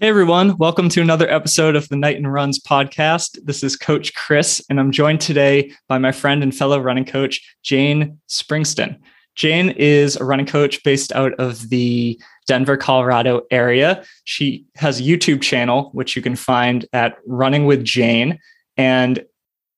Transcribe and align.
Hey 0.00 0.08
everyone, 0.08 0.56
welcome 0.56 0.88
to 0.88 1.02
another 1.02 1.28
episode 1.28 1.76
of 1.76 1.86
the 1.90 1.96
Knighton 1.96 2.26
Runs 2.26 2.58
podcast. 2.58 3.38
This 3.44 3.62
is 3.62 3.76
Coach 3.76 4.14
Chris, 4.14 4.64
and 4.70 4.80
I'm 4.80 4.92
joined 4.92 5.20
today 5.20 5.72
by 5.88 5.98
my 5.98 6.10
friend 6.10 6.42
and 6.42 6.56
fellow 6.56 6.80
running 6.80 7.04
coach, 7.04 7.54
Jane 7.62 8.18
Springston. 8.26 8.98
Jane 9.34 9.68
is 9.68 10.16
a 10.16 10.24
running 10.24 10.46
coach 10.46 10.82
based 10.84 11.12
out 11.12 11.34
of 11.34 11.68
the 11.68 12.18
Denver, 12.46 12.78
Colorado 12.78 13.42
area. 13.50 14.02
She 14.24 14.64
has 14.76 15.00
a 15.00 15.02
YouTube 15.02 15.42
channel, 15.42 15.90
which 15.92 16.16
you 16.16 16.22
can 16.22 16.34
find 16.34 16.86
at 16.94 17.18
Running 17.26 17.66
with 17.66 17.84
Jane, 17.84 18.38
and 18.78 19.22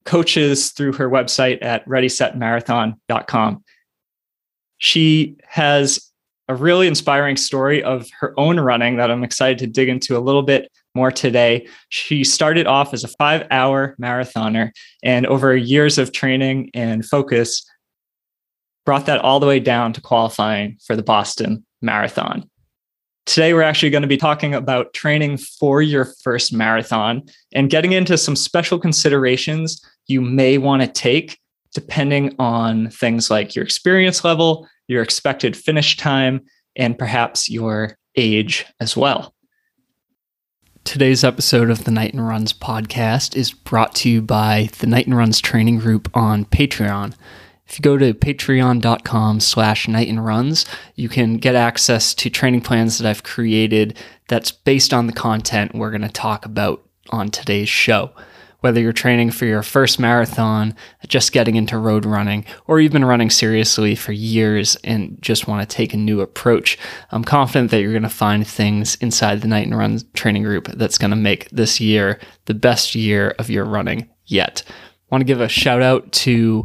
coaches 0.05 0.71
through 0.71 0.93
her 0.93 1.11
website 1.11 1.61
at 1.65 1.85
readysetmarathon.com. 1.87 3.65
She 4.79 5.37
has 5.49 6.12
a 6.53 6.57
really 6.57 6.87
inspiring 6.87 7.37
story 7.37 7.83
of 7.83 8.07
her 8.21 8.35
own 8.39 8.61
running 8.61 8.99
that 8.99 9.11
I'm 9.11 9.25
excited 9.25 9.59
to 9.59 9.67
dig 9.67 9.89
into 9.89 10.19
a 10.19 10.21
little 10.21 10.43
bit 10.43 10.71
more 10.95 11.11
today. 11.11 11.67
She 11.89 12.25
started 12.25 12.67
off 12.67 12.93
as 12.93 13.05
a 13.05 13.09
five 13.09 13.47
hour 13.51 13.97
marathoner 14.01 14.71
and 15.03 15.27
over 15.27 15.57
years 15.57 15.97
of 15.97 16.13
training 16.13 16.71
and 16.75 17.07
focus, 17.07 17.67
brought 18.85 19.07
that 19.07 19.21
all 19.21 19.41
the 19.41 19.47
way 19.47 19.61
down 19.61 19.95
to 19.95 20.03
qualifying 20.03 20.77
for 20.87 20.95
the 20.95 21.03
Boston 21.03 21.65
Marathon. 21.81 22.51
Today, 23.25 23.55
we're 23.55 23.63
actually 23.63 23.91
going 23.91 24.03
to 24.03 24.09
be 24.09 24.19
talking 24.19 24.53
about 24.53 24.93
training 24.93 25.39
for 25.39 25.81
your 25.81 26.13
first 26.23 26.53
marathon 26.53 27.23
and 27.55 27.71
getting 27.71 27.93
into 27.93 28.19
some 28.19 28.37
special 28.37 28.79
considerations 28.79 29.81
you 30.07 30.21
may 30.21 30.59
want 30.59 30.83
to 30.83 30.89
take 30.89 31.39
depending 31.73 32.35
on 32.39 32.91
things 32.91 33.31
like 33.31 33.55
your 33.55 33.65
experience 33.65 34.25
level, 34.25 34.69
your 34.89 35.03
expected 35.03 35.57
finish 35.57 35.97
time, 35.97 36.43
and 36.77 36.99
perhaps 36.99 37.51
your 37.51 37.99
age 38.17 38.67
as 38.81 38.97
well. 38.97 39.35
Today's 40.85 41.23
episode 41.23 41.71
of 41.71 41.85
the 41.85 41.91
Knighton 41.91 42.21
Runs 42.21 42.53
podcast 42.53 43.37
is 43.37 43.53
brought 43.53 43.95
to 43.97 44.11
you 44.11 44.21
by 44.21 44.69
the 44.81 44.87
Knighton 44.87 45.15
Runs 45.15 45.41
training 45.41 45.79
group 45.79 46.11
on 46.13 46.45
Patreon. 46.45 47.15
If 47.67 47.79
you 47.79 47.83
go 47.83 47.97
to 47.97 48.13
patreon.com 48.13 49.41
slash 49.41 49.87
Knighton 49.87 50.21
Runs, 50.21 50.67
you 50.97 51.09
can 51.09 51.37
get 51.39 51.55
access 51.55 52.15
to 52.15 52.29
training 52.29 52.63
plans 52.63 52.99
that 52.99 53.09
I've 53.09 53.23
created 53.23 53.97
that's 54.29 54.51
based 54.51 54.93
on 54.93 55.07
the 55.07 55.13
content 55.13 55.75
we're 55.75 55.91
going 55.91 56.03
to 56.03 56.09
talk 56.09 56.45
about 56.45 56.87
on 57.11 57.31
today's 57.31 57.69
show 57.69 58.11
whether 58.63 58.81
you're 58.81 58.93
training 58.93 59.31
for 59.31 59.45
your 59.45 59.63
first 59.63 60.01
marathon, 60.01 60.75
just 61.07 61.33
getting 61.33 61.57
into 61.57 61.77
road 61.77 62.07
running, 62.07 62.45
or 62.67 62.81
you've 62.81 62.93
been 62.93 63.05
running 63.05 63.29
seriously 63.29 63.95
for 63.95 64.13
years 64.13 64.77
and 64.85 65.21
just 65.21 65.47
want 65.47 65.69
to 65.69 65.77
take 65.77 65.93
a 65.93 65.99
new 65.99 66.21
approach, 66.21 66.79
I'm 67.11 67.25
confident 67.25 67.71
that 67.71 67.83
you're 67.83 67.93
going 67.93 68.03
to 68.05 68.09
find 68.09 68.47
things 68.47 68.95
inside 68.97 69.41
the 69.41 69.49
Knighton 69.49 69.75
Run 69.75 70.01
training 70.15 70.45
group 70.45 70.69
that's 70.69 70.99
going 70.99 71.11
to 71.11 71.17
make 71.17 71.51
this 71.51 71.81
year 71.81 72.19
the 72.47 72.55
best 72.55 72.95
year 72.95 73.35
of 73.39 73.51
your 73.51 73.65
running 73.65 74.09
yet. 74.27 74.63
I 74.69 74.73
want 75.11 75.21
to 75.23 75.27
give 75.27 75.41
a 75.41 75.49
shout 75.49 75.83
out 75.83 76.11
to 76.13 76.65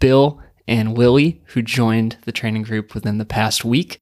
Bill 0.00 0.42
and 0.66 0.96
Willie, 0.96 1.40
who 1.46 1.62
joined 1.62 2.18
the 2.24 2.32
training 2.32 2.62
group 2.62 2.94
within 2.94 3.18
the 3.18 3.24
past 3.24 3.64
week. 3.64 4.00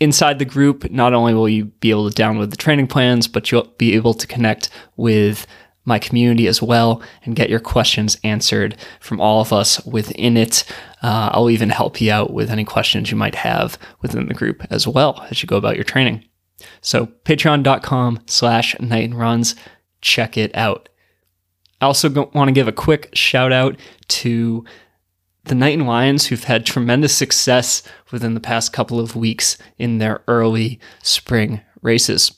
Inside 0.00 0.38
the 0.38 0.44
group, 0.44 0.90
not 0.90 1.12
only 1.12 1.34
will 1.34 1.48
you 1.48 1.66
be 1.66 1.90
able 1.90 2.10
to 2.10 2.22
download 2.22 2.50
the 2.50 2.56
training 2.56 2.86
plans, 2.86 3.26
but 3.26 3.50
you'll 3.50 3.74
be 3.78 3.94
able 3.94 4.14
to 4.14 4.26
connect 4.26 4.70
with 4.96 5.46
my 5.86 5.98
community 5.98 6.46
as 6.46 6.60
well 6.60 7.00
and 7.24 7.36
get 7.36 7.48
your 7.48 7.60
questions 7.60 8.18
answered 8.22 8.76
from 9.00 9.20
all 9.20 9.40
of 9.40 9.52
us 9.52 9.84
within 9.86 10.36
it. 10.36 10.64
Uh, 11.02 11.30
I'll 11.32 11.48
even 11.48 11.70
help 11.70 12.00
you 12.00 12.12
out 12.12 12.32
with 12.32 12.50
any 12.50 12.64
questions 12.64 13.10
you 13.10 13.16
might 13.16 13.36
have 13.36 13.78
within 14.02 14.26
the 14.26 14.34
group 14.34 14.66
as 14.70 14.86
well 14.86 15.24
as 15.30 15.42
you 15.42 15.46
go 15.46 15.56
about 15.56 15.76
your 15.76 15.84
training. 15.84 16.24
So 16.80 17.06
patreon.com 17.24 18.20
slash 18.26 18.78
knighton 18.80 19.14
runs, 19.14 19.54
check 20.00 20.36
it 20.36 20.54
out. 20.54 20.88
I 21.80 21.86
also 21.86 22.08
want 22.32 22.48
to 22.48 22.52
give 22.52 22.68
a 22.68 22.72
quick 22.72 23.10
shout 23.14 23.52
out 23.52 23.78
to 24.08 24.64
the 25.44 25.54
Knighton 25.54 25.86
Lions 25.86 26.26
who've 26.26 26.42
had 26.42 26.66
tremendous 26.66 27.14
success 27.14 27.82
within 28.10 28.34
the 28.34 28.40
past 28.40 28.72
couple 28.72 28.98
of 28.98 29.14
weeks 29.14 29.58
in 29.78 29.98
their 29.98 30.22
early 30.26 30.80
spring 31.02 31.60
races. 31.82 32.35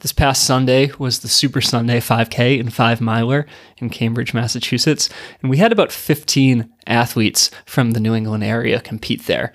This 0.00 0.12
past 0.12 0.44
Sunday 0.44 0.90
was 0.98 1.20
the 1.20 1.28
Super 1.28 1.62
Sunday 1.62 2.00
5K 2.00 2.60
and 2.60 2.72
5 2.72 3.00
miler 3.00 3.46
in 3.78 3.88
Cambridge, 3.88 4.34
Massachusetts, 4.34 5.08
and 5.40 5.48
we 5.50 5.56
had 5.56 5.72
about 5.72 5.90
15 5.90 6.70
athletes 6.86 7.50
from 7.64 7.92
the 7.92 8.00
New 8.00 8.14
England 8.14 8.44
area 8.44 8.78
compete 8.82 9.24
there. 9.24 9.54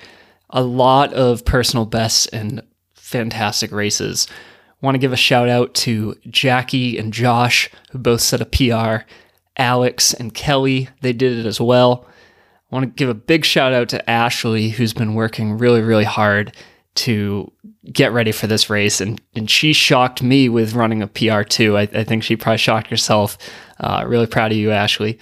A 0.50 0.64
lot 0.64 1.14
of 1.14 1.46
personal 1.46 1.86
bests 1.86 2.26
and 2.26 2.64
fantastic 2.96 3.72
races. 3.72 4.28
Want 4.82 4.96
to 4.96 5.00
give 5.00 5.14
a 5.14 5.18
shout 5.18 5.48
out 5.48 5.76
to 5.76 6.16
Jackie 6.28 6.98
and 6.98 7.14
Josh, 7.14 7.70
who 7.92 8.00
both 8.00 8.22
set 8.22 8.42
a 8.42 8.46
PR. 8.46 9.06
Alex 9.58 10.12
and 10.12 10.34
Kelly, 10.34 10.90
they 11.02 11.14
did 11.14 11.38
it 11.38 11.46
as 11.46 11.62
well. 11.62 12.08
I 12.72 12.76
want 12.76 12.86
to 12.86 12.98
give 12.98 13.10
a 13.10 13.14
big 13.14 13.46
shout 13.46 13.74
out 13.74 13.90
to 13.90 14.10
Ashley, 14.10 14.70
who's 14.70 14.94
been 14.94 15.14
working 15.14 15.60
really, 15.60 15.82
really 15.82 16.04
hard 16.04 16.58
to 16.94 17.52
get 17.92 18.12
ready 18.12 18.32
for 18.32 18.48
this 18.48 18.70
race, 18.70 19.02
and 19.02 19.22
and 19.36 19.50
she 19.50 19.74
shocked 19.74 20.22
me 20.22 20.50
with 20.50 20.74
running 20.74 21.02
a 21.02 21.08
PR 21.08 21.44
too. 21.44 21.78
I, 21.78 21.84
I 21.84 22.04
think 22.04 22.24
she 22.24 22.36
probably 22.36 22.58
shocked 22.58 22.88
herself. 22.88 23.38
Uh, 23.80 24.04
really 24.08 24.28
proud 24.28 24.52
of 24.52 24.58
you, 24.58 24.72
Ashley. 24.72 25.20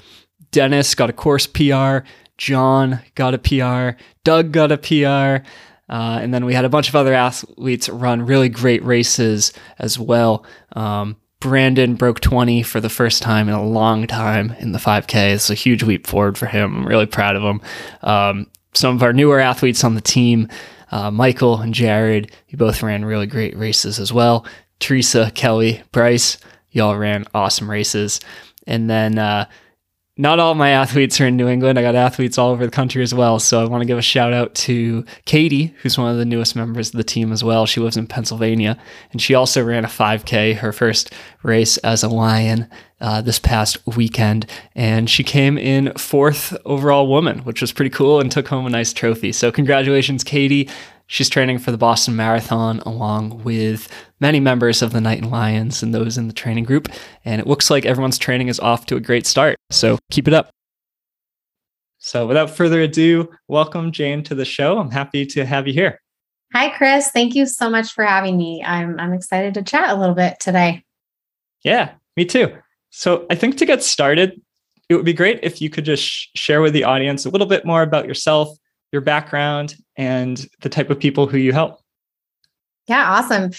Dennis 0.52 0.96
got 0.96 1.10
a 1.10 1.14
course 1.14 1.48
PR. 1.48 2.00
John 2.38 3.00
got 3.16 3.34
a 3.34 3.38
PR. 3.38 4.02
Doug 4.24 4.52
got 4.52 4.72
a 4.72 4.78
PR. 4.78 5.46
Uh, 5.90 6.20
and 6.22 6.34
then 6.34 6.46
we 6.46 6.54
had 6.54 6.66
a 6.66 6.70
bunch 6.70 6.88
of 6.88 6.96
other 6.96 7.14
athletes 7.14 7.90
run 7.90 8.22
really 8.26 8.48
great 8.48 8.84
races 8.84 9.52
as 9.80 9.98
well. 9.98 10.46
Um, 10.74 11.18
Brandon 11.40 11.96
broke 11.96 12.20
20 12.20 12.64
for 12.64 12.80
the 12.80 12.90
first 12.90 13.24
time 13.24 13.48
in 13.48 13.56
a 13.56 13.64
long 13.64 14.06
time 14.08 14.52
in 14.60 14.72
the 14.72 14.78
5K. 14.78 15.34
It's 15.34 15.50
a 15.50 15.56
huge 15.56 15.84
leap 15.84 16.06
forward 16.06 16.38
for 16.38 16.46
him. 16.46 16.78
I'm 16.78 16.86
really 16.86 17.06
proud 17.06 17.36
of 17.36 17.44
him. 17.44 17.62
Um, 18.02 18.48
some 18.74 18.96
of 18.96 19.04
our 19.04 19.14
newer 19.14 19.40
athletes 19.40 19.84
on 19.84 19.96
the 19.96 20.02
team 20.02 20.48
uh, 20.92 21.12
Michael 21.12 21.60
and 21.60 21.74
Jared, 21.74 22.32
you 22.48 22.58
both 22.58 22.82
ran 22.82 23.06
really 23.06 23.28
great 23.28 23.56
races 23.58 24.00
as 24.00 24.12
well. 24.12 24.46
Teresa, 24.80 25.32
Kelly, 25.36 25.84
Bryce, 25.92 26.38
y'all 26.72 26.96
ran 26.96 27.26
awesome 27.34 27.70
races. 27.70 28.20
And 28.66 28.90
then 28.90 29.18
uh, 29.18 29.46
not 30.18 30.40
all 30.40 30.54
my 30.54 30.72
athletes 30.72 31.20
are 31.22 31.28
in 31.28 31.38
New 31.38 31.48
England. 31.48 31.80
I 31.80 31.82
got 31.82 31.96
athletes 31.96 32.38
all 32.38 32.52
over 32.52 32.66
the 32.66 32.72
country 32.72 33.04
as 33.04 33.14
well. 33.14 33.40
So 33.40 33.62
I 33.62 33.66
want 33.66 33.82
to 33.82 33.88
give 33.88 33.98
a 33.98 34.02
shout 34.02 34.34
out 34.34 34.54
to 34.56 35.06
Katie, 35.26 35.74
who's 35.82 35.98
one 35.98 36.12
of 36.12 36.18
the 36.18 36.26
newest 36.26 36.56
members 36.56 36.90
of 36.90 36.98
the 36.98 37.04
team 37.04 37.32
as 37.32 37.44
well. 37.44 37.66
She 37.66 37.80
lives 37.80 37.98
in 37.98 38.06
Pennsylvania, 38.06 38.78
and 39.12 39.22
she 39.22 39.34
also 39.34 39.64
ran 39.64 39.86
a 39.86 39.88
5K, 39.88 40.58
her 40.58 40.74
first 40.74 41.14
race 41.42 41.78
as 41.78 42.04
a 42.04 42.10
Lion 42.10 42.70
uh, 43.02 43.22
this 43.22 43.40
past 43.40 43.78
weekend. 43.88 44.46
And 44.76 45.10
she 45.10 45.24
came 45.24 45.58
in 45.58 45.94
fourth 45.94 46.56
overall 46.66 47.08
woman, 47.08 47.40
which 47.40 47.62
was 47.62 47.72
pretty 47.72 47.90
cool, 47.90 48.20
and 48.20 48.32
took 48.32 48.48
home 48.48 48.66
a 48.66 48.70
nice 48.70 48.94
trophy. 48.94 49.32
So 49.32 49.52
congratulations, 49.52 50.24
Katie. 50.24 50.70
She's 51.08 51.30
training 51.30 51.58
for 51.58 51.72
the 51.72 51.78
Boston 51.78 52.16
Marathon 52.16 52.80
along 52.82 53.44
with 53.44 53.88
many 54.20 54.40
members 54.40 54.84
of 54.84 54.92
the 54.92 55.02
Knighton 55.02 55.32
Lions 55.32 55.82
and 55.82 55.94
those 55.94 56.20
in 56.20 56.28
the 56.28 56.34
training 56.34 56.66
group. 56.66 56.88
And 57.26 57.42
it 57.42 57.48
looks 57.48 57.72
like 57.72 57.86
everyone's 57.86 58.20
training 58.20 58.48
is 58.48 58.60
off 58.60 58.86
to 58.88 58.96
a 58.96 59.00
great 59.00 59.26
start. 59.26 59.58
So 59.72 59.98
keep 60.12 60.28
it 60.28 60.36
up. 60.36 60.52
So 61.98 62.28
without 62.28 62.52
further 62.52 62.82
ado, 62.82 63.30
welcome 63.48 63.92
Jane 63.92 64.24
to 64.26 64.36
the 64.36 64.46
show. 64.46 64.78
I'm 64.78 64.92
happy 64.92 65.26
to 65.26 65.46
have 65.46 65.68
you 65.68 65.74
here. 65.74 66.00
Hi, 66.54 66.70
Chris. 66.70 67.10
Thank 67.10 67.36
you 67.36 67.46
so 67.46 67.70
much 67.70 67.92
for 67.92 68.04
having 68.04 68.38
me. 68.38 68.64
I'm, 68.64 69.00
I'm 69.00 69.14
excited 69.14 69.56
to 69.56 69.64
chat 69.64 69.90
a 69.90 70.00
little 70.00 70.16
bit 70.16 70.40
today. 70.40 70.84
Yeah, 71.64 71.94
me 72.16 72.26
too. 72.26 72.56
So 73.00 73.26
I 73.30 73.36
think 73.36 73.56
to 73.60 73.66
get 73.66 73.82
started, 73.82 74.42
it 74.90 74.96
would 74.96 75.06
be 75.06 75.14
great 75.14 75.40
if 75.42 75.62
you 75.62 75.70
could 75.70 75.86
just 75.86 76.04
sh- 76.04 76.28
share 76.36 76.60
with 76.60 76.74
the 76.74 76.84
audience 76.84 77.26
a 77.26 77.30
little 77.30 77.48
bit 77.48 77.64
more 77.64 77.82
about 77.82 78.06
yourself, 78.06 78.50
your 78.92 79.02
background, 79.02 79.78
and 79.96 80.46
the 80.60 80.68
type 80.68 80.90
of 80.90 81.00
people 81.00 81.26
who 81.26 81.38
you 81.38 81.54
help. 81.54 81.80
Yeah, 82.90 83.10
awesome. 83.10 83.52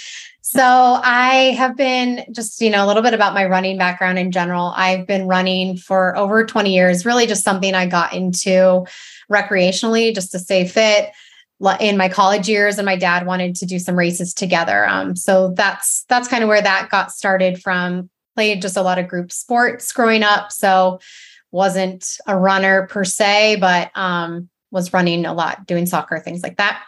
So 0.42 0.62
I 0.62 1.54
have 1.56 1.74
been 1.74 2.26
just, 2.32 2.60
you 2.60 2.68
know, 2.68 2.84
a 2.84 2.86
little 2.86 3.02
bit 3.02 3.14
about 3.14 3.32
my 3.32 3.46
running 3.46 3.78
background 3.78 4.18
in 4.18 4.30
general. 4.30 4.74
I've 4.76 5.06
been 5.06 5.26
running 5.26 5.78
for 5.78 6.14
over 6.18 6.44
20 6.44 6.74
years, 6.74 7.06
really 7.06 7.26
just 7.26 7.42
something 7.42 7.74
I 7.74 7.86
got 7.86 8.12
into 8.12 8.84
recreationally 9.32 10.14
just 10.14 10.32
to 10.32 10.38
stay 10.38 10.68
fit 10.68 11.12
in 11.80 11.96
my 11.96 12.10
college 12.10 12.46
years 12.46 12.76
and 12.76 12.84
my 12.84 12.96
dad 12.96 13.24
wanted 13.24 13.56
to 13.56 13.64
do 13.64 13.78
some 13.78 13.96
races 13.96 14.34
together. 14.34 14.86
Um, 14.86 15.16
so 15.16 15.54
that's 15.56 16.04
that's 16.10 16.28
kind 16.28 16.42
of 16.42 16.48
where 16.48 16.60
that 16.60 16.90
got 16.90 17.10
started 17.10 17.62
from 17.62 18.10
played 18.34 18.62
just 18.62 18.76
a 18.76 18.82
lot 18.82 18.98
of 18.98 19.08
group 19.08 19.32
sports 19.32 19.92
growing 19.92 20.22
up. 20.22 20.52
So 20.52 21.00
wasn't 21.50 22.18
a 22.26 22.36
runner 22.36 22.86
per 22.86 23.04
se, 23.04 23.56
but 23.60 23.90
um, 23.96 24.48
was 24.70 24.92
running 24.92 25.26
a 25.26 25.34
lot, 25.34 25.66
doing 25.66 25.86
soccer, 25.86 26.18
things 26.20 26.42
like 26.42 26.56
that. 26.58 26.82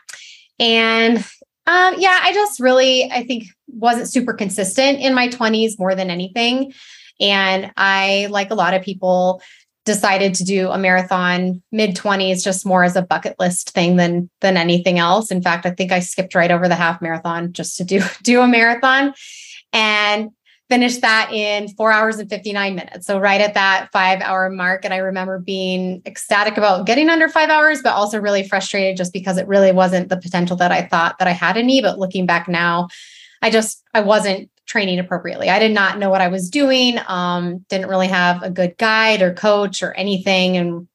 And 0.59 1.19
um, 1.67 1.95
yeah, 1.99 2.21
I 2.23 2.33
just 2.33 2.61
really, 2.61 3.11
I 3.11 3.25
think, 3.25 3.45
wasn't 3.69 4.09
super 4.09 4.35
consistent 4.35 5.01
in 5.01 5.15
my 5.15 5.29
20s 5.29 5.79
more 5.79 5.95
than 5.95 6.11
anything. 6.11 6.73
And 7.21 7.73
I, 7.77 8.29
like 8.31 8.51
a 8.51 8.57
lot 8.57 8.75
of 8.75 8.83
people, 8.83 9.43
decided 9.85 10.35
to 10.35 10.45
do 10.45 10.71
a 10.71 10.79
marathon 10.79 11.61
mid 11.73 11.97
20s 11.97 12.45
just 12.45 12.65
more 12.65 12.85
as 12.85 12.95
a 12.95 13.03
bucket 13.03 13.35
list 13.41 13.71
thing 13.71 13.97
than 13.97 14.31
than 14.41 14.57
anything 14.57 14.99
else 14.99 15.31
in 15.31 15.43
fact 15.43 15.67
i 15.67 15.71
think 15.71 15.91
i 15.91 15.99
skipped 15.99 16.35
right 16.35 16.53
over 16.53 16.69
the 16.69 16.77
half 16.77 17.03
marathon 17.03 17.53
just 17.53 17.77
to 17.77 17.85
do 17.85 18.01
do 18.23 18.41
a 18.41 18.47
marathon 18.47 19.13
and 19.73 20.31
finished 20.73 21.03
that 21.03 21.31
in 21.31 21.69
four 21.69 21.93
hours 21.93 22.17
and 22.17 22.31
59 22.31 22.75
minutes 22.75 23.07
so 23.07 23.19
right 23.19 23.43
at 23.43 23.53
that 23.53 23.91
five 23.93 24.23
hour 24.23 24.49
mark 24.49 24.87
and 24.87 24.95
i 24.95 24.97
remember 24.97 25.39
being 25.39 26.01
ecstatic 26.07 26.57
about 26.57 26.87
getting 26.87 27.11
under 27.11 27.29
five 27.29 27.51
hours 27.51 27.83
but 27.83 27.93
also 27.93 28.19
really 28.19 28.49
frustrated 28.49 28.97
just 28.97 29.13
because 29.13 29.37
it 29.37 29.47
really 29.47 29.71
wasn't 29.71 30.09
the 30.09 30.17
potential 30.17 30.57
that 30.57 30.73
i 30.73 30.81
thought 30.81 31.19
that 31.19 31.29
i 31.29 31.33
had 31.33 31.59
in 31.59 31.67
me 31.67 31.83
but 31.83 31.99
looking 31.99 32.25
back 32.25 32.49
now 32.49 32.89
i 33.43 33.51
just 33.51 33.83
i 33.93 34.01
wasn't 34.01 34.49
training 34.65 34.99
appropriately. 34.99 35.51
I 35.51 35.59
did 35.59 35.73
not 35.73 35.99
know 35.99 36.09
what 36.09 36.21
I 36.23 36.29
was 36.29 36.49
doing. 36.49 36.99
Um, 37.07 37.59
didn't 37.69 37.89
really 37.89 38.09
have 38.09 38.43
a 38.43 38.49
good 38.49 38.79
guide 38.79 39.21
or 39.21 39.35
coach 39.35 39.83
or 39.83 39.93
anything, 39.93 40.57
and 40.57 40.89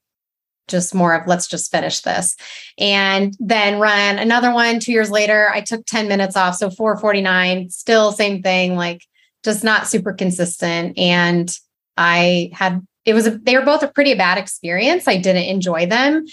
just 0.68 0.95
more 0.95 1.13
of 1.13 1.27
let's 1.27 1.47
just 1.47 1.69
finish 1.69 2.01
this. 2.01 2.35
And 2.77 3.35
then 3.39 3.79
run 3.79 4.18
another 4.18 4.51
one 4.53 4.79
two 4.79 4.91
years 4.91 5.12
later. 5.12 5.50
I 5.53 5.62
took 5.62 5.85
10 5.85 6.07
minutes 6.07 6.35
off. 6.35 6.56
So 6.56 6.69
449, 6.69 7.69
still 7.69 8.12
same 8.12 8.41
thing, 8.41 8.75
like 8.75 9.03
just 9.47 9.63
not 9.63 9.88
super 9.88 10.11
consistent. 10.11 10.97
And 10.97 11.49
I 11.95 12.49
had 12.51 12.85
it 13.05 13.13
was 13.13 13.27
a, 13.27 13.38
they 13.38 13.55
were 13.55 13.63
both 13.63 13.81
a 13.81 13.88
pretty 13.88 14.13
bad 14.13 14.38
experience. 14.38 15.07
I 15.07 15.15
didn't 15.15 15.45
enjoy 15.45 15.85
them. 15.85 16.25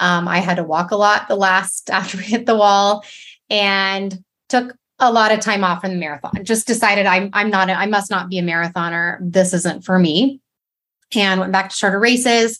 Um, 0.00 0.26
I 0.26 0.38
had 0.38 0.56
to 0.56 0.64
walk 0.64 0.90
a 0.90 0.96
lot 0.96 1.28
the 1.28 1.36
last 1.36 1.90
after 1.92 2.18
we 2.18 2.24
hit 2.24 2.44
the 2.44 2.56
wall 2.56 3.04
and 3.48 4.18
took 4.48 4.74
a 4.98 5.12
lot 5.12 5.30
of 5.30 5.38
time 5.38 5.62
off 5.62 5.82
from 5.82 5.92
the 5.92 5.96
marathon. 5.96 6.44
Just 6.44 6.66
decided 6.66 7.06
I'm 7.06 7.30
I'm 7.32 7.50
not 7.50 7.70
a, 7.70 7.74
I 7.74 7.86
must 7.86 8.10
not 8.10 8.28
be 8.28 8.40
a 8.40 8.42
marathoner. 8.42 9.18
This 9.20 9.54
isn't 9.54 9.84
for 9.84 9.96
me. 9.96 10.40
And 11.14 11.38
went 11.38 11.52
back 11.52 11.70
to 11.70 11.76
shorter 11.76 12.00
races, 12.00 12.58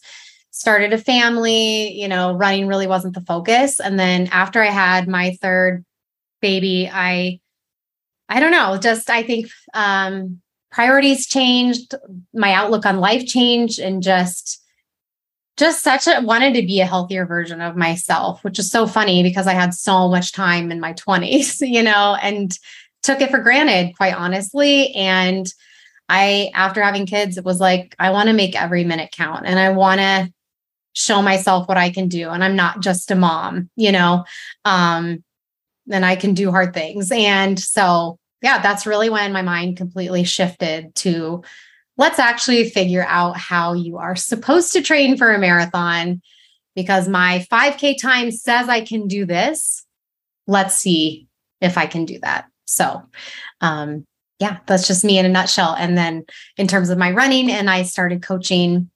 started 0.53 0.93
a 0.93 0.99
family, 0.99 1.91
you 1.95 2.07
know, 2.07 2.33
running 2.33 2.69
really 2.69 2.87
wasn't 2.87 3.15
the 3.15 3.23
focus. 3.23 3.81
And 3.81 3.99
then 3.99 4.29
after 4.29 4.63
I 4.63 4.71
had 4.71 5.09
my 5.09 5.37
third 5.43 5.85
baby, 6.41 6.89
I 6.89 7.41
I 8.29 8.41
don't 8.41 8.51
know, 8.51 8.79
just 8.79 9.11
I 9.11 9.23
think 9.23 9.49
um 9.75 10.41
priorities 10.71 11.27
changed, 11.27 11.95
my 12.35 12.53
outlook 12.53 12.85
on 12.85 12.99
life 12.99 13.27
changed 13.27 13.79
and 13.79 14.03
just 14.03 14.63
just 15.57 15.83
such 15.83 16.07
a 16.07 16.21
wanted 16.21 16.55
to 16.55 16.67
be 16.67 16.81
a 16.81 16.87
healthier 16.87 17.25
version 17.25 17.61
of 17.63 17.77
myself, 17.77 18.45
which 18.45 18.59
is 18.59 18.71
so 18.71 18.87
funny 18.87 19.23
because 19.23 19.47
I 19.47 19.55
had 19.55 19.73
so 19.73 20.09
much 20.09 20.33
time 20.33 20.71
in 20.71 20.81
my 20.81 20.93
20s, 20.93 21.61
you 21.67 21.83
know, 21.83 22.17
and 22.21 22.57
took 23.03 23.21
it 23.21 23.31
for 23.31 23.39
granted, 23.39 23.97
quite 23.97 24.15
honestly. 24.15 24.95
And 24.95 25.51
I, 26.09 26.51
after 26.55 26.83
having 26.83 27.07
kids, 27.07 27.39
it 27.39 27.45
was 27.45 27.59
like, 27.59 27.97
I 27.99 28.11
want 28.11 28.29
to 28.29 28.35
make 28.35 28.61
every 28.61 28.85
minute 28.85 29.13
count 29.13 29.47
and 29.47 29.59
I 29.59 29.71
want 29.71 30.01
to 30.01 30.33
show 30.93 31.23
myself 31.23 31.69
what 31.69 31.79
I 31.79 31.91
can 31.91 32.09
do. 32.09 32.31
And 32.31 32.45
I'm 32.45 32.57
not 32.57 32.81
just 32.81 33.11
a 33.11 33.15
mom, 33.15 33.71
you 33.77 33.93
know, 33.93 34.25
um, 34.65 35.25
and 35.91 36.05
I 36.05 36.17
can 36.17 36.35
do 36.35 36.51
hard 36.51 36.75
things. 36.75 37.11
And 37.13 37.59
so, 37.59 38.19
yeah, 38.43 38.61
that's 38.61 38.87
really 38.87 39.11
when 39.11 39.33
my 39.33 39.43
mind 39.43 39.77
completely 39.77 40.25
shifted 40.25 40.95
to 40.97 41.43
let's 41.97 42.19
actually 42.19 42.69
figure 42.69 43.05
out 43.09 43.37
how 43.37 43.73
you 43.73 43.97
are 43.99 44.17
supposed 44.17 44.73
to 44.73 44.83
train 44.83 45.17
for 45.17 45.33
a 45.33 45.39
marathon 45.39 46.21
because 46.75 47.09
my 47.09 47.47
5K 47.51 48.01
time 48.01 48.31
says 48.31 48.69
I 48.69 48.83
can 48.83 49.09
do 49.09 49.25
this. 49.25 49.85
Let's 50.47 50.77
see 50.77 51.27
if 51.61 51.79
I 51.79 51.87
can 51.87 52.05
do 52.05 52.19
that. 52.21 52.47
So, 52.67 53.03
um, 53.61 54.05
yeah, 54.39 54.59
that's 54.67 54.87
just 54.87 55.05
me 55.05 55.19
in 55.19 55.25
a 55.25 55.31
nutshell. 55.31 55.75
And 55.79 55.97
then 55.97 56.25
in 56.59 56.69
terms 56.69 56.91
of 56.91 56.99
my 56.99 57.11
running, 57.13 57.51
and 57.51 57.71
I 57.71 57.83
started 57.83 58.23
coaching. 58.23 58.91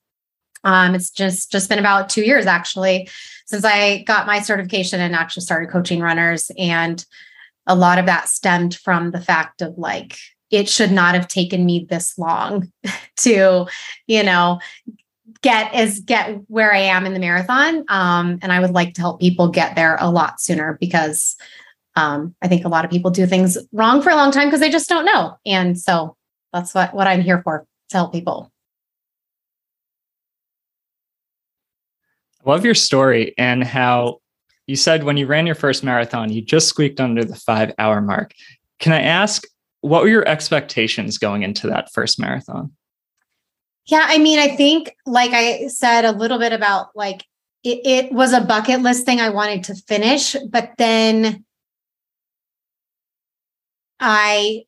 Um, 0.64 0.94
it's 0.94 1.10
just 1.10 1.50
just 1.50 1.68
been 1.68 1.78
about 1.78 2.08
two 2.08 2.22
years 2.22 2.46
actually 2.46 3.08
since 3.46 3.64
I 3.64 4.04
got 4.04 4.26
my 4.26 4.40
certification 4.40 5.00
and 5.00 5.14
actually 5.14 5.42
started 5.42 5.70
coaching 5.70 6.00
runners. 6.00 6.50
And 6.56 7.04
a 7.66 7.74
lot 7.74 7.98
of 7.98 8.06
that 8.06 8.28
stemmed 8.28 8.76
from 8.76 9.10
the 9.10 9.20
fact 9.20 9.62
of 9.62 9.76
like 9.76 10.16
it 10.50 10.68
should 10.68 10.92
not 10.92 11.14
have 11.14 11.28
taken 11.28 11.64
me 11.64 11.86
this 11.88 12.18
long 12.18 12.70
to, 13.18 13.66
you 14.06 14.22
know, 14.22 14.60
get 15.42 15.72
as 15.74 16.00
get 16.00 16.38
where 16.48 16.72
I 16.72 16.78
am 16.78 17.06
in 17.06 17.14
the 17.14 17.20
marathon. 17.20 17.84
Um, 17.88 18.38
and 18.42 18.52
I 18.52 18.60
would 18.60 18.72
like 18.72 18.94
to 18.94 19.00
help 19.00 19.20
people 19.20 19.48
get 19.48 19.76
there 19.76 19.96
a 20.00 20.10
lot 20.10 20.40
sooner 20.40 20.76
because 20.80 21.36
um, 21.96 22.34
I 22.42 22.48
think 22.48 22.64
a 22.64 22.68
lot 22.68 22.84
of 22.84 22.90
people 22.90 23.10
do 23.10 23.26
things 23.26 23.58
wrong 23.72 24.02
for 24.02 24.10
a 24.10 24.16
long 24.16 24.30
time 24.30 24.46
because 24.46 24.60
they 24.60 24.70
just 24.70 24.88
don't 24.88 25.04
know. 25.04 25.36
And 25.44 25.78
so 25.78 26.16
that's 26.52 26.74
what, 26.74 26.94
what 26.94 27.06
I'm 27.06 27.20
here 27.20 27.42
for 27.42 27.66
to 27.90 27.96
help 27.96 28.12
people. 28.12 28.50
I 32.39 32.39
love 32.50 32.64
your 32.64 32.74
story 32.74 33.32
and 33.38 33.62
how 33.62 34.18
you 34.66 34.74
said 34.74 35.04
when 35.04 35.16
you 35.16 35.26
ran 35.26 35.46
your 35.46 35.54
first 35.54 35.84
marathon, 35.84 36.32
you 36.32 36.42
just 36.42 36.66
squeaked 36.66 37.00
under 37.00 37.24
the 37.24 37.36
five 37.36 37.72
hour 37.78 38.00
mark. 38.00 38.32
Can 38.80 38.92
I 38.92 39.02
ask 39.02 39.44
what 39.82 40.02
were 40.02 40.08
your 40.08 40.26
expectations 40.28 41.16
going 41.16 41.44
into 41.44 41.68
that 41.68 41.92
first 41.92 42.18
marathon? 42.18 42.72
Yeah, 43.86 44.04
I 44.04 44.18
mean, 44.18 44.38
I 44.38 44.48
think, 44.56 44.94
like 45.06 45.30
I 45.30 45.68
said 45.68 46.04
a 46.04 46.12
little 46.12 46.38
bit 46.38 46.52
about 46.52 46.88
like 46.96 47.24
it, 47.62 47.80
it 47.84 48.12
was 48.12 48.32
a 48.32 48.40
bucket 48.40 48.80
list 48.80 49.06
thing 49.06 49.20
I 49.20 49.30
wanted 49.30 49.64
to 49.64 49.74
finish, 49.74 50.34
but 50.48 50.72
then 50.76 51.44
I 54.00 54.64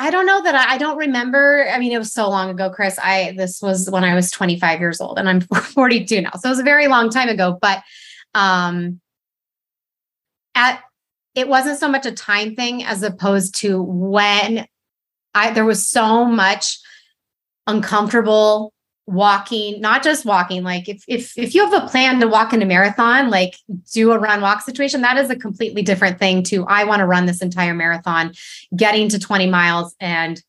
I 0.00 0.10
don't 0.10 0.24
know 0.24 0.42
that 0.42 0.54
I, 0.54 0.74
I, 0.74 0.78
don't 0.78 0.96
remember. 0.96 1.68
I 1.68 1.78
mean, 1.78 1.92
it 1.92 1.98
was 1.98 2.10
so 2.10 2.30
long 2.30 2.48
ago, 2.48 2.70
Chris. 2.70 2.98
I 2.98 3.34
this 3.36 3.60
was 3.60 3.90
when 3.90 4.02
I 4.02 4.14
was 4.14 4.30
25 4.30 4.80
years 4.80 4.98
old 4.98 5.18
and 5.18 5.28
I'm 5.28 5.40
42 5.74 6.22
now. 6.22 6.30
So 6.38 6.48
it 6.48 6.50
was 6.50 6.58
a 6.58 6.64
very 6.64 6.86
long 6.86 7.10
time 7.10 7.28
ago. 7.28 7.58
But 7.60 7.82
um 8.34 9.00
at 10.54 10.80
it 11.34 11.48
wasn't 11.48 11.78
so 11.78 11.88
much 11.88 12.06
a 12.06 12.12
time 12.12 12.56
thing 12.56 12.82
as 12.82 13.02
opposed 13.02 13.56
to 13.56 13.82
when 13.82 14.66
I 15.34 15.50
there 15.50 15.66
was 15.66 15.86
so 15.86 16.24
much 16.24 16.78
uncomfortable 17.66 18.72
walking, 19.10 19.80
not 19.80 20.02
just 20.02 20.24
walking, 20.24 20.62
like 20.62 20.88
if 20.88 21.04
if 21.08 21.36
if 21.36 21.54
you 21.54 21.68
have 21.68 21.82
a 21.82 21.88
plan 21.88 22.20
to 22.20 22.28
walk 22.28 22.52
in 22.52 22.62
a 22.62 22.66
marathon, 22.66 23.28
like 23.28 23.56
do 23.92 24.12
a 24.12 24.18
run 24.18 24.40
walk 24.40 24.62
situation, 24.62 25.02
that 25.02 25.18
is 25.18 25.30
a 25.30 25.36
completely 25.36 25.82
different 25.82 26.18
thing 26.18 26.42
to 26.44 26.64
I 26.66 26.84
want 26.84 27.00
to 27.00 27.06
run 27.06 27.26
this 27.26 27.42
entire 27.42 27.74
marathon, 27.74 28.32
getting 28.74 29.08
to 29.08 29.18
20 29.18 29.48
miles 29.48 29.94
and 30.00 30.40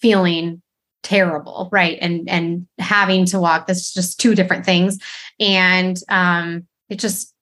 feeling 0.00 0.62
terrible, 1.02 1.68
right? 1.70 1.98
And 2.00 2.28
and 2.28 2.66
having 2.78 3.26
to 3.26 3.38
walk. 3.38 3.66
That's 3.66 3.92
just 3.92 4.18
two 4.18 4.34
different 4.34 4.64
things. 4.64 4.98
And 5.38 5.98
um 6.08 6.66
it 6.88 6.98
just 6.98 7.34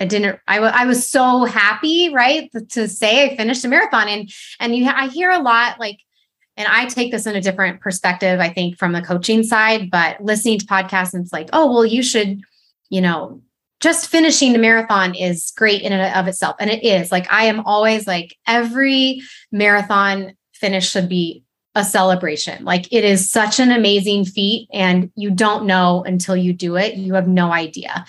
I 0.00 0.04
didn't, 0.06 0.40
I, 0.48 0.56
w- 0.56 0.72
I 0.74 0.86
was 0.86 1.06
so 1.06 1.44
happy, 1.44 2.12
right. 2.12 2.50
To 2.70 2.88
say 2.88 3.30
I 3.30 3.36
finished 3.36 3.64
a 3.64 3.68
marathon 3.68 4.08
and, 4.08 4.30
and 4.58 4.74
you, 4.74 4.88
I 4.88 5.08
hear 5.08 5.30
a 5.30 5.38
lot 5.38 5.78
like, 5.78 5.98
and 6.62 6.72
I 6.72 6.86
take 6.86 7.10
this 7.10 7.26
in 7.26 7.34
a 7.34 7.40
different 7.40 7.80
perspective, 7.80 8.38
I 8.38 8.48
think 8.48 8.78
from 8.78 8.92
the 8.92 9.02
coaching 9.02 9.42
side, 9.42 9.90
but 9.90 10.22
listening 10.22 10.60
to 10.60 10.66
podcasts 10.66 11.12
and 11.12 11.24
it's 11.24 11.32
like, 11.32 11.48
oh, 11.52 11.72
well, 11.72 11.84
you 11.84 12.04
should, 12.04 12.40
you 12.88 13.00
know, 13.00 13.42
just 13.80 14.06
finishing 14.06 14.52
the 14.52 14.60
marathon 14.60 15.12
is 15.16 15.52
great 15.56 15.82
in 15.82 15.92
and 15.92 16.14
of 16.14 16.28
itself. 16.28 16.54
And 16.60 16.70
it 16.70 16.84
is 16.84 17.10
like, 17.10 17.26
I 17.32 17.46
am 17.46 17.60
always 17.66 18.06
like 18.06 18.36
every 18.46 19.22
marathon 19.50 20.34
finish 20.54 20.88
should 20.88 21.08
be 21.08 21.42
a 21.74 21.84
celebration. 21.84 22.64
Like 22.64 22.86
it 22.92 23.02
is 23.02 23.28
such 23.28 23.58
an 23.58 23.72
amazing 23.72 24.24
feat 24.24 24.68
and 24.72 25.10
you 25.16 25.32
don't 25.32 25.66
know 25.66 26.04
until 26.04 26.36
you 26.36 26.52
do 26.52 26.76
it. 26.76 26.94
You 26.94 27.14
have 27.14 27.26
no 27.26 27.50
idea. 27.50 28.04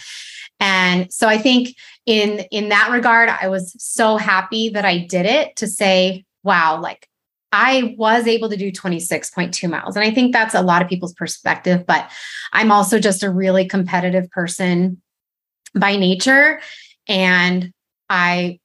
And 0.59 1.11
so 1.11 1.27
I 1.27 1.39
think 1.39 1.75
in 2.05 2.41
in 2.51 2.69
that 2.69 2.91
regard 2.91 3.29
I 3.29 3.47
was 3.47 3.75
so 3.79 4.17
happy 4.17 4.69
that 4.69 4.85
I 4.85 4.99
did 4.99 5.25
it 5.25 5.55
to 5.55 5.67
say 5.67 6.25
wow 6.43 6.79
like 6.79 7.07
I 7.53 7.93
was 7.99 8.25
able 8.25 8.49
to 8.49 8.57
do 8.57 8.71
26.2 8.71 9.69
miles. 9.69 9.95
And 9.95 10.03
I 10.03 10.09
think 10.09 10.33
that's 10.33 10.55
a 10.55 10.61
lot 10.61 10.81
of 10.81 10.89
people's 10.89 11.13
perspective, 11.13 11.85
but 11.85 12.09
I'm 12.51 12.71
also 12.71 12.97
just 12.97 13.21
a 13.21 13.29
really 13.29 13.67
competitive 13.67 14.29
person 14.31 14.99
by 15.75 15.95
nature 15.95 16.59
and 17.07 17.71
I 18.09 18.59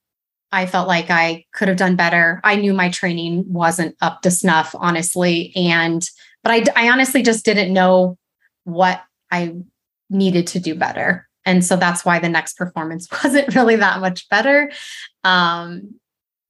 I 0.51 0.65
felt 0.65 0.89
like 0.89 1.11
I 1.11 1.45
could 1.53 1.69
have 1.69 1.77
done 1.77 1.95
better. 1.95 2.41
I 2.43 2.57
knew 2.57 2.73
my 2.73 2.89
training 2.89 3.45
wasn't 3.47 3.95
up 4.01 4.23
to 4.23 4.31
snuff 4.31 4.75
honestly 4.79 5.53
and 5.55 6.03
but 6.43 6.53
I 6.53 6.87
I 6.87 6.91
honestly 6.91 7.23
just 7.23 7.45
didn't 7.45 7.73
know 7.73 8.17
what 8.65 9.03
I 9.31 9.55
needed 10.09 10.47
to 10.49 10.61
do 10.61 10.75
better 10.75 11.29
and 11.49 11.65
so 11.65 11.77
that's 11.77 12.05
why 12.05 12.19
the 12.19 12.29
next 12.29 12.57
performance 12.57 13.09
wasn't 13.25 13.55
really 13.55 13.77
that 13.77 14.01
much 14.01 14.29
better 14.29 14.71
um, 15.25 15.95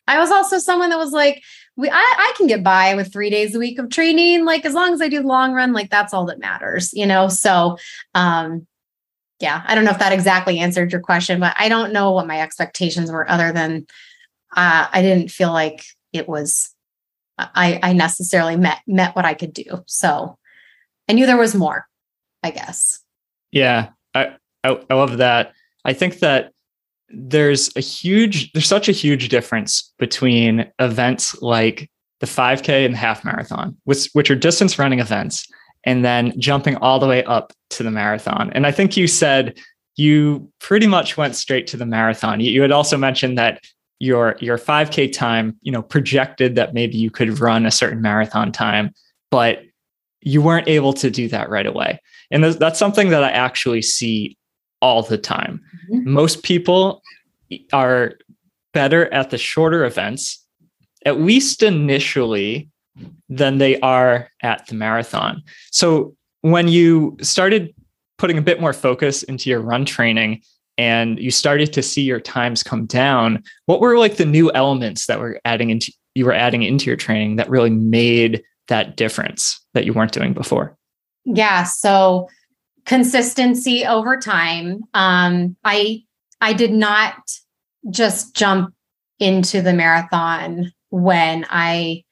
i 0.06 0.18
was 0.18 0.30
also 0.30 0.58
someone 0.58 0.90
that 0.90 0.98
was 0.98 1.12
like 1.12 1.42
we 1.78 1.88
I, 1.88 1.94
I 1.94 2.34
can 2.36 2.46
get 2.46 2.62
by 2.62 2.94
with 2.94 3.10
three 3.12 3.30
days 3.30 3.54
a 3.54 3.58
week 3.58 3.78
of 3.78 3.88
training 3.88 4.44
like 4.44 4.66
as 4.66 4.74
long 4.74 4.92
as 4.92 5.00
i 5.00 5.08
do 5.08 5.22
the 5.22 5.26
long 5.26 5.52
run 5.52 5.72
like 5.72 5.88
that's 5.88 6.12
all 6.12 6.26
that 6.26 6.38
matters 6.38 6.92
you 6.92 7.06
know 7.06 7.28
so 7.28 7.78
um, 8.14 8.66
yeah 9.40 9.62
i 9.66 9.74
don't 9.74 9.84
know 9.84 9.92
if 9.92 9.98
that 9.98 10.12
exactly 10.12 10.58
answered 10.58 10.92
your 10.92 11.00
question 11.00 11.40
but 11.40 11.54
i 11.58 11.68
don't 11.68 11.92
know 11.92 12.10
what 12.10 12.26
my 12.26 12.40
expectations 12.40 13.10
were 13.10 13.28
other 13.30 13.52
than 13.52 13.86
uh, 14.56 14.88
i 14.92 15.00
didn't 15.00 15.30
feel 15.30 15.52
like 15.52 15.84
it 16.12 16.28
was 16.28 16.70
I, 17.38 17.78
I 17.82 17.92
necessarily 17.92 18.56
met 18.56 18.80
met 18.86 19.16
what 19.16 19.24
i 19.24 19.32
could 19.32 19.54
do 19.54 19.84
so 19.86 20.36
i 21.08 21.12
knew 21.12 21.24
there 21.24 21.36
was 21.36 21.54
more 21.54 21.88
I 22.42 22.50
guess. 22.50 23.00
Yeah, 23.50 23.90
I, 24.14 24.36
I, 24.64 24.80
I 24.90 24.94
love 24.94 25.18
that. 25.18 25.52
I 25.84 25.92
think 25.92 26.20
that 26.20 26.52
there's 27.10 27.74
a 27.76 27.80
huge, 27.80 28.52
there's 28.52 28.66
such 28.66 28.88
a 28.88 28.92
huge 28.92 29.28
difference 29.28 29.92
between 29.98 30.70
events 30.78 31.40
like 31.42 31.90
the 32.20 32.26
5K 32.26 32.84
and 32.84 32.94
the 32.94 32.98
half 32.98 33.24
marathon, 33.24 33.76
which, 33.84 34.08
which 34.12 34.30
are 34.30 34.34
distance 34.34 34.78
running 34.78 34.98
events, 34.98 35.46
and 35.84 36.04
then 36.04 36.38
jumping 36.38 36.76
all 36.76 36.98
the 36.98 37.06
way 37.06 37.24
up 37.24 37.52
to 37.70 37.82
the 37.82 37.90
marathon. 37.90 38.50
And 38.54 38.66
I 38.66 38.72
think 38.72 38.96
you 38.96 39.06
said 39.06 39.58
you 39.96 40.50
pretty 40.60 40.86
much 40.86 41.16
went 41.16 41.34
straight 41.34 41.66
to 41.68 41.76
the 41.76 41.86
marathon. 41.86 42.40
You, 42.40 42.50
you 42.50 42.62
had 42.62 42.72
also 42.72 42.96
mentioned 42.96 43.38
that 43.38 43.62
your 43.98 44.36
your 44.40 44.58
5k 44.58 45.12
time 45.12 45.56
you 45.62 45.72
know 45.72 45.82
projected 45.82 46.54
that 46.54 46.74
maybe 46.74 46.96
you 46.96 47.10
could 47.10 47.38
run 47.40 47.66
a 47.66 47.70
certain 47.70 48.00
marathon 48.00 48.52
time 48.52 48.92
but 49.30 49.62
you 50.20 50.40
weren't 50.40 50.68
able 50.68 50.92
to 50.92 51.10
do 51.10 51.28
that 51.28 51.50
right 51.50 51.66
away 51.66 52.00
and 52.30 52.44
that's 52.44 52.78
something 52.78 53.10
that 53.10 53.24
i 53.24 53.30
actually 53.30 53.82
see 53.82 54.36
all 54.80 55.02
the 55.02 55.18
time. 55.18 55.60
Mm-hmm. 55.90 56.10
most 56.12 56.42
people 56.42 57.02
are 57.72 58.14
better 58.74 59.12
at 59.12 59.30
the 59.30 59.38
shorter 59.38 59.84
events 59.84 60.44
at 61.06 61.20
least 61.20 61.62
initially 61.62 62.68
than 63.28 63.58
they 63.58 63.78
are 63.80 64.28
at 64.42 64.66
the 64.66 64.74
marathon. 64.74 65.42
So 65.70 66.14
when 66.42 66.68
you 66.68 67.16
started 67.20 67.74
putting 68.18 68.38
a 68.38 68.42
bit 68.42 68.60
more 68.60 68.72
focus 68.72 69.22
into 69.22 69.48
your 69.48 69.60
run 69.60 69.84
training 69.84 70.42
and 70.76 71.18
you 71.18 71.30
started 71.30 71.72
to 71.72 71.82
see 71.82 72.02
your 72.02 72.20
times 72.20 72.62
come 72.62 72.86
down 72.86 73.42
what 73.66 73.80
were 73.80 73.98
like 73.98 74.16
the 74.16 74.24
new 74.24 74.50
elements 74.52 75.06
that 75.06 75.18
were 75.18 75.40
adding 75.44 75.70
into 75.70 75.92
you 76.14 76.24
were 76.24 76.32
adding 76.32 76.62
into 76.62 76.86
your 76.86 76.96
training 76.96 77.36
that 77.36 77.48
really 77.48 77.70
made 77.70 78.42
that 78.66 78.96
difference 78.96 79.64
that 79.74 79.84
you 79.84 79.92
weren't 79.92 80.12
doing 80.12 80.32
before? 80.32 80.76
Yeah 81.24 81.62
so 81.62 82.28
consistency 82.88 83.86
over 83.86 84.18
time 84.18 84.82
um 84.94 85.54
i 85.64 86.02
i 86.40 86.52
did 86.52 86.72
not 86.72 87.14
just 87.90 88.34
jump 88.34 88.74
into 89.20 89.62
the 89.62 89.72
marathon 89.72 90.72
when 90.90 91.46
i 91.50 92.02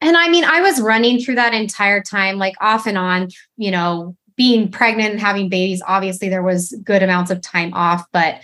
and 0.00 0.16
I 0.16 0.28
mean, 0.28 0.44
I 0.44 0.60
was 0.60 0.80
running 0.80 1.18
through 1.18 1.34
that 1.36 1.54
entire 1.54 2.00
time, 2.00 2.38
like 2.38 2.54
off 2.60 2.86
and 2.86 2.96
on, 2.96 3.30
you 3.56 3.70
know, 3.70 4.16
being 4.36 4.70
pregnant 4.70 5.10
and 5.10 5.20
having 5.20 5.48
babies, 5.48 5.82
obviously 5.86 6.28
there 6.28 6.42
was 6.42 6.72
good 6.84 7.02
amounts 7.02 7.32
of 7.32 7.40
time 7.42 7.74
off, 7.74 8.06
but 8.12 8.40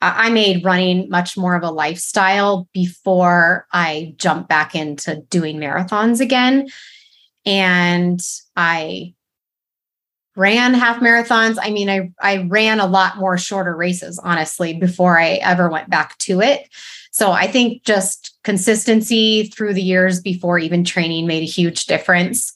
I 0.00 0.30
made 0.30 0.64
running 0.64 1.08
much 1.08 1.36
more 1.36 1.54
of 1.56 1.62
a 1.62 1.70
lifestyle 1.70 2.68
before 2.72 3.66
I 3.72 4.14
jumped 4.16 4.48
back 4.48 4.74
into 4.74 5.22
doing 5.30 5.58
marathons 5.58 6.20
again. 6.20 6.68
And 7.44 8.20
I 8.56 9.14
ran 10.38 10.72
half 10.72 11.00
marathons. 11.00 11.56
I 11.60 11.70
mean, 11.70 11.90
I, 11.90 12.12
I 12.20 12.46
ran 12.48 12.78
a 12.78 12.86
lot 12.86 13.18
more 13.18 13.36
shorter 13.36 13.76
races, 13.76 14.20
honestly, 14.22 14.72
before 14.72 15.18
I 15.18 15.32
ever 15.42 15.68
went 15.68 15.90
back 15.90 16.16
to 16.18 16.40
it. 16.40 16.68
So 17.10 17.32
I 17.32 17.48
think 17.48 17.82
just 17.82 18.38
consistency 18.44 19.48
through 19.48 19.74
the 19.74 19.82
years 19.82 20.20
before 20.20 20.60
even 20.60 20.84
training 20.84 21.26
made 21.26 21.42
a 21.42 21.46
huge 21.46 21.86
difference. 21.86 22.52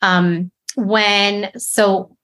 Um, 0.00 0.50
when 0.76 1.50
so 1.58 2.16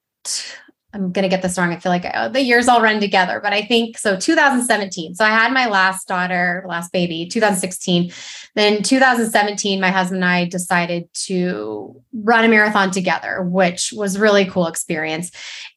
I'm 0.93 1.13
going 1.13 1.25
to 1.25 1.29
get 1.29 1.43
this 1.43 1.59
wrong. 1.59 1.73
I 1.73 1.79
feel 1.79 1.93
like 1.93 2.07
oh, 2.15 2.29
the 2.29 2.41
years 2.41 2.69
all 2.69 2.81
run 2.81 3.01
together, 3.01 3.41
but 3.43 3.53
I 3.53 3.63
think 3.63 3.99
so 3.99 4.17
2017. 4.17 5.15
So 5.15 5.25
I 5.25 5.31
had 5.31 5.53
my 5.53 5.67
last 5.67 6.09
daughter, 6.09 6.65
last 6.67 6.93
baby, 6.93 7.27
2016. 7.27 8.13
Then 8.55 8.83
2017, 8.83 9.81
my 9.81 9.91
husband 9.91 10.23
and 10.23 10.31
I 10.31 10.47
decided 10.47 11.13
to 11.27 12.03
run 12.15 12.45
a 12.45 12.49
marathon 12.49 12.91
together, 12.91 13.43
which 13.43 13.93
was 13.95 14.19
really 14.19 14.47
cool 14.47 14.69
experience. 14.69 15.31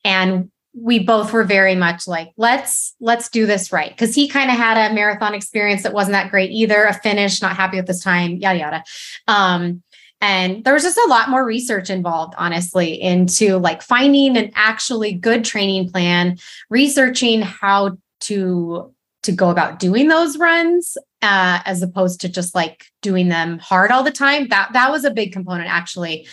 And 0.06 0.52
we 0.74 1.00
both 1.00 1.34
were 1.34 1.44
very 1.44 1.76
much 1.76 2.08
like 2.08 2.32
let's 2.38 2.96
let's 3.00 3.30
do 3.30 3.46
this 3.46 3.72
right 3.72 3.90
because 3.90 4.14
he 4.14 4.28
kind 4.28 4.52
of 4.52 4.56
had 4.56 4.92
a 4.92 4.94
marathon 4.94 5.34
experience 5.34 5.84
that 5.84 5.94
wasn't 5.94 6.14
that 6.14 6.30
great 6.30 6.52
either 6.52 6.86
a 6.86 6.94
finish 6.94 7.42
not 7.42 7.56
happy 7.56 7.78
with 7.78 7.88
this 7.88 8.04
time 8.04 8.38
yada 8.38 8.60
yada 8.60 8.84
um 9.28 9.82
and 10.22 10.64
there 10.64 10.74
was 10.74 10.84
just 10.84 10.98
a 10.98 11.08
lot 11.08 11.30
more 11.30 11.46
research 11.46 11.90
involved, 11.90 12.34
honestly, 12.38 13.02
into 13.02 13.58
like 13.58 13.82
finding 13.82 14.38
an 14.38 14.52
actually 14.56 15.14
good 15.14 15.46
training 15.46 15.90
plan, 15.90 16.38
researching 16.70 17.42
how 17.42 17.98
to 18.22 18.94
to 19.24 19.32
go 19.32 19.50
about 19.50 19.80
doing 19.80 20.08
those 20.08 20.38
runs 20.38 20.98
uh, 21.22 21.60
as 21.66 21.82
opposed 21.82 22.22
to 22.22 22.30
just 22.30 22.56
like 22.56 22.86
doing 23.02 23.28
them 23.28 23.60
hard 23.60 23.92
all 23.92 24.04
the 24.04 24.12
time. 24.12 24.48
That 24.50 24.74
that 24.74 24.92
was 24.92 25.06
a 25.06 25.12
big 25.12 25.32
component, 25.32 25.70
actually. 25.70 26.28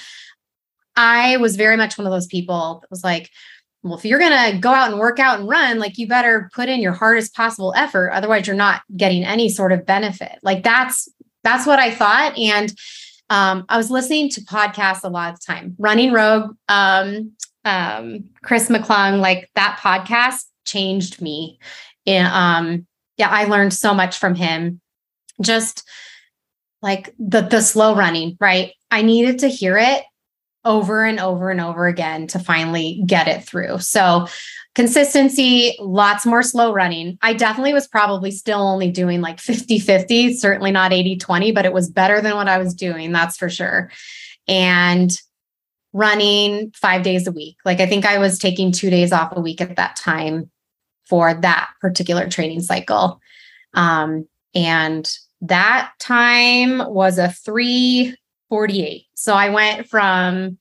I 0.96 1.36
was 1.36 1.56
very 1.56 1.76
much 1.76 1.96
one 1.96 2.06
of 2.06 2.12
those 2.12 2.26
people 2.26 2.80
that 2.80 2.90
was 2.90 3.04
like, 3.04 3.30
well, 3.82 3.98
if 3.98 4.04
you're 4.04 4.18
gonna 4.18 4.58
go 4.58 4.70
out 4.70 4.90
and 4.90 4.98
work 4.98 5.20
out 5.20 5.38
and 5.38 5.48
run, 5.48 5.78
like 5.78 5.96
you 5.96 6.08
better 6.08 6.50
put 6.54 6.68
in 6.68 6.80
your 6.80 6.92
hardest 6.92 7.34
possible 7.34 7.72
effort. 7.76 8.10
Otherwise, 8.10 8.48
you're 8.48 8.56
not 8.56 8.82
getting 8.96 9.24
any 9.24 9.48
sort 9.48 9.70
of 9.70 9.86
benefit. 9.86 10.38
Like 10.42 10.64
that's 10.64 11.08
that's 11.44 11.66
what 11.66 11.78
I 11.78 11.92
thought. 11.92 12.36
And 12.36 12.72
um, 13.30 13.64
I 13.68 13.76
was 13.76 13.90
listening 13.90 14.28
to 14.30 14.40
podcasts 14.42 15.04
a 15.04 15.08
lot 15.08 15.32
of 15.32 15.44
time. 15.44 15.74
Running 15.78 16.12
Rogue, 16.12 16.56
um, 16.68 17.32
um, 17.64 18.24
Chris 18.42 18.68
McClung, 18.68 19.20
like 19.20 19.50
that 19.54 19.78
podcast 19.80 20.44
changed 20.64 21.20
me. 21.20 21.58
Um, 22.08 22.86
yeah, 23.16 23.28
I 23.30 23.44
learned 23.44 23.74
so 23.74 23.94
much 23.94 24.18
from 24.18 24.34
him. 24.34 24.80
Just 25.40 25.86
like 26.80 27.14
the 27.18 27.42
the 27.42 27.60
slow 27.60 27.94
running, 27.94 28.36
right? 28.40 28.72
I 28.90 29.02
needed 29.02 29.40
to 29.40 29.48
hear 29.48 29.76
it 29.76 30.04
over 30.64 31.04
and 31.04 31.20
over 31.20 31.50
and 31.50 31.60
over 31.60 31.86
again 31.86 32.26
to 32.28 32.38
finally 32.38 33.02
get 33.06 33.28
it 33.28 33.44
through. 33.44 33.78
So 33.78 34.28
consistency, 34.76 35.74
lots 35.80 36.26
more 36.26 36.42
slow 36.42 36.70
running. 36.72 37.18
I 37.22 37.32
definitely 37.32 37.72
was 37.72 37.88
probably 37.88 38.30
still 38.30 38.60
only 38.60 38.90
doing 38.90 39.22
like 39.22 39.40
50 39.40 39.78
50, 39.78 40.34
certainly 40.34 40.70
not 40.70 40.92
80 40.92 41.16
20, 41.16 41.50
but 41.50 41.64
it 41.64 41.72
was 41.72 41.90
better 41.90 42.20
than 42.20 42.36
what 42.36 42.46
I 42.46 42.58
was 42.58 42.74
doing, 42.74 43.10
that's 43.10 43.38
for 43.38 43.48
sure. 43.48 43.90
And 44.46 45.10
running 45.94 46.70
five 46.72 47.02
days 47.02 47.26
a 47.26 47.32
week. 47.32 47.56
Like 47.64 47.80
I 47.80 47.86
think 47.86 48.04
I 48.04 48.18
was 48.18 48.38
taking 48.38 48.70
two 48.70 48.90
days 48.90 49.12
off 49.12 49.32
a 49.34 49.40
week 49.40 49.62
at 49.62 49.76
that 49.76 49.96
time 49.96 50.50
for 51.06 51.32
that 51.32 51.70
particular 51.80 52.28
training 52.28 52.60
cycle. 52.60 53.18
Um, 53.72 54.28
and 54.54 55.10
that 55.40 55.92
time 55.98 56.86
was 56.92 57.16
a 57.16 57.30
348. 57.32 59.06
So 59.14 59.32
I 59.32 59.48
went 59.48 59.88
from, 59.88 60.58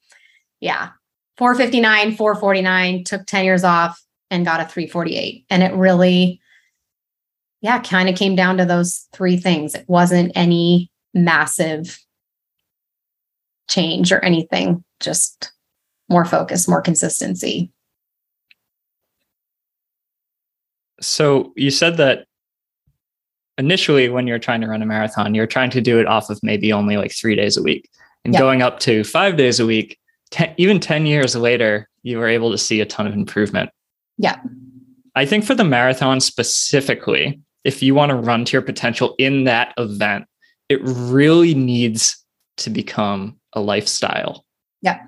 yeah, 0.62 0.92
459, 1.38 2.16
449, 2.16 3.04
took 3.04 3.26
10 3.26 3.44
years 3.44 3.66
off, 3.66 4.05
and 4.36 4.46
got 4.46 4.60
a 4.60 4.66
348. 4.66 5.46
And 5.50 5.64
it 5.64 5.74
really, 5.74 6.42
yeah, 7.62 7.80
kind 7.80 8.10
of 8.10 8.16
came 8.16 8.36
down 8.36 8.58
to 8.58 8.66
those 8.66 9.08
three 9.14 9.38
things. 9.38 9.74
It 9.74 9.86
wasn't 9.88 10.34
any 10.36 10.92
massive 11.14 12.00
change 13.68 14.12
or 14.12 14.24
anything, 14.24 14.84
just 15.00 15.52
more 16.10 16.26
focus, 16.26 16.68
more 16.68 16.82
consistency. 16.82 17.72
So 21.02 21.54
you 21.56 21.72
said 21.72 21.98
that 21.98 22.26
initially 23.58 24.10
when 24.10 24.28
you're 24.28 24.40
trying 24.40 24.62
to 24.62 24.68
run 24.68 24.82
a 24.82 24.86
marathon, 24.86 25.34
you're 25.34 25.48
trying 25.48 25.70
to 25.72 25.82
do 25.82 26.00
it 26.00 26.08
off 26.08 26.30
of 26.30 26.40
maybe 26.44 26.74
only 26.74 26.98
like 26.98 27.14
three 27.14 27.36
days 27.36 27.58
a 27.58 27.64
week 27.64 27.90
and 28.26 28.34
yep. 28.34 28.42
going 28.42 28.62
up 28.62 28.80
to 28.82 29.04
five 29.04 29.38
days 29.38 29.60
a 29.60 29.66
week. 29.66 29.98
Ten, 30.32 30.54
even 30.58 30.80
10 30.80 31.06
years 31.06 31.36
later, 31.36 31.88
you 32.04 32.18
were 32.18 32.28
able 32.28 32.52
to 32.52 32.58
see 32.58 32.82
a 32.82 32.86
ton 32.86 33.08
of 33.08 33.14
improvement. 33.14 33.70
Yeah. 34.18 34.38
I 35.16 35.26
think 35.26 35.46
for 35.46 35.56
the 35.56 35.64
marathon 35.64 36.20
specifically, 36.20 37.40
if 37.64 37.82
you 37.82 37.96
want 37.96 38.12
to 38.12 38.16
run 38.16 38.46
to 38.46 38.54
your 38.54 38.62
potential 38.62 39.16
in 39.18 39.46
that 39.46 39.74
event, 39.78 40.26
it 40.70 40.80
really 40.84 41.54
needs 41.54 42.24
to 42.58 42.70
become 42.70 43.38
a 43.54 43.62
lifestyle. 43.62 44.46
Yeah. 44.82 45.02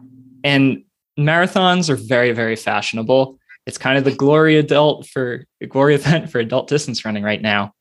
And 0.44 0.84
marathons 1.20 1.90
are 1.90 1.96
very, 1.96 2.32
very 2.32 2.56
fashionable. 2.56 3.38
It's 3.66 3.78
kind 3.78 3.98
of 3.98 4.04
the 4.04 4.16
glory 4.16 4.58
adult 4.58 5.08
for 5.08 5.46
the 5.60 5.68
glory 5.68 5.96
event 6.02 6.30
for 6.32 6.40
adult 6.40 6.68
distance 6.68 7.06
running 7.06 7.24
right 7.24 7.42
now. 7.42 7.74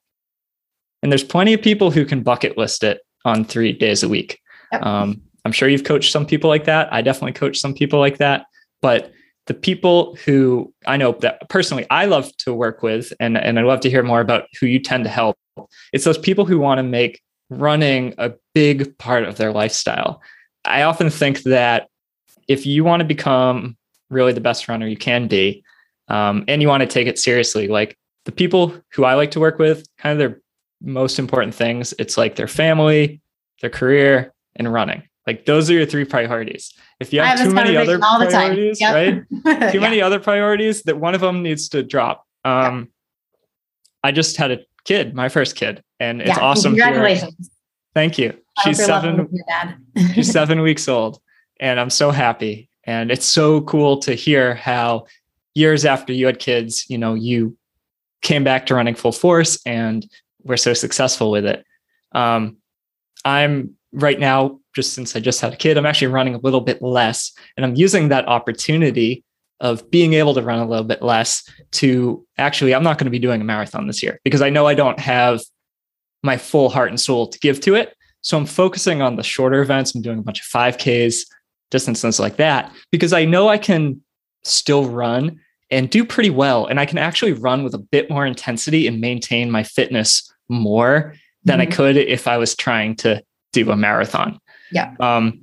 And 1.02 1.12
there's 1.12 1.24
plenty 1.24 1.54
of 1.54 1.62
people 1.62 1.90
who 1.90 2.04
can 2.04 2.22
bucket 2.22 2.58
list 2.58 2.82
it 2.82 3.00
on 3.24 3.44
three 3.44 3.72
days 3.72 4.02
a 4.02 4.08
week. 4.08 4.40
Yep. 4.72 4.82
Um, 4.82 5.22
I'm 5.44 5.52
sure 5.52 5.68
you've 5.68 5.84
coached 5.84 6.10
some 6.10 6.26
people 6.26 6.50
like 6.50 6.64
that. 6.64 6.92
I 6.92 7.02
definitely 7.02 7.32
coach 7.32 7.58
some 7.58 7.74
people 7.74 8.00
like 8.00 8.18
that. 8.18 8.46
But 8.82 9.12
the 9.46 9.54
people 9.54 10.16
who 10.24 10.72
I 10.86 10.96
know 10.96 11.12
that 11.20 11.48
personally 11.48 11.86
I 11.90 12.06
love 12.06 12.36
to 12.38 12.52
work 12.52 12.82
with, 12.82 13.12
and, 13.20 13.36
and 13.38 13.58
I'd 13.58 13.64
love 13.64 13.80
to 13.80 13.90
hear 13.90 14.02
more 14.02 14.20
about 14.20 14.48
who 14.60 14.66
you 14.66 14.80
tend 14.80 15.04
to 15.04 15.10
help. 15.10 15.36
It's 15.92 16.04
those 16.04 16.18
people 16.18 16.44
who 16.44 16.58
want 16.58 16.78
to 16.78 16.82
make 16.82 17.20
running 17.48 18.14
a 18.18 18.32
big 18.54 18.96
part 18.98 19.24
of 19.24 19.36
their 19.36 19.52
lifestyle. 19.52 20.20
I 20.64 20.82
often 20.82 21.10
think 21.10 21.42
that 21.44 21.88
if 22.48 22.66
you 22.66 22.84
want 22.84 23.00
to 23.00 23.06
become 23.06 23.76
really 24.10 24.32
the 24.32 24.40
best 24.40 24.68
runner 24.68 24.86
you 24.86 24.96
can 24.96 25.28
be, 25.28 25.62
um, 26.08 26.44
and 26.48 26.60
you 26.60 26.68
want 26.68 26.82
to 26.82 26.86
take 26.86 27.06
it 27.06 27.18
seriously, 27.18 27.68
like 27.68 27.96
the 28.24 28.32
people 28.32 28.74
who 28.92 29.04
I 29.04 29.14
like 29.14 29.30
to 29.32 29.40
work 29.40 29.58
with, 29.58 29.86
kind 29.98 30.12
of 30.12 30.18
their 30.18 30.40
most 30.80 31.18
important 31.18 31.54
things, 31.54 31.94
it's 31.98 32.18
like 32.18 32.36
their 32.36 32.48
family, 32.48 33.20
their 33.60 33.70
career, 33.70 34.32
and 34.56 34.72
running. 34.72 35.02
Like 35.26 35.46
those 35.46 35.70
are 35.70 35.74
your 35.74 35.86
three 35.86 36.04
priorities. 36.04 36.72
If 36.98 37.12
you 37.12 37.20
have, 37.20 37.38
too 37.38 37.52
many 37.52 37.76
other 37.76 37.98
priorities, 37.98 38.80
yep. 38.80 38.94
right? 38.94 39.70
too 39.72 39.78
yeah. 39.78 39.80
many 39.80 40.00
other 40.00 40.18
priorities, 40.18 40.82
that 40.84 40.98
one 40.98 41.14
of 41.14 41.20
them 41.20 41.42
needs 41.42 41.68
to 41.70 41.82
drop. 41.82 42.26
Um. 42.44 42.88
I 44.06 44.12
just 44.12 44.36
had 44.36 44.52
a 44.52 44.60
kid, 44.84 45.14
my 45.14 45.28
first 45.28 45.56
kid, 45.56 45.82
and 45.98 46.20
it's 46.20 46.28
yeah. 46.28 46.38
awesome. 46.38 46.72
Congratulations. 46.72 47.50
Thank 47.92 48.18
you. 48.18 48.38
She's 48.62 48.82
seven. 48.82 49.28
she's 50.14 50.30
seven 50.30 50.60
weeks 50.60 50.86
old, 50.88 51.18
and 51.58 51.80
I'm 51.80 51.90
so 51.90 52.12
happy. 52.12 52.68
And 52.84 53.10
it's 53.10 53.26
so 53.26 53.62
cool 53.62 53.98
to 53.98 54.14
hear 54.14 54.54
how 54.54 55.06
years 55.54 55.84
after 55.84 56.12
you 56.12 56.26
had 56.26 56.38
kids, 56.38 56.88
you 56.88 56.98
know, 56.98 57.14
you 57.14 57.56
came 58.22 58.44
back 58.44 58.66
to 58.66 58.74
running 58.76 58.94
full 58.94 59.12
force 59.12 59.58
and 59.66 60.06
were 60.44 60.56
so 60.56 60.72
successful 60.72 61.32
with 61.32 61.44
it. 61.44 61.64
Um, 62.12 62.58
I'm 63.24 63.75
right 63.96 64.20
now, 64.20 64.60
just 64.74 64.92
since 64.92 65.16
I 65.16 65.20
just 65.20 65.40
had 65.40 65.54
a 65.54 65.56
kid, 65.56 65.76
I'm 65.76 65.86
actually 65.86 66.08
running 66.08 66.34
a 66.34 66.38
little 66.38 66.60
bit 66.60 66.82
less, 66.82 67.32
and 67.56 67.64
I'm 67.64 67.74
using 67.74 68.10
that 68.10 68.28
opportunity 68.28 69.24
of 69.60 69.90
being 69.90 70.12
able 70.12 70.34
to 70.34 70.42
run 70.42 70.58
a 70.58 70.68
little 70.68 70.84
bit 70.84 71.02
less 71.02 71.42
to 71.72 72.24
actually, 72.36 72.74
I'm 72.74 72.82
not 72.82 72.98
going 72.98 73.06
to 73.06 73.10
be 73.10 73.18
doing 73.18 73.40
a 73.40 73.44
marathon 73.44 73.86
this 73.86 74.02
year 74.02 74.20
because 74.22 74.42
I 74.42 74.50
know 74.50 74.66
I 74.66 74.74
don't 74.74 75.00
have 75.00 75.40
my 76.22 76.36
full 76.36 76.68
heart 76.68 76.90
and 76.90 77.00
soul 77.00 77.26
to 77.28 77.38
give 77.38 77.60
to 77.60 77.74
it. 77.74 77.94
So 78.20 78.36
I'm 78.36 78.44
focusing 78.44 79.00
on 79.00 79.16
the 79.16 79.22
shorter 79.22 79.62
events. 79.62 79.94
I'm 79.94 80.02
doing 80.02 80.18
a 80.18 80.22
bunch 80.22 80.40
of 80.40 80.46
5Ks, 80.46 81.20
distances 81.70 82.20
like 82.20 82.36
that, 82.36 82.70
because 82.92 83.14
I 83.14 83.24
know 83.24 83.48
I 83.48 83.56
can 83.56 84.02
still 84.44 84.88
run 84.90 85.40
and 85.70 85.88
do 85.88 86.04
pretty 86.04 86.30
well. 86.30 86.66
And 86.66 86.78
I 86.78 86.84
can 86.84 86.98
actually 86.98 87.32
run 87.32 87.64
with 87.64 87.74
a 87.74 87.78
bit 87.78 88.10
more 88.10 88.26
intensity 88.26 88.86
and 88.86 89.00
maintain 89.00 89.50
my 89.50 89.62
fitness 89.62 90.30
more 90.50 91.14
than 91.44 91.60
mm-hmm. 91.60 91.72
I 91.72 91.74
could 91.74 91.96
if 91.96 92.28
I 92.28 92.36
was 92.36 92.54
trying 92.54 92.96
to 92.96 93.22
do 93.64 93.70
a 93.70 93.76
marathon. 93.76 94.38
Yeah. 94.72 94.94
Um, 95.00 95.42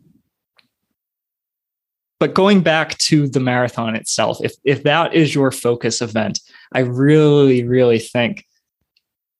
but 2.20 2.34
going 2.34 2.62
back 2.62 2.98
to 3.00 3.28
the 3.28 3.40
marathon 3.40 3.96
itself, 3.96 4.38
if 4.42 4.54
if 4.64 4.84
that 4.84 5.14
is 5.14 5.36
your 5.36 5.52
focus 5.52 6.02
event, 6.02 6.40
I 6.74 6.80
really, 6.80 7.64
really 7.64 8.00
think 8.00 8.46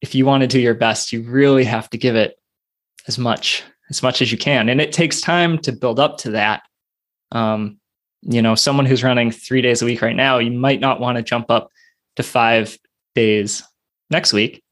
if 0.02 0.14
you 0.14 0.26
want 0.26 0.42
to 0.42 0.48
do 0.48 0.60
your 0.60 0.74
best, 0.74 1.14
you 1.14 1.22
really 1.24 1.64
have 1.64 1.90
to 1.92 1.98
give 1.98 2.16
it 2.16 2.36
as 3.08 3.18
much 3.18 3.64
as 3.90 4.04
much 4.04 4.22
as 4.22 4.32
you 4.32 4.38
can, 4.38 4.70
and 4.70 4.82
it 4.82 4.92
takes 4.92 5.22
time 5.22 5.58
to 5.60 5.72
build 5.72 6.00
up 6.00 6.18
to 6.20 6.32
that. 6.32 6.64
Um, 7.32 7.80
you 8.22 8.42
know, 8.42 8.56
someone 8.56 8.86
who's 8.86 9.04
running 9.04 9.32
three 9.32 9.62
days 9.62 9.82
a 9.82 9.86
week 9.86 10.02
right 10.02 10.16
now, 10.16 10.40
you 10.40 10.52
might 10.52 10.80
not 10.80 11.00
want 11.00 11.18
to 11.18 11.24
jump 11.24 11.50
up 11.50 11.70
to 12.16 12.24
five 12.24 12.78
days 13.16 13.64
next 14.10 14.34
week. 14.34 14.64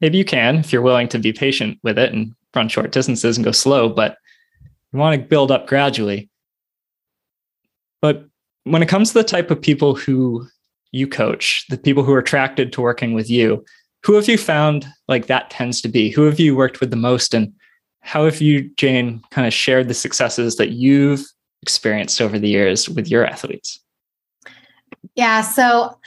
Maybe 0.00 0.18
you 0.18 0.24
can 0.24 0.56
if 0.56 0.72
you're 0.72 0.82
willing 0.82 1.08
to 1.08 1.18
be 1.18 1.32
patient 1.32 1.78
with 1.82 1.98
it 1.98 2.12
and 2.12 2.34
run 2.56 2.68
short 2.68 2.92
distances 2.92 3.36
and 3.36 3.44
go 3.44 3.52
slow, 3.52 3.88
but 3.88 4.16
you 4.92 4.98
want 4.98 5.20
to 5.20 5.28
build 5.28 5.50
up 5.50 5.66
gradually. 5.66 6.30
But 8.00 8.24
when 8.64 8.82
it 8.82 8.88
comes 8.88 9.08
to 9.08 9.14
the 9.14 9.24
type 9.24 9.50
of 9.50 9.60
people 9.60 9.94
who 9.94 10.46
you 10.92 11.06
coach, 11.06 11.64
the 11.68 11.78
people 11.78 12.02
who 12.02 12.12
are 12.12 12.18
attracted 12.18 12.72
to 12.72 12.80
working 12.80 13.12
with 13.14 13.30
you, 13.30 13.64
who 14.04 14.14
have 14.14 14.28
you 14.28 14.38
found 14.38 14.86
like 15.08 15.26
that 15.26 15.50
tends 15.50 15.80
to 15.82 15.88
be? 15.88 16.10
Who 16.10 16.22
have 16.22 16.40
you 16.40 16.56
worked 16.56 16.80
with 16.80 16.90
the 16.90 16.96
most? 16.96 17.34
And 17.34 17.52
how 18.00 18.24
have 18.24 18.40
you, 18.40 18.70
Jane, 18.76 19.22
kind 19.30 19.46
of 19.46 19.52
shared 19.52 19.88
the 19.88 19.94
successes 19.94 20.56
that 20.56 20.70
you've 20.70 21.24
experienced 21.62 22.20
over 22.20 22.38
the 22.38 22.48
years 22.48 22.88
with 22.88 23.08
your 23.08 23.26
athletes? 23.26 23.80
Yeah. 25.14 25.42
So 25.42 25.98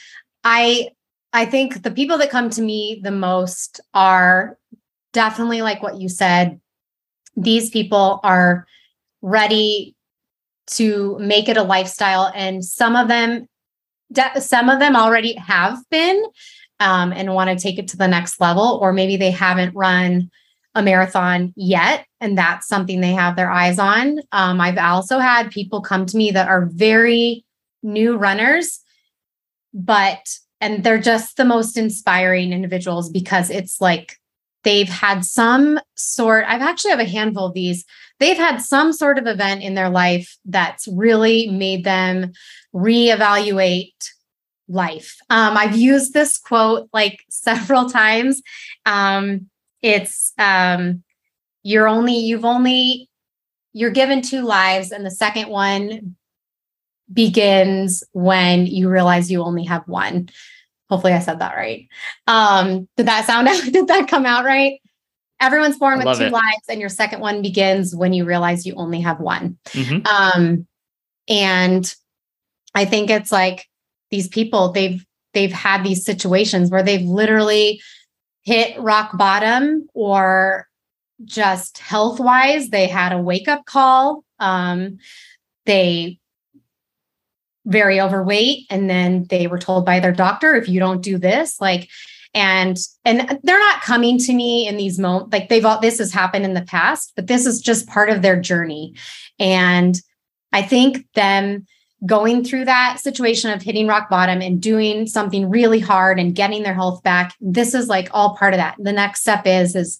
I 0.44 0.90
I 1.34 1.46
think 1.46 1.84
the 1.84 1.92
people 1.92 2.18
that 2.18 2.30
come 2.30 2.50
to 2.52 2.62
me 2.62 3.02
the 3.04 3.12
most 3.12 3.80
are 3.94 4.58
definitely 5.14 5.62
like 5.62 5.82
what 5.82 6.00
you 6.00 6.10
said. 6.10 6.60
These 7.36 7.70
people 7.70 8.20
are 8.24 8.66
ready 9.22 9.96
to 10.72 11.18
make 11.20 11.50
it 11.50 11.58
a 11.58 11.64
lifestyle 11.64 12.32
and 12.36 12.64
some 12.64 12.96
of 12.96 13.08
them 13.08 13.48
some 14.40 14.70
of 14.70 14.80
them 14.80 14.96
already 14.96 15.34
have 15.34 15.78
been 15.90 16.24
um, 16.80 17.12
and 17.12 17.34
want 17.34 17.50
to 17.50 17.62
take 17.62 17.78
it 17.78 17.88
to 17.90 17.98
the 17.98 18.08
next 18.08 18.40
level 18.40 18.80
or 18.82 18.94
maybe 18.94 19.18
they 19.18 19.32
haven't 19.32 19.76
run 19.76 20.30
a 20.76 20.82
marathon 20.82 21.54
yet 21.56 22.06
and 22.22 22.38
that's 22.38 22.68
something 22.68 23.02
they 23.02 23.14
have 23.14 23.36
their 23.36 23.52
eyes 23.52 23.80
on 23.80 24.20
um, 24.32 24.62
i've 24.62 24.78
also 24.78 25.20
had 25.20 25.52
people 25.52 25.82
come 25.82 26.06
to 26.06 26.18
me 26.18 26.32
that 26.32 26.48
are 26.48 26.68
very 26.68 27.44
new 27.84 28.16
runners 28.16 28.80
but 29.74 30.20
and 30.62 30.84
they're 30.84 31.00
just 31.00 31.38
the 31.38 31.46
most 31.46 31.78
inspiring 31.78 32.52
individuals 32.54 33.10
because 33.10 33.50
it's 33.50 33.82
like 33.82 34.19
they've 34.64 34.90
had 34.90 35.24
some 35.26 35.80
sort 35.96 36.46
i've 36.48 36.62
actually 36.62 36.92
have 36.92 37.00
a 37.00 37.06
handful 37.06 37.46
of 37.46 37.54
these. 37.54 37.86
They've 38.20 38.38
had 38.38 38.62
some 38.62 38.92
sort 38.92 39.18
of 39.18 39.28
event 39.28 39.64
in 39.64 39.76
their 39.76 39.90
life 39.90 40.38
that's 40.44 40.88
really 40.90 41.48
made 41.48 41.86
them 41.86 42.34
reevaluate 42.74 43.94
life. 44.68 45.18
Um, 45.30 45.58
i've 45.58 45.76
used 45.76 46.14
this 46.14 46.38
quote 46.38 46.90
like 46.94 47.24
several 47.30 47.90
times. 47.90 48.42
Um, 48.86 49.50
it's 49.82 50.34
um, 50.38 51.04
you're 51.64 51.88
only 51.88 52.18
you've 52.18 52.46
only 52.46 53.10
you're 53.74 53.92
given 53.92 54.22
two 54.22 54.42
lives 54.42 54.92
and 54.92 55.06
the 55.06 55.12
second 55.12 55.50
one 55.50 56.16
begins 57.12 58.04
when 58.12 58.68
you 58.68 58.90
realize 58.90 59.32
you 59.32 59.42
only 59.42 59.64
have 59.64 59.88
one 59.88 60.30
hopefully 60.90 61.14
i 61.14 61.20
said 61.20 61.40
that 61.40 61.56
right 61.56 61.88
um, 62.28 62.88
did 62.98 63.08
that 63.08 63.26
sound 63.26 63.48
out 63.48 63.62
did 63.72 63.88
that 63.88 64.08
come 64.08 64.26
out 64.26 64.46
right 64.46 64.80
everyone's 65.40 65.78
born 65.78 66.00
with 66.00 66.18
two 66.18 66.26
it. 66.26 66.32
lives 66.32 66.66
and 66.68 66.80
your 66.80 66.90
second 66.90 67.22
one 67.22 67.42
begins 67.42 67.96
when 67.96 68.14
you 68.14 68.26
realize 68.26 68.66
you 68.66 68.74
only 68.76 69.02
have 69.02 69.20
one 69.20 69.58
mm-hmm. 69.70 70.06
um, 70.08 70.68
and 71.28 71.96
i 72.76 72.86
think 72.86 73.10
it's 73.10 73.32
like 73.32 73.68
these 74.12 74.28
people 74.28 74.72
they've 74.72 75.06
they've 75.34 75.54
had 75.54 75.84
these 75.84 76.04
situations 76.04 76.70
where 76.70 76.84
they've 76.84 77.08
literally 77.08 77.82
hit 78.44 78.80
rock 78.80 79.18
bottom 79.18 79.88
or 79.94 80.68
just 81.26 81.78
health 81.78 82.20
wise 82.20 82.70
they 82.70 82.88
had 82.88 83.12
a 83.12 83.22
wake 83.22 83.48
up 83.48 83.66
call 83.66 84.24
um, 84.40 84.98
they 85.66 86.19
very 87.70 88.02
overweight 88.02 88.66
and 88.70 88.90
then 88.90 89.26
they 89.30 89.48
were 89.48 89.60
told 89.60 89.86
by 89.86 90.00
their 90.00 90.12
doctor 90.12 90.56
if 90.56 90.68
you 90.68 90.80
don't 90.80 91.02
do 91.02 91.18
this 91.18 91.62
like 91.62 91.88
and 92.34 92.78
and 93.06 93.40
they're 93.44 93.60
not 93.60 93.82
coming 93.82 94.18
to 94.18 94.34
me 94.34 94.68
in 94.68 94.78
these 94.78 95.00
moments 95.00 95.32
like 95.32 95.50
they've 95.50 95.66
all 95.66 95.80
this 95.80 95.98
has 95.98 96.12
happened 96.12 96.46
in 96.46 96.54
the 96.54 96.62
past 96.62 97.14
but 97.16 97.28
this 97.28 97.46
is 97.46 97.62
just 97.62 97.88
part 97.88 98.10
of 98.10 98.22
their 98.22 98.40
journey. 98.40 98.96
And 99.40 100.00
i 100.52 100.62
think 100.62 101.06
them 101.14 101.66
going 102.06 102.44
through 102.44 102.66
that 102.66 102.98
situation 103.00 103.52
of 103.52 103.62
hitting 103.62 103.88
rock 103.88 104.10
bottom 104.10 104.42
and 104.42 104.62
doing 104.62 105.06
something 105.06 105.50
really 105.50 105.80
hard 105.80 106.20
and 106.20 106.36
getting 106.36 106.64
their 106.64 106.74
health 106.74 107.04
back 107.04 107.36
this 107.42 107.74
is 107.74 107.88
like 107.88 108.10
all 108.14 108.36
part 108.36 108.54
of 108.54 108.58
that. 108.58 108.76
The 108.80 108.94
next 108.94 109.22
step 109.22 109.46
is 109.46 109.76
is 109.76 110.00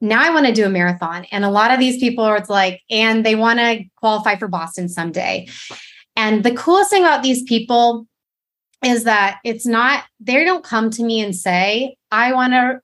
now 0.00 0.22
i 0.22 0.30
want 0.30 0.46
to 0.46 0.52
do 0.52 0.64
a 0.64 0.70
marathon. 0.70 1.26
And 1.30 1.44
a 1.44 1.50
lot 1.50 1.72
of 1.72 1.78
these 1.78 1.98
people 1.98 2.24
are 2.24 2.44
like 2.48 2.80
and 2.90 3.24
they 3.24 3.34
want 3.34 3.58
to 3.58 3.84
qualify 3.96 4.36
for 4.36 4.48
boston 4.48 4.88
someday 4.88 5.48
and 6.16 6.44
the 6.44 6.54
coolest 6.54 6.90
thing 6.90 7.02
about 7.02 7.22
these 7.22 7.42
people 7.42 8.06
is 8.84 9.04
that 9.04 9.38
it's 9.44 9.66
not, 9.66 10.04
they 10.20 10.44
don't 10.44 10.64
come 10.64 10.90
to 10.90 11.04
me 11.04 11.20
and 11.20 11.34
say, 11.34 11.96
I 12.10 12.32
want 12.32 12.52
to 12.52 12.80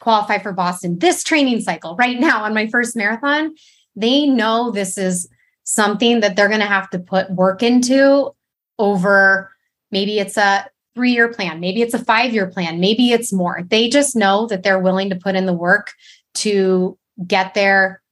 qualify 0.00 0.38
for 0.38 0.52
Boston 0.52 0.98
this 0.98 1.22
training 1.22 1.60
cycle 1.60 1.94
right 1.96 2.18
now 2.18 2.42
on 2.44 2.54
my 2.54 2.66
first 2.66 2.96
marathon. 2.96 3.54
They 3.94 4.26
know 4.26 4.70
this 4.70 4.98
is 4.98 5.28
something 5.64 6.20
that 6.20 6.34
they're 6.34 6.48
going 6.48 6.60
to 6.60 6.66
have 6.66 6.90
to 6.90 6.98
put 6.98 7.30
work 7.30 7.62
into 7.62 8.30
over 8.78 9.50
maybe 9.90 10.18
it's 10.18 10.36
a 10.36 10.66
three 10.94 11.12
year 11.12 11.28
plan, 11.28 11.60
maybe 11.60 11.82
it's 11.82 11.94
a 11.94 12.04
five 12.04 12.34
year 12.34 12.48
plan, 12.48 12.80
maybe 12.80 13.12
it's 13.12 13.32
more. 13.32 13.62
They 13.68 13.88
just 13.88 14.16
know 14.16 14.46
that 14.46 14.62
they're 14.62 14.80
willing 14.80 15.10
to 15.10 15.16
put 15.16 15.36
in 15.36 15.46
the 15.46 15.52
work 15.52 15.92
to 16.34 16.98
get 17.26 17.54
there 17.54 18.02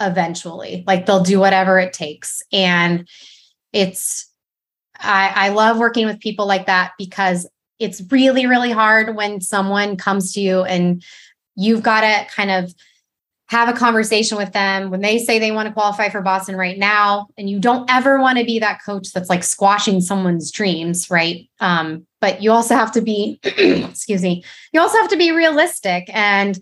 eventually. 0.00 0.82
Like 0.86 1.06
they'll 1.06 1.22
do 1.22 1.38
whatever 1.38 1.78
it 1.78 1.92
takes. 1.92 2.42
And 2.52 3.06
it's 3.72 4.30
I, 4.98 5.32
I 5.34 5.48
love 5.50 5.78
working 5.78 6.06
with 6.06 6.20
people 6.20 6.46
like 6.46 6.66
that 6.66 6.92
because 6.98 7.48
it's 7.78 8.02
really, 8.10 8.46
really 8.46 8.70
hard 8.70 9.16
when 9.16 9.40
someone 9.40 9.96
comes 9.96 10.34
to 10.34 10.40
you 10.40 10.62
and 10.62 11.02
you've 11.56 11.82
got 11.82 12.02
to 12.02 12.26
kind 12.34 12.50
of 12.50 12.74
have 13.48 13.68
a 13.68 13.72
conversation 13.72 14.38
with 14.38 14.52
them 14.52 14.90
when 14.90 15.00
they 15.00 15.18
say 15.18 15.38
they 15.38 15.50
want 15.50 15.66
to 15.66 15.72
qualify 15.72 16.08
for 16.08 16.20
Boston 16.20 16.54
right 16.54 16.78
now. 16.78 17.26
And 17.36 17.50
you 17.50 17.58
don't 17.58 17.90
ever 17.90 18.20
want 18.20 18.38
to 18.38 18.44
be 18.44 18.60
that 18.60 18.78
coach 18.84 19.10
that's 19.12 19.28
like 19.28 19.42
squashing 19.42 20.00
someone's 20.00 20.52
dreams, 20.52 21.10
right? 21.10 21.48
Um, 21.58 22.06
but 22.20 22.42
you 22.42 22.52
also 22.52 22.76
have 22.76 22.92
to 22.92 23.00
be, 23.00 23.40
excuse 23.44 24.22
me, 24.22 24.44
you 24.72 24.80
also 24.80 24.98
have 24.98 25.10
to 25.10 25.16
be 25.16 25.32
realistic 25.32 26.04
and 26.14 26.60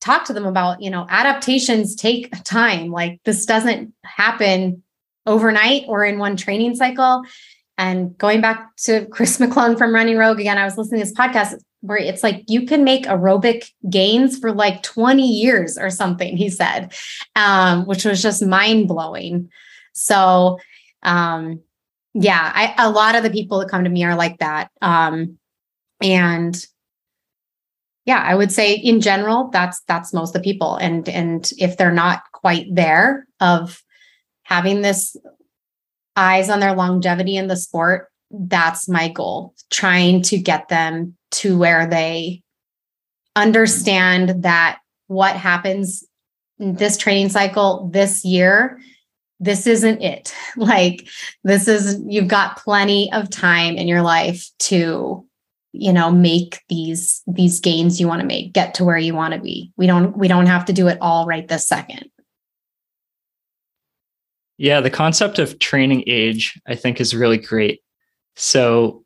talk 0.00 0.24
to 0.26 0.32
them 0.32 0.46
about, 0.46 0.80
you 0.80 0.88
know, 0.88 1.04
adaptations 1.10 1.94
take 1.94 2.32
time. 2.42 2.90
Like 2.90 3.20
this 3.24 3.44
doesn't 3.44 3.92
happen 4.02 4.82
overnight 5.28 5.84
or 5.86 6.04
in 6.04 6.18
one 6.18 6.36
training 6.36 6.74
cycle. 6.74 7.22
And 7.76 8.16
going 8.18 8.40
back 8.40 8.74
to 8.84 9.06
Chris 9.10 9.38
McClung 9.38 9.78
from 9.78 9.94
Running 9.94 10.16
Rogue 10.16 10.40
again, 10.40 10.58
I 10.58 10.64
was 10.64 10.76
listening 10.76 11.00
to 11.00 11.06
this 11.06 11.16
podcast. 11.16 11.54
where 11.80 11.98
it's 11.98 12.24
like 12.24 12.42
you 12.48 12.66
can 12.66 12.82
make 12.82 13.04
aerobic 13.04 13.70
gains 13.88 14.38
for 14.38 14.52
like 14.52 14.82
20 14.82 15.22
years 15.22 15.78
or 15.78 15.90
something, 15.90 16.36
he 16.36 16.50
said, 16.50 16.92
um, 17.36 17.86
which 17.86 18.04
was 18.04 18.20
just 18.20 18.44
mind 18.44 18.88
blowing. 18.88 19.48
So, 19.92 20.58
um, 21.04 21.60
yeah, 22.14 22.50
I, 22.54 22.74
a 22.78 22.90
lot 22.90 23.14
of 23.14 23.22
the 23.22 23.30
people 23.30 23.60
that 23.60 23.68
come 23.68 23.84
to 23.84 23.90
me 23.90 24.02
are 24.04 24.16
like 24.16 24.38
that. 24.38 24.70
Um, 24.82 25.38
and 26.02 26.66
yeah, 28.06 28.22
I 28.24 28.34
would 28.34 28.50
say 28.50 28.74
in 28.74 29.00
general, 29.00 29.50
that's 29.52 29.82
that's 29.86 30.14
most 30.14 30.34
of 30.34 30.42
the 30.42 30.52
people. 30.52 30.76
And 30.76 31.08
and 31.08 31.48
if 31.58 31.76
they're 31.76 31.92
not 31.92 32.22
quite 32.32 32.66
there 32.74 33.26
of 33.38 33.82
having 34.48 34.80
this 34.80 35.14
eyes 36.16 36.48
on 36.48 36.58
their 36.58 36.74
longevity 36.74 37.36
in 37.36 37.48
the 37.48 37.56
sport, 37.56 38.08
that's 38.30 38.88
my 38.88 39.08
goal. 39.08 39.54
Trying 39.70 40.22
to 40.22 40.38
get 40.38 40.68
them 40.68 41.16
to 41.32 41.58
where 41.58 41.86
they 41.86 42.42
understand 43.36 44.42
that 44.42 44.78
what 45.08 45.36
happens 45.36 46.02
this 46.58 46.96
training 46.96 47.28
cycle 47.28 47.88
this 47.92 48.24
year 48.24 48.80
this 49.38 49.66
isn't 49.66 50.02
it 50.02 50.34
like 50.56 51.06
this 51.44 51.68
is 51.68 52.02
you've 52.04 52.26
got 52.26 52.56
plenty 52.56 53.12
of 53.12 53.30
time 53.30 53.76
in 53.76 53.86
your 53.86 54.02
life 54.02 54.48
to 54.58 55.24
you 55.72 55.92
know 55.92 56.10
make 56.10 56.60
these 56.68 57.22
these 57.28 57.60
gains 57.60 58.00
you 58.00 58.08
want 58.08 58.20
to 58.20 58.26
make 58.26 58.52
get 58.52 58.74
to 58.74 58.84
where 58.84 58.98
you 58.98 59.14
want 59.14 59.34
to 59.34 59.40
be 59.40 59.70
we 59.76 59.86
don't 59.86 60.16
we 60.16 60.26
don't 60.26 60.46
have 60.46 60.64
to 60.64 60.72
do 60.72 60.88
it 60.88 60.98
all 61.00 61.26
right 61.26 61.46
this 61.46 61.68
second 61.68 62.10
yeah 64.58 64.80
the 64.80 64.90
concept 64.90 65.38
of 65.38 65.58
training 65.58 66.04
age 66.06 66.60
i 66.66 66.74
think 66.74 67.00
is 67.00 67.14
really 67.14 67.38
great 67.38 67.80
so 68.36 69.04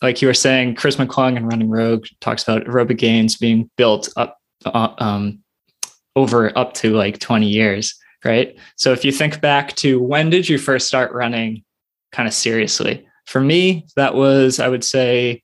like 0.00 0.22
you 0.22 0.28
were 0.28 0.34
saying 0.34 0.74
chris 0.74 0.96
mcclung 0.96 1.36
and 1.36 1.48
running 1.48 1.68
rogue 1.68 2.06
talks 2.20 2.42
about 2.42 2.64
aerobic 2.64 2.98
gains 2.98 3.36
being 3.36 3.70
built 3.76 4.08
up 4.16 4.38
uh, 4.64 4.94
um, 4.98 5.40
over 6.16 6.56
up 6.56 6.72
to 6.72 6.94
like 6.94 7.18
20 7.18 7.46
years 7.46 7.94
right 8.24 8.56
so 8.76 8.92
if 8.92 9.04
you 9.04 9.12
think 9.12 9.40
back 9.40 9.74
to 9.76 10.00
when 10.00 10.30
did 10.30 10.48
you 10.48 10.56
first 10.56 10.86
start 10.86 11.12
running 11.12 11.62
kind 12.12 12.26
of 12.26 12.34
seriously 12.34 13.06
for 13.26 13.40
me 13.40 13.86
that 13.96 14.14
was 14.14 14.60
i 14.60 14.68
would 14.68 14.84
say 14.84 15.42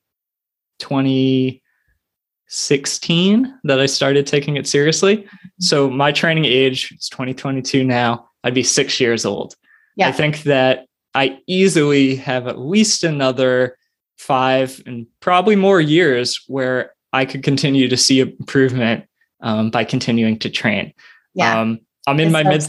2016 0.79 3.59
that 3.63 3.79
I 3.79 3.85
started 3.85 4.25
taking 4.25 4.57
it 4.57 4.67
seriously. 4.67 5.17
Mm-hmm. 5.17 5.47
So 5.59 5.87
my 5.89 6.11
training 6.11 6.45
age 6.45 6.91
is 6.91 7.09
2022 7.09 7.83
now. 7.83 8.28
I'd 8.43 8.53
be 8.53 8.63
six 8.63 8.99
years 8.99 9.25
old. 9.25 9.55
Yeah. 9.95 10.07
I 10.07 10.11
think 10.11 10.43
that 10.43 10.85
I 11.13 11.39
easily 11.47 12.15
have 12.15 12.47
at 12.47 12.59
least 12.59 13.03
another 13.03 13.77
five 14.17 14.81
and 14.85 15.07
probably 15.19 15.55
more 15.55 15.81
years 15.81 16.41
where 16.47 16.93
I 17.13 17.25
could 17.25 17.43
continue 17.43 17.87
to 17.87 17.97
see 17.97 18.19
improvement 18.19 19.05
um, 19.41 19.71
by 19.71 19.83
continuing 19.83 20.37
to 20.39 20.49
train. 20.49 20.93
Yeah. 21.33 21.59
Um, 21.59 21.79
I'm 22.07 22.19
in 22.19 22.27
it's 22.27 22.33
my 22.33 22.43
mid 22.43 22.67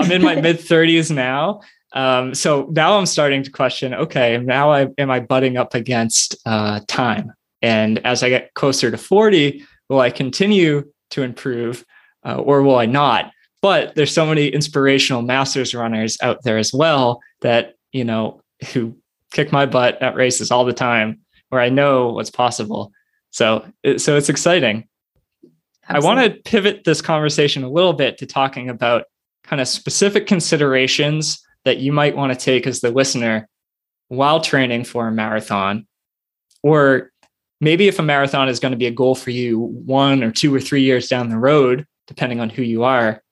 I'm 0.00 0.12
in 0.12 0.22
my 0.22 0.34
mid 0.40 0.58
30s 0.58 1.10
now. 1.10 1.60
Um, 1.94 2.34
so 2.34 2.68
now 2.70 2.98
I'm 2.98 3.06
starting 3.06 3.42
to 3.42 3.50
question, 3.50 3.92
okay, 3.94 4.38
now 4.38 4.72
I 4.72 4.88
am 4.98 5.10
I 5.10 5.20
butting 5.20 5.56
up 5.56 5.74
against 5.74 6.36
uh, 6.46 6.80
time? 6.88 7.32
And 7.60 8.04
as 8.04 8.22
I 8.22 8.28
get 8.28 8.54
closer 8.54 8.90
to 8.90 8.98
40, 8.98 9.64
will 9.88 10.00
I 10.00 10.10
continue 10.10 10.90
to 11.10 11.22
improve 11.22 11.84
uh, 12.24 12.36
or 12.36 12.62
will 12.62 12.76
I 12.76 12.86
not? 12.86 13.30
But 13.62 13.94
there's 13.94 14.12
so 14.12 14.26
many 14.26 14.48
inspirational 14.48 15.22
masters 15.22 15.74
runners 15.74 16.18
out 16.20 16.42
there 16.42 16.58
as 16.58 16.72
well 16.72 17.20
that, 17.40 17.74
you 17.92 18.04
know, 18.04 18.42
who 18.72 18.96
kick 19.30 19.52
my 19.52 19.66
butt 19.66 20.02
at 20.02 20.14
races 20.14 20.50
all 20.50 20.64
the 20.64 20.72
time 20.72 21.20
where 21.48 21.60
I 21.60 21.68
know 21.68 22.08
what's 22.08 22.30
possible. 22.30 22.92
So, 23.30 23.64
so 23.96 24.16
it's 24.16 24.28
exciting. 24.28 24.88
Absolutely. 25.88 25.94
I 25.94 25.98
want 26.00 26.34
to 26.34 26.42
pivot 26.42 26.84
this 26.84 27.00
conversation 27.00 27.62
a 27.62 27.70
little 27.70 27.92
bit 27.92 28.18
to 28.18 28.26
talking 28.26 28.68
about 28.68 29.04
kind 29.44 29.60
of 29.60 29.68
specific 29.68 30.26
considerations 30.26 31.42
that 31.64 31.78
you 31.78 31.92
might 31.92 32.16
want 32.16 32.32
to 32.32 32.38
take 32.38 32.66
as 32.66 32.80
the 32.80 32.90
listener 32.90 33.48
while 34.08 34.40
training 34.40 34.84
for 34.84 35.08
a 35.08 35.12
marathon 35.12 35.86
or 36.62 37.10
maybe 37.60 37.88
if 37.88 37.98
a 37.98 38.02
marathon 38.02 38.48
is 38.48 38.60
going 38.60 38.72
to 38.72 38.78
be 38.78 38.86
a 38.86 38.90
goal 38.90 39.14
for 39.14 39.30
you 39.30 39.58
one 39.58 40.22
or 40.22 40.30
two 40.30 40.54
or 40.54 40.60
three 40.60 40.82
years 40.82 41.08
down 41.08 41.28
the 41.28 41.38
road, 41.38 41.86
depending 42.06 42.40
on 42.40 42.50
who 42.50 42.62
you 42.62 42.84
are, 42.84 43.22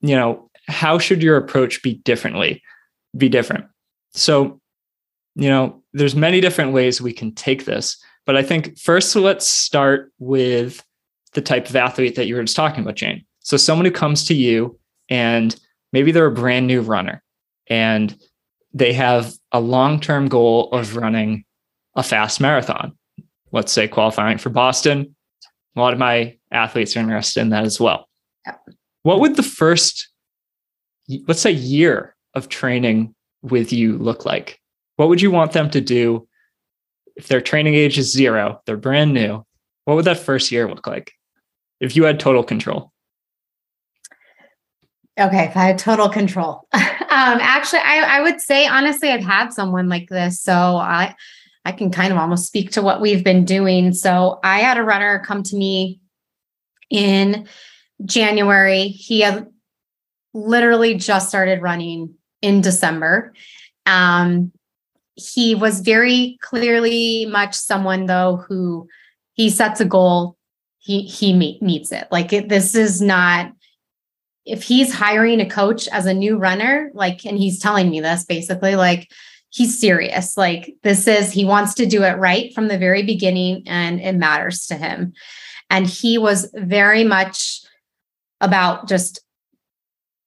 you 0.00 0.16
know, 0.16 0.50
how 0.68 0.98
should 0.98 1.22
your 1.22 1.36
approach 1.36 1.82
be 1.82 1.94
differently, 1.94 2.62
be 3.16 3.28
different? 3.28 3.66
So, 4.12 4.60
you 5.34 5.48
know, 5.48 5.82
there's 5.92 6.14
many 6.14 6.40
different 6.40 6.72
ways 6.72 7.00
we 7.00 7.12
can 7.12 7.34
take 7.34 7.64
this, 7.64 7.96
but 8.26 8.36
I 8.36 8.42
think 8.42 8.78
first 8.78 9.14
let's 9.16 9.46
start 9.46 10.12
with 10.18 10.84
the 11.32 11.40
type 11.40 11.68
of 11.68 11.76
athlete 11.76 12.16
that 12.16 12.26
you 12.26 12.34
were 12.34 12.42
just 12.42 12.56
talking 12.56 12.82
about, 12.82 12.96
Jane. 12.96 13.24
So 13.40 13.56
someone 13.56 13.84
who 13.84 13.92
comes 13.92 14.24
to 14.26 14.34
you 14.34 14.78
and 15.08 15.54
maybe 15.92 16.12
they're 16.12 16.26
a 16.26 16.32
brand 16.32 16.66
new 16.66 16.80
runner 16.80 17.22
and 17.68 18.16
they 18.72 18.92
have 18.92 19.32
a 19.52 19.60
long-term 19.60 20.28
goal 20.28 20.70
of 20.72 20.96
running 20.96 21.44
a 21.96 22.02
fast 22.02 22.40
marathon 22.40 22.96
let's 23.52 23.72
say 23.72 23.88
qualifying 23.88 24.38
for 24.38 24.50
Boston. 24.50 25.14
A 25.76 25.80
lot 25.80 25.92
of 25.92 25.98
my 25.98 26.36
athletes 26.50 26.96
are 26.96 27.00
interested 27.00 27.40
in 27.40 27.50
that 27.50 27.64
as 27.64 27.80
well. 27.80 28.08
Yeah. 28.46 28.54
What 29.02 29.20
would 29.20 29.36
the 29.36 29.42
first, 29.42 30.08
let's 31.26 31.40
say, 31.40 31.52
year 31.52 32.14
of 32.34 32.48
training 32.48 33.14
with 33.42 33.72
you 33.72 33.98
look 33.98 34.24
like? 34.24 34.60
What 34.96 35.08
would 35.08 35.22
you 35.22 35.30
want 35.30 35.52
them 35.52 35.70
to 35.70 35.80
do 35.80 36.28
if 37.16 37.28
their 37.28 37.40
training 37.40 37.74
age 37.74 37.98
is 37.98 38.12
zero, 38.12 38.60
they're 38.66 38.76
brand 38.76 39.14
new? 39.14 39.44
What 39.84 39.94
would 39.94 40.04
that 40.04 40.18
first 40.18 40.52
year 40.52 40.68
look 40.68 40.86
like 40.86 41.12
if 41.80 41.96
you 41.96 42.04
had 42.04 42.20
total 42.20 42.44
control? 42.44 42.92
Okay, 45.18 45.44
if 45.44 45.56
I 45.56 45.64
had 45.64 45.78
total 45.78 46.08
control. 46.08 46.66
um, 46.72 46.80
actually, 47.10 47.80
I, 47.80 48.18
I 48.18 48.20
would 48.22 48.40
say 48.40 48.66
honestly, 48.66 49.10
I've 49.10 49.24
had 49.24 49.52
someone 49.52 49.88
like 49.88 50.08
this. 50.08 50.40
So 50.40 50.52
I 50.52 51.14
I 51.64 51.72
can 51.72 51.90
kind 51.90 52.12
of 52.12 52.18
almost 52.18 52.46
speak 52.46 52.70
to 52.72 52.82
what 52.82 53.00
we've 53.00 53.24
been 53.24 53.44
doing. 53.44 53.92
So 53.92 54.38
I 54.42 54.60
had 54.60 54.78
a 54.78 54.82
runner 54.82 55.22
come 55.26 55.42
to 55.44 55.56
me 55.56 56.00
in 56.88 57.46
January. 58.04 58.88
He 58.88 59.20
had 59.20 59.46
literally 60.32 60.94
just 60.94 61.28
started 61.28 61.62
running 61.62 62.14
in 62.42 62.60
December. 62.60 63.34
Um, 63.86 64.52
he 65.14 65.54
was 65.54 65.80
very 65.80 66.38
clearly 66.40 67.26
much 67.26 67.54
someone 67.54 68.06
though 68.06 68.44
who 68.48 68.88
he 69.34 69.50
sets 69.50 69.80
a 69.80 69.84
goal, 69.84 70.36
he 70.78 71.02
he 71.02 71.32
meet, 71.32 71.62
meets 71.62 71.92
it. 71.92 72.08
Like 72.10 72.32
it, 72.32 72.48
this 72.48 72.74
is 72.74 73.02
not 73.02 73.52
if 74.46 74.62
he's 74.62 74.92
hiring 74.92 75.40
a 75.40 75.48
coach 75.48 75.86
as 75.88 76.06
a 76.06 76.14
new 76.14 76.36
runner, 76.36 76.90
like, 76.94 77.24
and 77.24 77.38
he's 77.38 77.60
telling 77.60 77.90
me 77.90 78.00
this 78.00 78.24
basically, 78.24 78.74
like 78.74 79.10
he's 79.50 79.78
serious. 79.78 80.36
Like 80.36 80.74
this 80.82 81.06
is, 81.06 81.30
he 81.30 81.44
wants 81.44 81.74
to 81.74 81.86
do 81.86 82.02
it 82.02 82.18
right 82.18 82.52
from 82.54 82.68
the 82.68 82.78
very 82.78 83.02
beginning 83.02 83.62
and 83.66 84.00
it 84.00 84.16
matters 84.16 84.66
to 84.66 84.76
him. 84.76 85.12
And 85.68 85.86
he 85.86 86.18
was 86.18 86.50
very 86.54 87.04
much 87.04 87.60
about 88.40 88.88
just, 88.88 89.20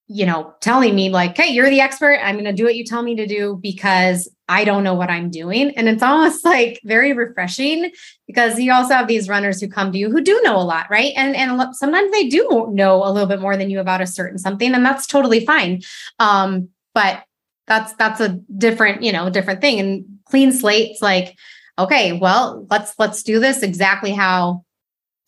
you 0.07 0.25
know, 0.25 0.53
telling 0.61 0.95
me, 0.95 1.09
like, 1.09 1.37
hey, 1.37 1.51
you're 1.51 1.69
the 1.69 1.81
expert. 1.81 2.19
I'm 2.21 2.35
going 2.35 2.45
to 2.45 2.53
do 2.53 2.65
what 2.65 2.75
you 2.75 2.83
tell 2.83 3.01
me 3.01 3.15
to 3.15 3.25
do 3.25 3.59
because 3.61 4.29
I 4.47 4.65
don't 4.65 4.83
know 4.83 4.93
what 4.93 5.09
I'm 5.09 5.29
doing. 5.29 5.71
And 5.71 5.87
it's 5.87 6.03
almost 6.03 6.45
like 6.45 6.79
very 6.83 7.13
refreshing 7.13 7.91
because 8.27 8.59
you 8.59 8.71
also 8.71 8.93
have 8.93 9.07
these 9.07 9.29
runners 9.29 9.61
who 9.61 9.67
come 9.67 9.91
to 9.91 9.97
you 9.97 10.11
who 10.11 10.21
do 10.21 10.39
know 10.43 10.57
a 10.57 10.63
lot, 10.63 10.87
right? 10.89 11.13
And 11.15 11.35
and 11.35 11.75
sometimes 11.75 12.11
they 12.11 12.27
do 12.27 12.69
know 12.71 13.03
a 13.03 13.11
little 13.11 13.27
bit 13.27 13.41
more 13.41 13.57
than 13.57 13.69
you 13.69 13.79
about 13.79 14.01
a 14.01 14.07
certain 14.07 14.37
something, 14.37 14.73
and 14.73 14.85
that's 14.85 15.07
totally 15.07 15.45
fine. 15.45 15.81
Um, 16.19 16.69
but 16.93 17.23
that's 17.67 17.93
that's 17.93 18.19
a 18.19 18.39
different 18.57 19.03
you 19.03 19.11
know 19.11 19.29
different 19.29 19.61
thing 19.61 19.79
and 19.79 20.05
clean 20.25 20.51
slates 20.51 21.01
like 21.01 21.37
okay 21.79 22.13
well 22.13 22.65
let's 22.69 22.93
let's 22.99 23.23
do 23.23 23.39
this 23.39 23.63
exactly 23.63 24.11
how 24.11 24.63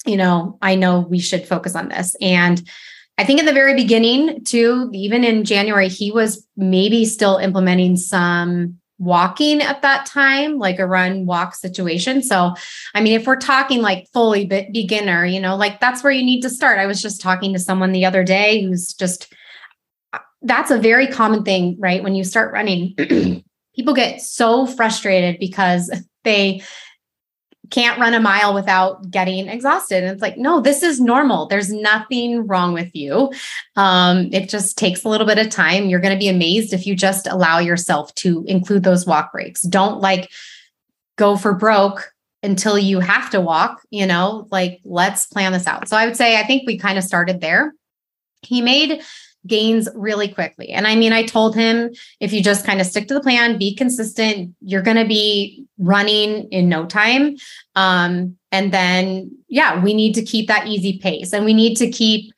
you 0.05 0.17
know 0.17 0.57
i 0.61 0.75
know 0.75 0.99
we 0.99 1.19
should 1.19 1.47
focus 1.47 1.75
on 1.75 1.89
this. 1.89 2.15
And 2.21 2.67
i 3.17 3.23
think 3.23 3.39
in 3.39 3.45
the 3.45 3.53
very 3.53 3.73
beginning 3.73 4.43
too 4.43 4.89
even 4.93 5.23
in 5.23 5.45
january 5.45 5.87
he 5.87 6.11
was 6.11 6.45
maybe 6.57 7.05
still 7.05 7.37
implementing 7.37 7.97
some 7.97 8.77
walking 8.97 9.61
at 9.61 9.81
that 9.81 10.05
time 10.05 10.57
like 10.57 10.79
a 10.79 10.87
run 10.87 11.25
walk 11.25 11.53
situation. 11.55 12.21
So 12.21 12.53
i 12.93 13.01
mean 13.01 13.19
if 13.19 13.27
we're 13.27 13.35
talking 13.35 13.81
like 13.81 14.07
fully 14.13 14.45
beginner 14.45 15.25
you 15.25 15.39
know 15.39 15.55
like 15.55 15.79
that's 15.79 16.03
where 16.03 16.13
you 16.13 16.23
need 16.23 16.41
to 16.41 16.49
start. 16.49 16.79
I 16.79 16.85
was 16.85 17.01
just 17.01 17.21
talking 17.21 17.53
to 17.53 17.59
someone 17.59 17.91
the 17.91 18.05
other 18.05 18.23
day 18.23 18.63
who's 18.63 18.93
just 18.93 19.33
uh, 20.13 20.19
that's 20.41 20.71
a 20.71 20.77
very 20.77 21.07
common 21.07 21.43
thing, 21.43 21.75
right? 21.79 22.03
When 22.03 22.15
you 22.15 22.23
start 22.23 22.53
running, 22.53 22.95
people 23.75 23.93
get 23.93 24.21
so 24.21 24.65
frustrated 24.65 25.39
because 25.39 25.91
they 26.23 26.61
can't 27.69 27.99
run 27.99 28.13
a 28.13 28.19
mile 28.19 28.53
without 28.53 29.09
getting 29.09 29.47
exhausted. 29.47 30.03
And 30.03 30.11
it's 30.11 30.21
like, 30.21 30.37
no, 30.37 30.61
this 30.61 30.83
is 30.83 30.99
normal. 30.99 31.47
There's 31.47 31.71
nothing 31.71 32.45
wrong 32.47 32.73
with 32.73 32.95
you. 32.95 33.31
Um, 33.75 34.29
it 34.31 34.49
just 34.49 34.77
takes 34.77 35.03
a 35.03 35.09
little 35.09 35.27
bit 35.27 35.37
of 35.37 35.49
time. 35.49 35.87
You're 35.87 35.99
going 35.99 36.13
to 36.13 36.19
be 36.19 36.27
amazed 36.27 36.73
if 36.73 36.85
you 36.85 36.95
just 36.95 37.27
allow 37.27 37.59
yourself 37.59 38.13
to 38.15 38.43
include 38.47 38.83
those 38.83 39.05
walk 39.05 39.31
breaks. 39.31 39.61
Don't 39.61 40.01
like 40.01 40.31
go 41.17 41.37
for 41.37 41.53
broke 41.53 42.13
until 42.43 42.77
you 42.77 42.99
have 42.99 43.29
to 43.31 43.41
walk, 43.41 43.81
you 43.89 44.05
know, 44.05 44.47
like 44.51 44.79
let's 44.83 45.25
plan 45.25 45.51
this 45.51 45.67
out. 45.67 45.87
So 45.89 45.97
I 45.97 46.05
would 46.05 46.15
say 46.15 46.39
I 46.39 46.43
think 46.43 46.63
we 46.65 46.77
kind 46.77 46.97
of 46.97 47.03
started 47.03 47.41
there. 47.41 47.73
He 48.41 48.61
made 48.61 49.01
gains 49.47 49.87
really 49.95 50.27
quickly. 50.27 50.69
And 50.69 50.87
I 50.87 50.95
mean, 50.95 51.13
I 51.13 51.23
told 51.23 51.55
him 51.55 51.91
if 52.19 52.33
you 52.33 52.43
just 52.43 52.65
kind 52.65 52.81
of 52.81 52.87
stick 52.87 53.07
to 53.07 53.13
the 53.13 53.21
plan, 53.21 53.57
be 53.57 53.75
consistent, 53.75 54.55
you're 54.61 54.81
going 54.81 54.97
to 54.97 55.05
be 55.05 55.65
running 55.77 56.49
in 56.51 56.69
no 56.69 56.85
time. 56.85 57.37
Um, 57.75 58.37
and 58.51 58.71
then, 58.71 59.31
yeah, 59.47 59.83
we 59.83 59.93
need 59.93 60.13
to 60.15 60.23
keep 60.23 60.47
that 60.47 60.67
easy 60.67 60.99
pace 60.99 61.33
and 61.33 61.45
we 61.45 61.53
need 61.53 61.75
to 61.75 61.89
keep 61.89 62.33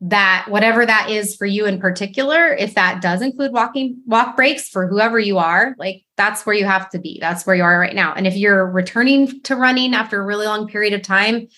that 0.00 0.46
whatever 0.48 0.86
that 0.86 1.10
is 1.10 1.34
for 1.34 1.44
you 1.44 1.66
in 1.66 1.80
particular 1.80 2.54
if 2.54 2.74
that 2.74 3.02
does 3.02 3.20
include 3.20 3.52
walking 3.52 4.00
walk 4.06 4.36
breaks 4.36 4.68
for 4.68 4.86
whoever 4.86 5.18
you 5.18 5.38
are 5.38 5.74
like 5.76 6.04
that's 6.16 6.46
where 6.46 6.54
you 6.54 6.64
have 6.64 6.88
to 6.88 7.00
be 7.00 7.18
that's 7.20 7.44
where 7.44 7.56
you 7.56 7.64
are 7.64 7.80
right 7.80 7.96
now 7.96 8.14
and 8.14 8.24
if 8.24 8.36
you're 8.36 8.70
returning 8.70 9.40
to 9.42 9.56
running 9.56 9.94
after 9.94 10.20
a 10.20 10.24
really 10.24 10.46
long 10.46 10.68
period 10.68 10.92
of 10.92 11.02
time 11.02 11.48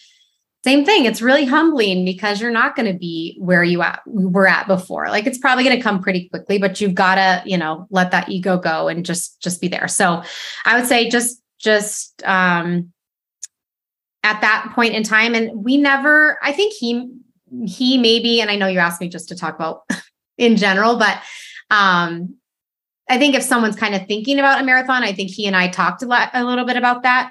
same 0.63 0.85
thing 0.85 1.07
it's 1.07 1.23
really 1.23 1.47
humbling 1.47 2.05
because 2.05 2.41
you're 2.41 2.51
not 2.51 2.77
going 2.77 2.93
to 2.93 2.99
be 2.99 3.37
where 3.39 3.65
you 3.65 3.81
at 3.81 4.03
were 4.07 4.47
at 4.47 4.67
before. 4.67 5.09
Like 5.09 5.27
it's 5.27 5.39
probably 5.39 5.65
going 5.65 5.77
to 5.77 5.83
come 5.83 6.03
pretty 6.03 6.29
quickly 6.29 6.59
but 6.59 6.81
you've 6.81 6.95
got 6.95 7.15
to 7.15 7.43
you 7.47 7.57
know 7.57 7.87
let 7.91 8.11
that 8.11 8.29
ego 8.29 8.59
go 8.59 8.89
and 8.89 9.05
just 9.05 9.41
just 9.41 9.61
be 9.61 9.69
there. 9.69 9.89
So 9.89 10.23
i 10.65 10.79
would 10.79 10.89
say 10.89 11.09
just 11.09 11.43
just 11.59 12.23
um 12.25 12.93
at 14.23 14.41
that 14.41 14.73
point 14.75 14.95
in 14.95 15.03
time 15.03 15.35
and 15.35 15.65
we 15.65 15.77
never 15.77 16.39
i 16.43 16.53
think 16.53 16.73
he 16.73 17.09
he 17.67 17.99
maybe 17.99 18.41
and 18.41 18.51
i 18.51 18.57
know 18.57 18.67
you 18.67 18.79
asked 18.79 19.01
me 19.01 19.09
just 19.09 19.29
to 19.29 19.37
talk 19.37 19.55
about 19.55 19.83
in 20.39 20.57
general 20.57 20.99
but 20.99 21.21
um 21.71 22.35
i 23.09 23.19
think 23.19 23.35
if 23.35 23.43
someone's 23.43 23.77
kind 23.77 23.95
of 23.95 24.07
thinking 24.07 24.39
about 24.39 24.61
a 24.61 24.65
marathon 24.65 25.03
i 25.03 25.13
think 25.13 25.31
he 25.31 25.47
and 25.47 25.57
i 25.57 25.69
talked 25.69 26.03
a, 26.03 26.07
lot, 26.07 26.31
a 26.35 26.45
little 26.45 26.65
bit 26.65 26.77
about 26.77 27.03
that 27.03 27.31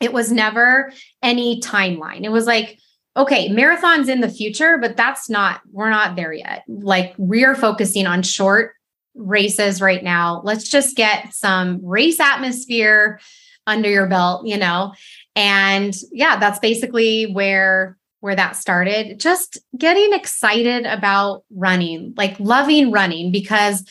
it 0.00 0.12
was 0.12 0.32
never 0.32 0.92
any 1.22 1.60
timeline. 1.60 2.24
It 2.24 2.32
was 2.32 2.46
like, 2.46 2.78
okay, 3.16 3.48
marathons 3.50 4.08
in 4.08 4.20
the 4.20 4.28
future, 4.28 4.78
but 4.78 4.96
that's 4.96 5.28
not, 5.28 5.60
we're 5.70 5.90
not 5.90 6.16
there 6.16 6.32
yet. 6.32 6.64
Like 6.66 7.14
we 7.18 7.44
are 7.44 7.54
focusing 7.54 8.06
on 8.06 8.22
short 8.22 8.74
races 9.14 9.80
right 9.80 10.02
now. 10.02 10.40
Let's 10.44 10.68
just 10.68 10.96
get 10.96 11.34
some 11.34 11.84
race 11.84 12.18
atmosphere 12.18 13.20
under 13.66 13.88
your 13.88 14.06
belt, 14.06 14.46
you 14.46 14.56
know? 14.56 14.94
And 15.36 15.94
yeah, 16.10 16.38
that's 16.38 16.58
basically 16.58 17.30
where 17.32 17.96
where 18.20 18.36
that 18.36 18.54
started. 18.54 19.18
Just 19.18 19.58
getting 19.76 20.12
excited 20.12 20.86
about 20.86 21.42
running, 21.50 22.14
like 22.16 22.38
loving 22.38 22.92
running 22.92 23.32
because 23.32 23.84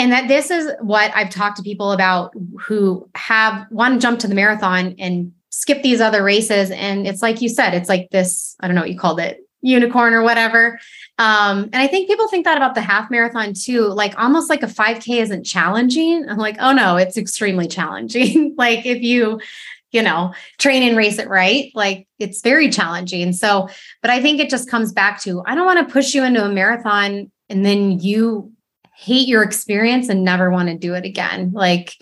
and 0.00 0.12
that 0.12 0.28
this 0.28 0.50
is 0.50 0.72
what 0.80 1.12
I've 1.14 1.28
talked 1.28 1.58
to 1.58 1.62
people 1.62 1.92
about 1.92 2.32
who 2.58 3.06
have 3.14 3.66
want 3.70 3.94
to 3.94 4.00
jump 4.00 4.18
to 4.20 4.28
the 4.28 4.34
marathon 4.34 4.94
and 4.98 5.30
skip 5.50 5.82
these 5.82 6.00
other 6.00 6.22
races. 6.22 6.70
And 6.70 7.06
it's 7.06 7.20
like 7.20 7.42
you 7.42 7.50
said, 7.50 7.74
it's 7.74 7.90
like 7.90 8.08
this, 8.10 8.56
I 8.60 8.66
don't 8.66 8.74
know 8.74 8.80
what 8.80 8.90
you 8.90 8.98
called 8.98 9.20
it, 9.20 9.46
unicorn 9.60 10.14
or 10.14 10.22
whatever. 10.22 10.80
Um, 11.18 11.64
and 11.64 11.76
I 11.76 11.86
think 11.86 12.08
people 12.08 12.28
think 12.28 12.46
that 12.46 12.56
about 12.56 12.74
the 12.74 12.80
half 12.80 13.10
marathon 13.10 13.52
too, 13.52 13.88
like 13.88 14.18
almost 14.18 14.48
like 14.48 14.62
a 14.62 14.68
5K 14.68 15.20
isn't 15.20 15.44
challenging. 15.44 16.26
I'm 16.30 16.38
like, 16.38 16.56
oh 16.60 16.72
no, 16.72 16.96
it's 16.96 17.18
extremely 17.18 17.68
challenging. 17.68 18.54
like 18.58 18.86
if 18.86 19.02
you, 19.02 19.38
you 19.92 20.00
know, 20.00 20.32
train 20.56 20.82
and 20.82 20.96
race 20.96 21.18
it 21.18 21.28
right, 21.28 21.70
like 21.74 22.08
it's 22.18 22.40
very 22.40 22.70
challenging. 22.70 23.34
So, 23.34 23.68
but 24.00 24.10
I 24.10 24.22
think 24.22 24.40
it 24.40 24.48
just 24.48 24.70
comes 24.70 24.92
back 24.92 25.20
to 25.24 25.42
I 25.44 25.54
don't 25.54 25.66
want 25.66 25.86
to 25.86 25.92
push 25.92 26.14
you 26.14 26.24
into 26.24 26.42
a 26.42 26.48
marathon 26.48 27.30
and 27.50 27.66
then 27.66 27.98
you 27.98 28.50
hate 29.00 29.28
your 29.28 29.42
experience 29.42 30.10
and 30.10 30.22
never 30.22 30.50
want 30.50 30.68
to 30.68 30.76
do 30.76 30.94
it 30.94 31.06
again. 31.06 31.52
Like, 31.52 31.94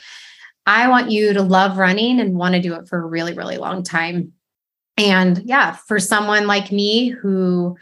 I 0.67 0.89
want 0.89 1.13
you 1.13 1.33
to 1.33 1.43
love 1.43 1.79
running 1.79 2.19
and 2.19 2.37
want 2.37 2.57
to 2.57 2.61
do 2.61 2.75
it 2.75 2.89
for 2.89 2.99
a 2.99 3.07
really, 3.07 3.35
really 3.35 3.57
long 3.57 3.85
time. 3.85 4.33
And 4.97 5.41
yeah, 5.45 5.77
for 5.87 6.01
someone 6.01 6.49
like 6.49 6.73
me 6.73 7.09
who 7.09 7.77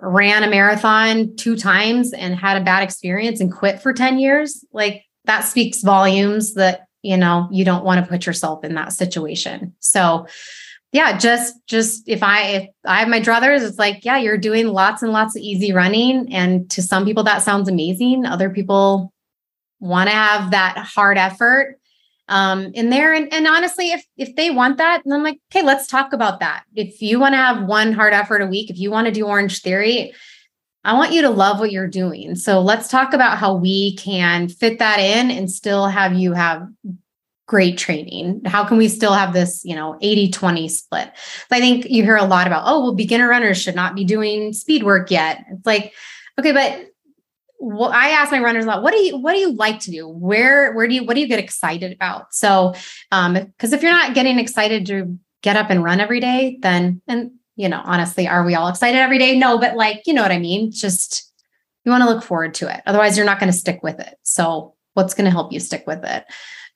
ran 0.00 0.42
a 0.42 0.50
marathon 0.50 1.36
two 1.36 1.56
times 1.56 2.12
and 2.12 2.34
had 2.34 2.60
a 2.60 2.64
bad 2.64 2.82
experience 2.82 3.40
and 3.40 3.52
quit 3.52 3.80
for 3.80 3.92
10 3.92 4.18
years, 4.18 4.64
like 4.72 5.04
that 5.26 5.42
speaks 5.42 5.82
volumes 5.82 6.54
that, 6.54 6.88
you 7.02 7.16
know, 7.16 7.48
you 7.52 7.64
don't 7.64 7.84
want 7.84 8.04
to 8.04 8.10
put 8.10 8.26
yourself 8.26 8.64
in 8.64 8.74
that 8.74 8.92
situation. 8.92 9.74
So, 9.78 10.26
yeah, 10.96 11.18
just 11.18 11.54
just 11.66 12.08
if 12.08 12.22
I 12.22 12.40
if 12.42 12.70
I 12.86 13.00
have 13.00 13.08
my 13.08 13.20
druthers, 13.20 13.60
it's 13.60 13.78
like, 13.78 14.02
yeah, 14.02 14.16
you're 14.16 14.38
doing 14.38 14.68
lots 14.68 15.02
and 15.02 15.12
lots 15.12 15.36
of 15.36 15.42
easy 15.42 15.70
running. 15.70 16.32
And 16.32 16.70
to 16.70 16.80
some 16.80 17.04
people 17.04 17.22
that 17.24 17.42
sounds 17.42 17.68
amazing. 17.68 18.24
Other 18.24 18.48
people 18.48 19.12
want 19.78 20.08
to 20.08 20.16
have 20.16 20.52
that 20.52 20.78
hard 20.78 21.18
effort 21.18 21.78
um 22.28 22.72
in 22.72 22.88
there. 22.88 23.12
And, 23.12 23.30
and 23.30 23.46
honestly, 23.46 23.90
if 23.90 24.06
if 24.16 24.36
they 24.36 24.48
want 24.48 24.78
that, 24.78 25.02
then 25.04 25.12
I'm 25.12 25.22
like, 25.22 25.38
okay, 25.52 25.62
let's 25.62 25.86
talk 25.86 26.14
about 26.14 26.40
that. 26.40 26.64
If 26.74 27.02
you 27.02 27.20
want 27.20 27.34
to 27.34 27.38
have 27.38 27.66
one 27.66 27.92
hard 27.92 28.14
effort 28.14 28.40
a 28.40 28.46
week, 28.46 28.70
if 28.70 28.78
you 28.78 28.90
want 28.90 29.06
to 29.06 29.12
do 29.12 29.26
Orange 29.26 29.60
Theory, 29.60 30.14
I 30.82 30.94
want 30.94 31.12
you 31.12 31.20
to 31.20 31.30
love 31.30 31.60
what 31.60 31.72
you're 31.72 31.88
doing. 31.88 32.36
So 32.36 32.62
let's 32.62 32.88
talk 32.88 33.12
about 33.12 33.36
how 33.36 33.54
we 33.54 33.96
can 33.96 34.48
fit 34.48 34.78
that 34.78 34.98
in 34.98 35.30
and 35.30 35.50
still 35.50 35.88
have 35.88 36.14
you 36.14 36.32
have 36.32 36.66
great 37.46 37.78
training? 37.78 38.42
How 38.44 38.64
can 38.64 38.76
we 38.76 38.88
still 38.88 39.12
have 39.12 39.32
this, 39.32 39.62
you 39.64 39.74
know, 39.74 39.96
80 40.00 40.30
20 40.30 40.68
split? 40.68 41.12
So 41.48 41.56
I 41.56 41.60
think 41.60 41.86
you 41.88 42.02
hear 42.02 42.16
a 42.16 42.24
lot 42.24 42.46
about, 42.46 42.64
oh, 42.66 42.80
well, 42.80 42.94
beginner 42.94 43.28
runners 43.28 43.60
should 43.60 43.76
not 43.76 43.94
be 43.94 44.04
doing 44.04 44.52
speed 44.52 44.82
work 44.82 45.10
yet. 45.10 45.44
It's 45.50 45.66
like, 45.66 45.92
okay, 46.38 46.52
but 46.52 46.86
well, 47.58 47.90
I 47.90 48.08
ask 48.10 48.30
my 48.30 48.40
runners 48.40 48.64
a 48.64 48.68
lot, 48.68 48.82
what 48.82 48.92
do 48.92 48.98
you 48.98 49.16
what 49.16 49.32
do 49.32 49.38
you 49.38 49.52
like 49.52 49.80
to 49.80 49.90
do? 49.90 50.06
Where 50.06 50.74
where 50.74 50.86
do 50.86 50.94
you 50.94 51.04
what 51.04 51.14
do 51.14 51.20
you 51.20 51.28
get 51.28 51.38
excited 51.38 51.92
about? 51.92 52.34
So 52.34 52.74
um 53.12 53.34
because 53.34 53.72
if 53.72 53.82
you're 53.82 53.92
not 53.92 54.14
getting 54.14 54.38
excited 54.38 54.86
to 54.86 55.18
get 55.42 55.56
up 55.56 55.70
and 55.70 55.82
run 55.82 56.00
every 56.00 56.20
day, 56.20 56.58
then 56.60 57.00
and 57.08 57.30
you 57.56 57.68
know, 57.68 57.80
honestly, 57.84 58.28
are 58.28 58.44
we 58.44 58.54
all 58.54 58.68
excited 58.68 58.98
every 58.98 59.18
day? 59.18 59.38
No, 59.38 59.58
but 59.58 59.76
like, 59.76 60.02
you 60.06 60.12
know 60.12 60.22
what 60.22 60.30
I 60.32 60.38
mean? 60.38 60.70
Just 60.70 61.32
you 61.84 61.90
want 61.90 62.02
to 62.02 62.08
look 62.08 62.22
forward 62.22 62.54
to 62.54 62.72
it. 62.72 62.82
Otherwise, 62.86 63.16
you're 63.16 63.26
not 63.26 63.40
going 63.40 63.50
to 63.50 63.58
stick 63.58 63.80
with 63.82 63.98
it. 63.98 64.16
So 64.22 64.74
what's 64.94 65.14
going 65.14 65.24
to 65.24 65.30
help 65.30 65.52
you 65.52 65.60
stick 65.60 65.84
with 65.86 66.04
it? 66.04 66.24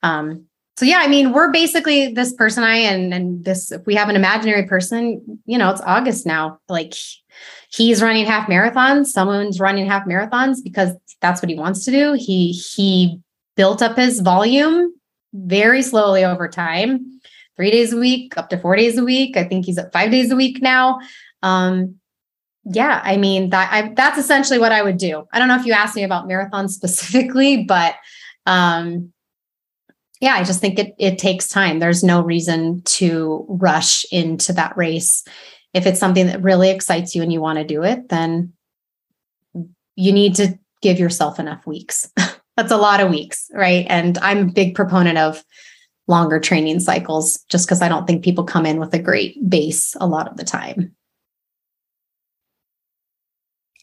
Um, 0.01 0.45
so 0.81 0.87
yeah, 0.87 1.01
I 1.01 1.07
mean, 1.07 1.31
we're 1.31 1.51
basically 1.51 2.11
this 2.11 2.33
person 2.33 2.63
I 2.63 2.77
and 2.77 3.13
and 3.13 3.45
this 3.45 3.71
if 3.71 3.85
we 3.85 3.93
have 3.93 4.09
an 4.09 4.15
imaginary 4.15 4.65
person, 4.65 5.39
you 5.45 5.55
know, 5.55 5.69
it's 5.69 5.81
August 5.81 6.25
now. 6.25 6.57
Like 6.67 6.95
he's 7.69 8.01
running 8.01 8.25
half 8.25 8.49
marathons, 8.49 9.05
someone's 9.05 9.59
running 9.59 9.85
half 9.85 10.07
marathons 10.07 10.55
because 10.63 10.93
that's 11.21 11.39
what 11.39 11.49
he 11.49 11.55
wants 11.55 11.85
to 11.85 11.91
do. 11.91 12.13
He 12.13 12.53
he 12.53 13.19
built 13.55 13.83
up 13.83 13.95
his 13.95 14.21
volume 14.21 14.91
very 15.35 15.83
slowly 15.83 16.25
over 16.25 16.47
time. 16.47 17.21
3 17.57 17.69
days 17.69 17.93
a 17.93 17.97
week, 17.97 18.35
up 18.35 18.49
to 18.49 18.57
4 18.57 18.75
days 18.75 18.97
a 18.97 19.03
week. 19.03 19.37
I 19.37 19.43
think 19.43 19.65
he's 19.65 19.77
at 19.77 19.93
5 19.93 20.09
days 20.09 20.31
a 20.31 20.35
week 20.35 20.63
now. 20.63 20.99
Um 21.43 21.97
yeah, 22.63 23.01
I 23.03 23.17
mean 23.17 23.51
that 23.51 23.71
I 23.71 23.93
that's 23.95 24.17
essentially 24.17 24.57
what 24.57 24.71
I 24.71 24.81
would 24.81 24.97
do. 24.97 25.27
I 25.31 25.37
don't 25.37 25.47
know 25.47 25.59
if 25.59 25.65
you 25.67 25.73
asked 25.73 25.95
me 25.95 26.03
about 26.03 26.27
marathons 26.27 26.71
specifically, 26.71 27.65
but 27.65 27.93
um 28.47 29.13
yeah, 30.21 30.35
I 30.35 30.43
just 30.43 30.61
think 30.61 30.79
it 30.79 30.95
it 30.99 31.17
takes 31.17 31.49
time. 31.49 31.79
There's 31.79 32.03
no 32.03 32.21
reason 32.21 32.83
to 32.83 33.45
rush 33.49 34.05
into 34.11 34.53
that 34.53 34.77
race. 34.77 35.25
If 35.73 35.85
it's 35.87 35.99
something 35.99 36.27
that 36.27 36.43
really 36.43 36.69
excites 36.69 37.15
you 37.15 37.23
and 37.23 37.33
you 37.33 37.41
want 37.41 37.57
to 37.57 37.65
do 37.65 37.83
it, 37.83 38.09
then 38.09 38.53
you 39.95 40.11
need 40.11 40.35
to 40.35 40.57
give 40.81 40.99
yourself 40.99 41.39
enough 41.39 41.65
weeks. 41.65 42.09
That's 42.57 42.71
a 42.71 42.77
lot 42.77 42.99
of 42.99 43.09
weeks, 43.09 43.49
right? 43.53 43.85
And 43.89 44.17
I'm 44.19 44.49
a 44.49 44.51
big 44.51 44.75
proponent 44.75 45.17
of 45.17 45.43
longer 46.07 46.39
training 46.39 46.81
cycles 46.81 47.43
just 47.49 47.65
because 47.65 47.81
I 47.81 47.87
don't 47.87 48.05
think 48.05 48.23
people 48.23 48.43
come 48.43 48.65
in 48.65 48.79
with 48.79 48.93
a 48.93 48.99
great 48.99 49.49
base 49.49 49.95
a 49.99 50.05
lot 50.05 50.27
of 50.27 50.37
the 50.37 50.43
time. 50.43 50.93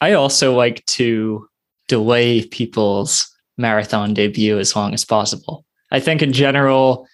I 0.00 0.12
also 0.12 0.54
like 0.54 0.84
to 0.86 1.48
delay 1.88 2.46
people's 2.46 3.34
marathon 3.56 4.14
debut 4.14 4.58
as 4.58 4.76
long 4.76 4.94
as 4.94 5.04
possible. 5.04 5.64
I 5.90 6.00
think 6.00 6.22
in 6.22 6.32
general, 6.32 7.06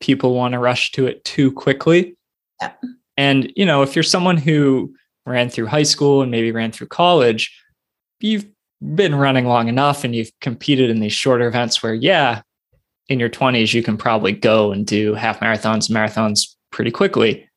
people 0.00 0.34
want 0.34 0.52
to 0.52 0.58
rush 0.58 0.92
to 0.92 1.06
it 1.06 1.24
too 1.24 1.52
quickly. 1.52 2.16
Yeah. 2.60 2.72
And, 3.16 3.52
you 3.56 3.64
know, 3.64 3.82
if 3.82 3.94
you're 3.96 4.02
someone 4.02 4.36
who 4.36 4.94
ran 5.26 5.48
through 5.48 5.66
high 5.66 5.84
school 5.84 6.22
and 6.22 6.30
maybe 6.30 6.52
ran 6.52 6.72
through 6.72 6.88
college, 6.88 7.56
you've 8.20 8.46
been 8.94 9.14
running 9.14 9.46
long 9.46 9.68
enough 9.68 10.04
and 10.04 10.14
you've 10.14 10.32
competed 10.40 10.90
in 10.90 11.00
these 11.00 11.12
shorter 11.12 11.46
events 11.46 11.82
where, 11.82 11.94
yeah, 11.94 12.42
in 13.08 13.20
your 13.20 13.30
20s, 13.30 13.72
you 13.72 13.82
can 13.82 13.96
probably 13.96 14.32
go 14.32 14.72
and 14.72 14.86
do 14.86 15.14
half 15.14 15.40
marathons, 15.40 15.90
marathons 15.90 16.54
pretty 16.70 16.90
quickly. 16.90 17.48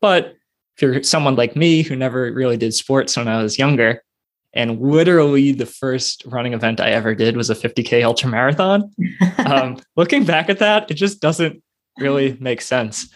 But 0.00 0.34
if 0.76 0.82
you're 0.82 1.02
someone 1.02 1.36
like 1.36 1.56
me 1.56 1.82
who 1.82 1.96
never 1.96 2.32
really 2.32 2.56
did 2.56 2.72
sports 2.74 3.16
when 3.16 3.28
I 3.28 3.42
was 3.42 3.58
younger, 3.58 4.02
and 4.52 4.80
literally, 4.80 5.52
the 5.52 5.66
first 5.66 6.24
running 6.26 6.54
event 6.54 6.80
I 6.80 6.90
ever 6.90 7.14
did 7.14 7.36
was 7.36 7.50
a 7.50 7.54
50K 7.54 8.02
ultra 8.02 8.28
marathon. 8.28 8.90
um, 9.46 9.78
looking 9.96 10.24
back 10.24 10.48
at 10.48 10.58
that, 10.58 10.90
it 10.90 10.94
just 10.94 11.20
doesn't 11.20 11.62
really 11.98 12.36
make 12.40 12.60
sense. 12.60 13.08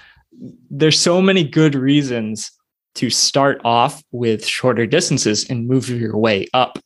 There's 0.70 1.00
so 1.00 1.20
many 1.20 1.42
good 1.42 1.74
reasons 1.74 2.52
to 2.96 3.10
start 3.10 3.60
off 3.64 4.02
with 4.12 4.46
shorter 4.46 4.86
distances 4.86 5.48
and 5.50 5.66
move 5.66 5.88
your 5.88 6.16
way 6.16 6.46
up. 6.54 6.78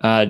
Uh, 0.00 0.26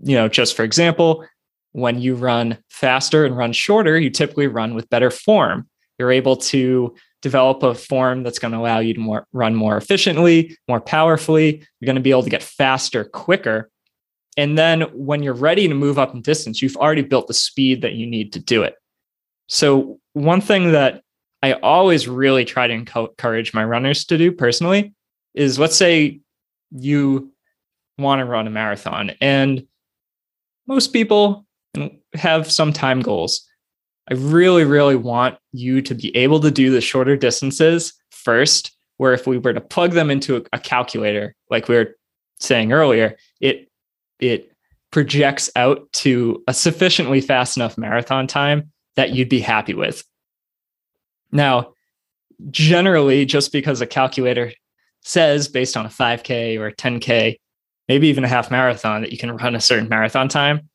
you 0.00 0.16
know, 0.16 0.28
just 0.28 0.56
for 0.56 0.64
example, 0.64 1.24
when 1.72 2.00
you 2.00 2.16
run 2.16 2.58
faster 2.68 3.24
and 3.24 3.36
run 3.36 3.52
shorter, 3.52 3.98
you 3.98 4.10
typically 4.10 4.48
run 4.48 4.74
with 4.74 4.90
better 4.90 5.10
form. 5.10 5.68
you're 5.98 6.10
able 6.10 6.36
to 6.36 6.92
develop 7.24 7.62
a 7.62 7.74
form 7.74 8.22
that's 8.22 8.38
going 8.38 8.52
to 8.52 8.58
allow 8.58 8.80
you 8.80 8.92
to 8.92 9.00
more, 9.00 9.26
run 9.32 9.54
more 9.54 9.78
efficiently, 9.78 10.54
more 10.68 10.80
powerfully. 10.80 11.66
You're 11.80 11.86
going 11.86 11.96
to 11.96 12.02
be 12.02 12.10
able 12.10 12.22
to 12.22 12.28
get 12.28 12.42
faster 12.42 13.02
quicker. 13.02 13.70
And 14.36 14.58
then 14.58 14.82
when 14.92 15.22
you're 15.22 15.32
ready 15.32 15.66
to 15.66 15.74
move 15.74 15.98
up 15.98 16.12
in 16.14 16.20
distance, 16.20 16.60
you've 16.60 16.76
already 16.76 17.00
built 17.00 17.26
the 17.26 17.32
speed 17.32 17.80
that 17.80 17.94
you 17.94 18.06
need 18.06 18.34
to 18.34 18.38
do 18.38 18.62
it. 18.62 18.74
So, 19.48 19.98
one 20.12 20.42
thing 20.42 20.72
that 20.72 21.02
I 21.42 21.54
always 21.54 22.06
really 22.06 22.44
try 22.44 22.66
to 22.66 22.74
encourage 22.74 23.54
my 23.54 23.64
runners 23.64 24.04
to 24.06 24.18
do 24.18 24.30
personally 24.30 24.92
is 25.32 25.58
let's 25.58 25.76
say 25.76 26.20
you 26.70 27.32
want 27.96 28.20
to 28.20 28.26
run 28.26 28.46
a 28.46 28.50
marathon 28.50 29.12
and 29.20 29.66
most 30.66 30.92
people 30.92 31.46
have 32.14 32.50
some 32.50 32.72
time 32.72 33.00
goals. 33.00 33.46
I 34.10 34.14
really, 34.14 34.64
really 34.64 34.96
want 34.96 35.36
you 35.52 35.80
to 35.82 35.94
be 35.94 36.14
able 36.16 36.40
to 36.40 36.50
do 36.50 36.70
the 36.70 36.80
shorter 36.80 37.16
distances 37.16 37.94
first, 38.10 38.72
where 38.98 39.12
if 39.12 39.26
we 39.26 39.38
were 39.38 39.52
to 39.52 39.60
plug 39.60 39.92
them 39.92 40.10
into 40.10 40.36
a, 40.36 40.42
a 40.52 40.58
calculator, 40.58 41.34
like 41.50 41.68
we 41.68 41.76
were 41.76 41.96
saying 42.38 42.72
earlier, 42.72 43.16
it 43.40 43.68
it 44.20 44.52
projects 44.90 45.50
out 45.56 45.90
to 45.92 46.42
a 46.46 46.54
sufficiently 46.54 47.20
fast 47.20 47.56
enough 47.56 47.76
marathon 47.76 48.26
time 48.26 48.70
that 48.94 49.10
you'd 49.10 49.28
be 49.28 49.40
happy 49.40 49.74
with. 49.74 50.04
Now, 51.32 51.72
generally, 52.50 53.24
just 53.24 53.52
because 53.52 53.80
a 53.80 53.86
calculator 53.86 54.52
says 55.00 55.48
based 55.48 55.76
on 55.76 55.84
a 55.84 55.88
5K 55.88 56.58
or 56.58 56.68
a 56.68 56.74
10K, 56.74 57.38
maybe 57.88 58.08
even 58.08 58.24
a 58.24 58.28
half 58.28 58.50
marathon, 58.50 59.02
that 59.02 59.10
you 59.10 59.18
can 59.18 59.36
run 59.36 59.56
a 59.56 59.60
certain 59.60 59.88
marathon 59.88 60.28
time, 60.28 60.68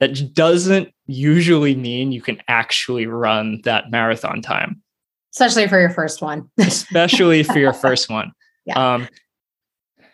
that 0.00 0.34
doesn't 0.34 0.88
usually 1.06 1.74
mean 1.74 2.10
you 2.12 2.22
can 2.22 2.42
actually 2.48 3.06
run 3.06 3.60
that 3.64 3.90
marathon 3.90 4.42
time. 4.42 4.82
Especially 5.32 5.68
for 5.68 5.78
your 5.78 5.90
first 5.90 6.22
one. 6.22 6.50
Especially 6.58 7.42
for 7.42 7.58
your 7.58 7.72
first 7.72 8.10
one. 8.10 8.32
Yeah. 8.66 8.94
Um, 8.94 9.08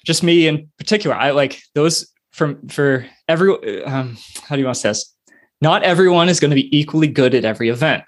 just 0.07 0.23
me 0.23 0.47
in 0.47 0.71
particular, 0.79 1.17
I 1.17 1.33
like 1.33 1.61
those 1.75 2.09
from 2.31 2.69
for 2.69 3.05
every 3.27 3.83
um, 3.83 4.17
how 4.45 4.55
do 4.55 4.61
you 4.61 4.67
want 4.67 4.77
to 4.77 4.81
say 4.81 4.91
this? 4.91 5.13
Not 5.61 5.83
everyone 5.83 6.29
is 6.29 6.39
going 6.39 6.53
to 6.53 6.55
be 6.55 6.75
equally 6.75 7.09
good 7.09 7.35
at 7.35 7.45
every 7.45 7.71
event. 7.71 8.05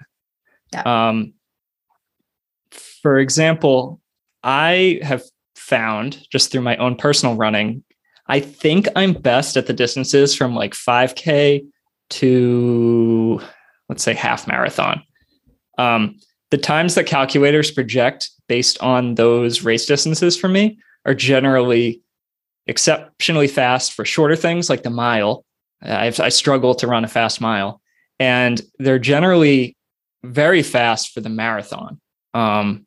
Yeah. 0.71 1.09
Um, 1.09 1.33
for 3.01 3.19
example, 3.19 3.99
I 4.41 5.01
have 5.03 5.23
found 5.55 6.25
just 6.31 6.51
through 6.51 6.61
my 6.61 6.77
own 6.77 6.95
personal 6.95 7.35
running, 7.35 7.83
I 8.29 8.39
think 8.39 8.87
I'm 8.95 9.13
best 9.13 9.57
at 9.57 9.67
the 9.67 9.73
distances 9.73 10.35
from 10.35 10.55
like 10.55 10.73
5K 10.73 11.65
to 12.11 13.41
let's 13.89 14.03
say 14.03 14.13
half 14.13 14.47
marathon. 14.47 15.01
Um, 15.77 16.15
the 16.51 16.57
times 16.57 16.95
that 16.95 17.05
calculators 17.05 17.71
project 17.71 18.29
based 18.47 18.79
on 18.81 19.15
those 19.15 19.63
race 19.63 19.85
distances 19.85 20.37
for 20.37 20.47
me 20.47 20.79
are 21.05 21.13
generally 21.13 22.01
exceptionally 22.67 23.47
fast 23.47 23.93
for 23.93 24.05
shorter 24.05 24.35
things 24.35 24.69
like 24.69 24.83
the 24.83 24.89
mile. 24.89 25.43
I've, 25.81 26.19
I 26.19 26.29
struggle 26.29 26.75
to 26.75 26.87
run 26.87 27.03
a 27.03 27.07
fast 27.07 27.41
mile, 27.41 27.81
and 28.19 28.61
they're 28.77 28.99
generally 28.99 29.75
very 30.23 30.61
fast 30.61 31.13
for 31.13 31.21
the 31.21 31.29
marathon. 31.29 31.99
Um, 32.33 32.85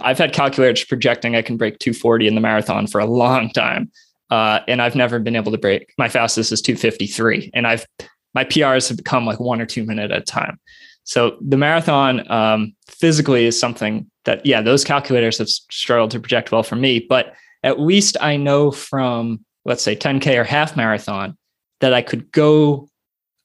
I've 0.00 0.18
had 0.18 0.32
calculators 0.32 0.84
projecting 0.84 1.34
I 1.34 1.42
can 1.42 1.56
break 1.56 1.80
240 1.80 2.28
in 2.28 2.34
the 2.34 2.40
marathon 2.40 2.86
for 2.86 3.00
a 3.00 3.06
long 3.06 3.50
time. 3.50 3.90
Uh, 4.34 4.64
and 4.66 4.82
I've 4.82 4.96
never 4.96 5.20
been 5.20 5.36
able 5.36 5.52
to 5.52 5.58
break 5.58 5.94
my 5.96 6.08
fastest 6.08 6.50
is 6.50 6.60
253. 6.60 7.52
And 7.54 7.68
I've 7.68 7.86
my 8.34 8.44
PRs 8.44 8.88
have 8.88 8.96
become 8.96 9.24
like 9.24 9.38
one 9.38 9.60
or 9.60 9.66
two 9.66 9.84
minute 9.84 10.10
at 10.10 10.22
a 10.22 10.24
time. 10.24 10.58
So 11.04 11.36
the 11.40 11.56
marathon 11.56 12.28
um, 12.28 12.74
physically 12.88 13.44
is 13.44 13.56
something 13.56 14.10
that, 14.24 14.44
yeah, 14.44 14.60
those 14.60 14.82
calculators 14.82 15.38
have 15.38 15.48
struggled 15.48 16.10
to 16.10 16.18
project 16.18 16.50
well 16.50 16.64
for 16.64 16.74
me. 16.74 17.06
But 17.08 17.32
at 17.62 17.78
least 17.78 18.16
I 18.20 18.36
know 18.36 18.72
from, 18.72 19.44
let's 19.64 19.84
say, 19.84 19.94
10K 19.94 20.36
or 20.36 20.42
half 20.42 20.76
marathon 20.76 21.38
that 21.78 21.94
I 21.94 22.02
could 22.02 22.32
go, 22.32 22.88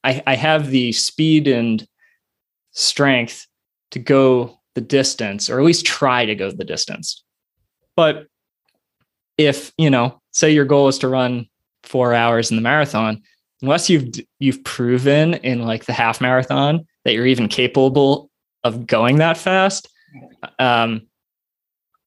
I, 0.04 0.24
I 0.26 0.36
have 0.36 0.72
the 0.72 0.92
speed 0.94 1.48
and 1.48 1.86
strength 2.72 3.46
to 3.92 4.00
go 4.00 4.60
the 4.74 4.82
distance, 4.82 5.52
or 5.52 5.60
at 5.60 5.66
least 5.66 5.86
try 5.86 6.26
to 6.26 6.34
go 6.34 6.50
the 6.50 6.66
distance. 6.66 7.24
But 7.96 8.26
if, 9.40 9.72
you 9.78 9.90
know, 9.90 10.22
say 10.32 10.52
your 10.52 10.66
goal 10.66 10.90
is 10.90 10.98
to 11.00 11.08
run 11.08 11.48
four 11.84 12.14
hours 12.14 12.52
in 12.52 12.58
the 12.58 12.62
marathon, 12.62 13.24
unless 13.62 13.90
you've 13.90 14.10
you've 14.40 14.64
proven 14.66 15.36
in 15.36 15.64
like 15.64 15.86
the 15.86 15.94
half 15.94 16.20
marathon 16.20 16.86
that 17.06 17.14
you're 17.14 17.26
even 17.26 17.48
capable 17.48 18.30
of 18.66 18.86
going 18.86 19.18
that 19.18 19.38
fast, 19.38 19.90
um, 20.60 21.04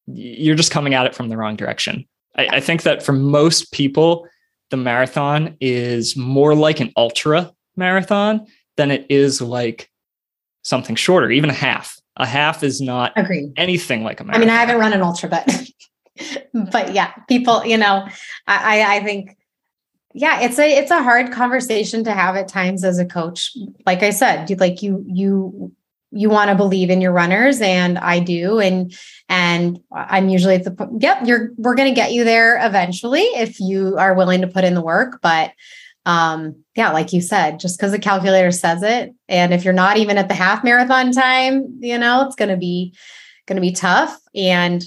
you're 0.06 0.54
just 0.54 0.70
coming 0.70 0.92
at 0.92 1.06
it 1.06 1.14
from 1.14 1.30
the 1.30 1.36
wrong 1.36 1.56
direction. 1.56 2.06
I, 2.36 2.48
I 2.52 2.60
think 2.60 2.82
that 2.82 3.02
for 3.02 3.12
most 3.12 3.72
people, 3.72 4.28
the 4.70 4.76
marathon 4.76 5.56
is 5.60 6.16
more 6.16 6.54
like 6.54 6.80
an 6.80 6.92
ultra 6.96 7.50
marathon 7.76 8.46
than 8.76 8.90
it 8.90 9.06
is 9.08 9.40
like 9.40 9.90
something 10.62 10.96
shorter, 10.96 11.30
even 11.30 11.48
a 11.48 11.54
half. 11.54 11.98
A 12.18 12.26
half 12.26 12.62
is 12.62 12.82
not 12.82 13.12
Agreed. 13.16 13.52
anything 13.56 14.04
like 14.04 14.20
a 14.20 14.24
marathon. 14.24 14.42
I 14.42 14.44
mean, 14.44 14.54
I 14.54 14.60
haven't 14.60 14.78
run 14.78 14.92
an 14.92 15.00
ultra, 15.00 15.30
but 15.30 15.48
but 16.52 16.94
yeah, 16.94 17.12
people, 17.28 17.64
you 17.64 17.78
know, 17.78 18.06
I 18.46 18.96
I 18.96 19.00
think 19.00 19.36
yeah, 20.14 20.40
it's 20.40 20.58
a 20.58 20.78
it's 20.78 20.90
a 20.90 21.02
hard 21.02 21.32
conversation 21.32 22.04
to 22.04 22.12
have 22.12 22.36
at 22.36 22.48
times 22.48 22.84
as 22.84 22.98
a 22.98 23.06
coach. 23.06 23.56
Like 23.86 24.02
I 24.02 24.10
said, 24.10 24.50
you 24.50 24.56
like 24.56 24.82
you 24.82 25.04
you 25.06 25.72
you 26.10 26.28
want 26.28 26.50
to 26.50 26.54
believe 26.54 26.90
in 26.90 27.00
your 27.00 27.12
runners 27.12 27.60
and 27.62 27.98
I 27.98 28.18
do 28.18 28.60
and 28.60 28.94
and 29.28 29.80
I'm 29.90 30.28
usually 30.28 30.56
at 30.56 30.64
the 30.64 30.98
yep, 31.00 31.26
you're 31.26 31.50
we're 31.56 31.74
going 31.74 31.88
to 31.88 31.94
get 31.94 32.12
you 32.12 32.24
there 32.24 32.64
eventually 32.64 33.22
if 33.22 33.58
you 33.58 33.96
are 33.96 34.14
willing 34.14 34.42
to 34.42 34.46
put 34.46 34.64
in 34.64 34.74
the 34.74 34.82
work, 34.82 35.20
but 35.22 35.52
um 36.04 36.56
yeah 36.74 36.90
like 36.90 37.12
you 37.12 37.20
said 37.20 37.60
just 37.60 37.78
because 37.78 37.92
the 37.92 37.98
calculator 37.98 38.50
says 38.50 38.82
it 38.82 39.14
and 39.28 39.54
if 39.54 39.64
you're 39.64 39.72
not 39.72 39.98
even 39.98 40.18
at 40.18 40.26
the 40.26 40.34
half 40.34 40.64
marathon 40.64 41.12
time 41.12 41.78
you 41.80 41.96
know 41.96 42.26
it's 42.26 42.34
going 42.34 42.48
to 42.48 42.56
be 42.56 42.92
going 43.46 43.54
to 43.54 43.60
be 43.60 43.70
tough 43.70 44.18
and 44.34 44.84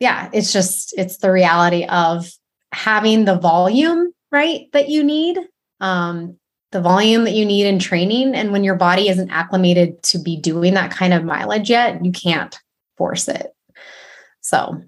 yeah 0.00 0.28
it's 0.32 0.52
just 0.52 0.92
it's 0.98 1.18
the 1.18 1.30
reality 1.30 1.84
of 1.84 2.30
having 2.72 3.24
the 3.24 3.38
volume 3.38 4.12
right 4.32 4.70
that 4.72 4.88
you 4.88 5.04
need 5.04 5.38
um 5.80 6.36
the 6.72 6.80
volume 6.80 7.24
that 7.24 7.32
you 7.32 7.44
need 7.44 7.66
in 7.66 7.78
training. 7.78 8.34
And 8.34 8.52
when 8.52 8.64
your 8.64 8.76
body 8.76 9.08
isn't 9.08 9.30
acclimated 9.30 10.02
to 10.04 10.18
be 10.18 10.36
doing 10.36 10.74
that 10.74 10.90
kind 10.90 11.12
of 11.12 11.24
mileage 11.24 11.70
yet 11.70 12.04
you 12.04 12.12
can't 12.12 12.56
force 12.96 13.28
it. 13.28 13.48
So. 14.40 14.82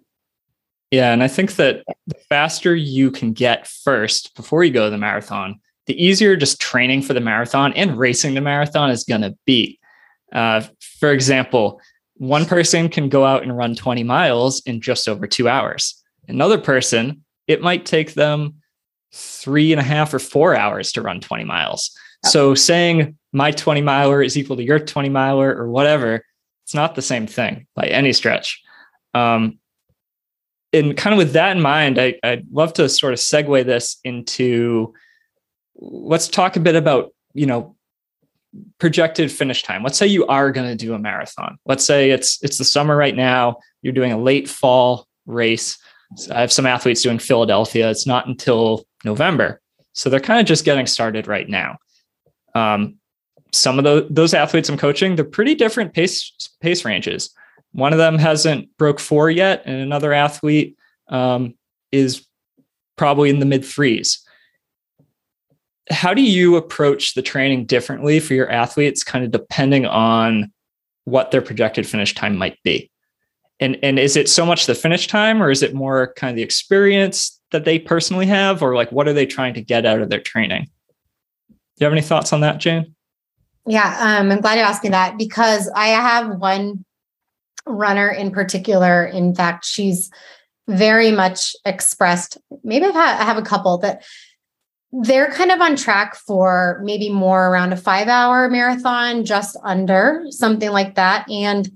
Yeah, 0.90 1.12
and 1.12 1.22
I 1.22 1.28
think 1.28 1.56
that 1.56 1.82
the 2.06 2.14
faster 2.28 2.74
you 2.74 3.10
can 3.10 3.32
get 3.32 3.66
first 3.66 4.34
before 4.36 4.62
you 4.62 4.70
go 4.70 4.84
to 4.84 4.90
the 4.90 4.98
marathon, 4.98 5.58
the 5.86 6.02
easier 6.02 6.36
just 6.36 6.60
training 6.60 7.00
for 7.00 7.14
the 7.14 7.20
marathon 7.20 7.72
and 7.72 7.98
racing 7.98 8.34
the 8.34 8.42
marathon 8.42 8.90
is 8.90 9.04
going 9.04 9.22
to 9.22 9.34
be. 9.46 9.78
Uh, 10.32 10.62
for 11.00 11.10
example, 11.10 11.80
one 12.22 12.46
person 12.46 12.88
can 12.88 13.08
go 13.08 13.24
out 13.24 13.42
and 13.42 13.56
run 13.56 13.74
20 13.74 14.04
miles 14.04 14.62
in 14.64 14.80
just 14.80 15.08
over 15.08 15.26
two 15.26 15.48
hours. 15.48 16.00
Another 16.28 16.56
person, 16.56 17.24
it 17.48 17.60
might 17.60 17.84
take 17.84 18.14
them 18.14 18.62
three 19.12 19.72
and 19.72 19.80
a 19.80 19.82
half 19.82 20.14
or 20.14 20.20
four 20.20 20.54
hours 20.54 20.92
to 20.92 21.02
run 21.02 21.20
20 21.20 21.42
miles. 21.42 21.90
So 22.24 22.54
saying 22.54 23.18
my 23.32 23.50
20 23.50 23.80
miler 23.80 24.22
is 24.22 24.38
equal 24.38 24.56
to 24.56 24.62
your 24.62 24.78
20 24.78 25.08
miler 25.08 25.52
or 25.52 25.68
whatever, 25.68 26.24
it's 26.64 26.74
not 26.74 26.94
the 26.94 27.02
same 27.02 27.26
thing 27.26 27.66
by 27.74 27.86
any 27.86 28.12
stretch. 28.12 28.62
Um, 29.14 29.58
and 30.72 30.96
kind 30.96 31.12
of 31.12 31.18
with 31.18 31.32
that 31.32 31.56
in 31.56 31.60
mind, 31.60 31.98
I, 31.98 32.14
would 32.22 32.46
love 32.52 32.72
to 32.74 32.88
sort 32.88 33.14
of 33.14 33.18
segue 33.18 33.66
this 33.66 33.98
into 34.04 34.94
let's 35.74 36.28
talk 36.28 36.54
a 36.54 36.60
bit 36.60 36.76
about, 36.76 37.12
you 37.34 37.46
know, 37.46 37.74
projected 38.78 39.30
finish 39.30 39.62
time. 39.62 39.82
Let's 39.82 39.98
say 39.98 40.06
you 40.06 40.26
are 40.26 40.50
going 40.52 40.68
to 40.68 40.76
do 40.76 40.94
a 40.94 40.98
marathon. 40.98 41.58
Let's 41.66 41.84
say 41.84 42.10
it's 42.10 42.42
it's 42.42 42.58
the 42.58 42.64
summer 42.64 42.96
right 42.96 43.16
now, 43.16 43.56
you're 43.82 43.92
doing 43.92 44.12
a 44.12 44.18
late 44.18 44.48
fall 44.48 45.06
race. 45.26 45.78
I 46.30 46.40
have 46.40 46.52
some 46.52 46.66
athletes 46.66 47.02
doing 47.02 47.18
Philadelphia. 47.18 47.90
It's 47.90 48.06
not 48.06 48.26
until 48.26 48.84
November. 49.04 49.60
So 49.94 50.10
they're 50.10 50.20
kind 50.20 50.40
of 50.40 50.46
just 50.46 50.64
getting 50.64 50.86
started 50.86 51.26
right 51.26 51.48
now. 51.48 51.78
Um, 52.54 52.96
some 53.52 53.78
of 53.78 53.84
the, 53.84 54.06
those 54.10 54.34
athletes 54.34 54.68
I'm 54.68 54.78
coaching, 54.78 55.14
they're 55.14 55.24
pretty 55.24 55.54
different 55.54 55.94
pace 55.94 56.32
pace 56.60 56.84
ranges. 56.84 57.30
One 57.72 57.92
of 57.92 57.98
them 57.98 58.18
hasn't 58.18 58.76
broke 58.76 59.00
four 59.00 59.30
yet, 59.30 59.62
and 59.64 59.80
another 59.80 60.12
athlete 60.12 60.76
um, 61.08 61.54
is 61.90 62.26
probably 62.96 63.30
in 63.30 63.38
the 63.38 63.46
mid 63.46 63.64
threes. 63.64 64.22
How 65.90 66.14
do 66.14 66.22
you 66.22 66.56
approach 66.56 67.14
the 67.14 67.22
training 67.22 67.66
differently 67.66 68.20
for 68.20 68.34
your 68.34 68.50
athletes, 68.50 69.02
kind 69.02 69.24
of 69.24 69.30
depending 69.30 69.86
on 69.86 70.52
what 71.04 71.30
their 71.30 71.42
projected 71.42 71.86
finish 71.86 72.14
time 72.14 72.36
might 72.36 72.58
be? 72.62 72.90
And, 73.60 73.78
and 73.82 73.98
is 73.98 74.16
it 74.16 74.28
so 74.28 74.44
much 74.46 74.66
the 74.66 74.74
finish 74.74 75.06
time, 75.06 75.42
or 75.42 75.50
is 75.50 75.62
it 75.62 75.74
more 75.74 76.12
kind 76.14 76.30
of 76.30 76.36
the 76.36 76.42
experience 76.42 77.40
that 77.50 77.64
they 77.64 77.78
personally 77.78 78.26
have, 78.26 78.62
or 78.62 78.74
like 78.74 78.90
what 78.90 79.06
are 79.06 79.12
they 79.12 79.26
trying 79.26 79.54
to 79.54 79.62
get 79.62 79.86
out 79.86 80.00
of 80.00 80.08
their 80.08 80.20
training? 80.20 80.64
Do 81.48 81.56
you 81.78 81.84
have 81.84 81.92
any 81.92 82.02
thoughts 82.02 82.32
on 82.32 82.40
that, 82.40 82.58
Jane? 82.58 82.94
Yeah, 83.66 83.96
um, 84.00 84.32
I'm 84.32 84.40
glad 84.40 84.58
you 84.58 84.64
asked 84.64 84.82
me 84.82 84.90
that 84.90 85.16
because 85.16 85.70
I 85.74 85.88
have 85.88 86.36
one 86.36 86.84
runner 87.66 88.08
in 88.08 88.32
particular. 88.32 89.04
In 89.04 89.34
fact, 89.34 89.64
she's 89.64 90.10
very 90.66 91.12
much 91.12 91.54
expressed. 91.64 92.38
Maybe 92.64 92.86
I've 92.86 92.96
I 92.96 93.24
have 93.24 93.38
a 93.38 93.42
couple 93.42 93.78
that 93.78 94.04
they're 94.92 95.30
kind 95.30 95.50
of 95.50 95.60
on 95.60 95.74
track 95.74 96.14
for 96.14 96.80
maybe 96.84 97.08
more 97.08 97.48
around 97.48 97.72
a 97.72 97.76
five 97.76 98.08
hour 98.08 98.50
marathon, 98.50 99.24
just 99.24 99.56
under 99.64 100.24
something 100.28 100.70
like 100.70 100.96
that. 100.96 101.28
And 101.30 101.70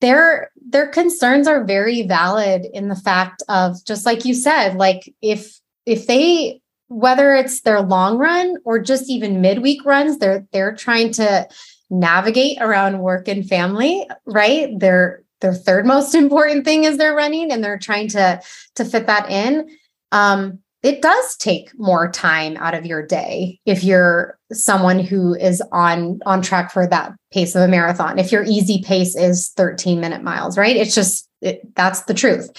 their 0.00 0.50
their 0.62 0.88
concerns 0.88 1.48
are 1.48 1.64
very 1.64 2.02
valid 2.02 2.66
in 2.72 2.88
the 2.88 2.96
fact 2.96 3.42
of 3.48 3.82
just 3.84 4.04
like 4.04 4.24
you 4.24 4.34
said, 4.34 4.76
like 4.76 5.12
if 5.22 5.58
if 5.86 6.06
they 6.06 6.60
whether 6.88 7.34
it's 7.34 7.62
their 7.62 7.80
long 7.80 8.18
run 8.18 8.56
or 8.64 8.78
just 8.78 9.08
even 9.08 9.40
midweek 9.40 9.84
runs, 9.84 10.18
they're 10.18 10.46
they're 10.52 10.74
trying 10.74 11.12
to 11.12 11.48
navigate 11.88 12.58
around 12.60 13.00
work 13.00 13.26
and 13.26 13.48
family, 13.48 14.06
right? 14.26 14.78
Their 14.78 15.22
their 15.40 15.54
third 15.54 15.86
most 15.86 16.14
important 16.14 16.66
thing 16.66 16.84
is 16.84 16.98
their 16.98 17.14
running 17.14 17.50
and 17.50 17.64
they're 17.64 17.78
trying 17.78 18.08
to 18.08 18.42
to 18.74 18.84
fit 18.84 19.06
that 19.06 19.30
in. 19.30 19.70
Um, 20.12 20.58
it 20.82 21.02
does 21.02 21.36
take 21.36 21.78
more 21.78 22.10
time 22.10 22.56
out 22.56 22.74
of 22.74 22.86
your 22.86 23.06
day 23.06 23.60
if 23.66 23.84
you're 23.84 24.38
someone 24.52 24.98
who 24.98 25.34
is 25.34 25.62
on 25.72 26.20
on 26.24 26.42
track 26.42 26.72
for 26.72 26.86
that 26.86 27.12
pace 27.32 27.54
of 27.54 27.62
a 27.62 27.68
marathon. 27.68 28.18
If 28.18 28.32
your 28.32 28.44
easy 28.44 28.82
pace 28.82 29.14
is 29.14 29.48
13 29.56 30.00
minute 30.00 30.22
miles 30.22 30.56
right? 30.56 30.76
It's 30.76 30.94
just 30.94 31.28
it, 31.42 31.74
that's 31.74 32.02
the 32.04 32.14
truth. 32.14 32.50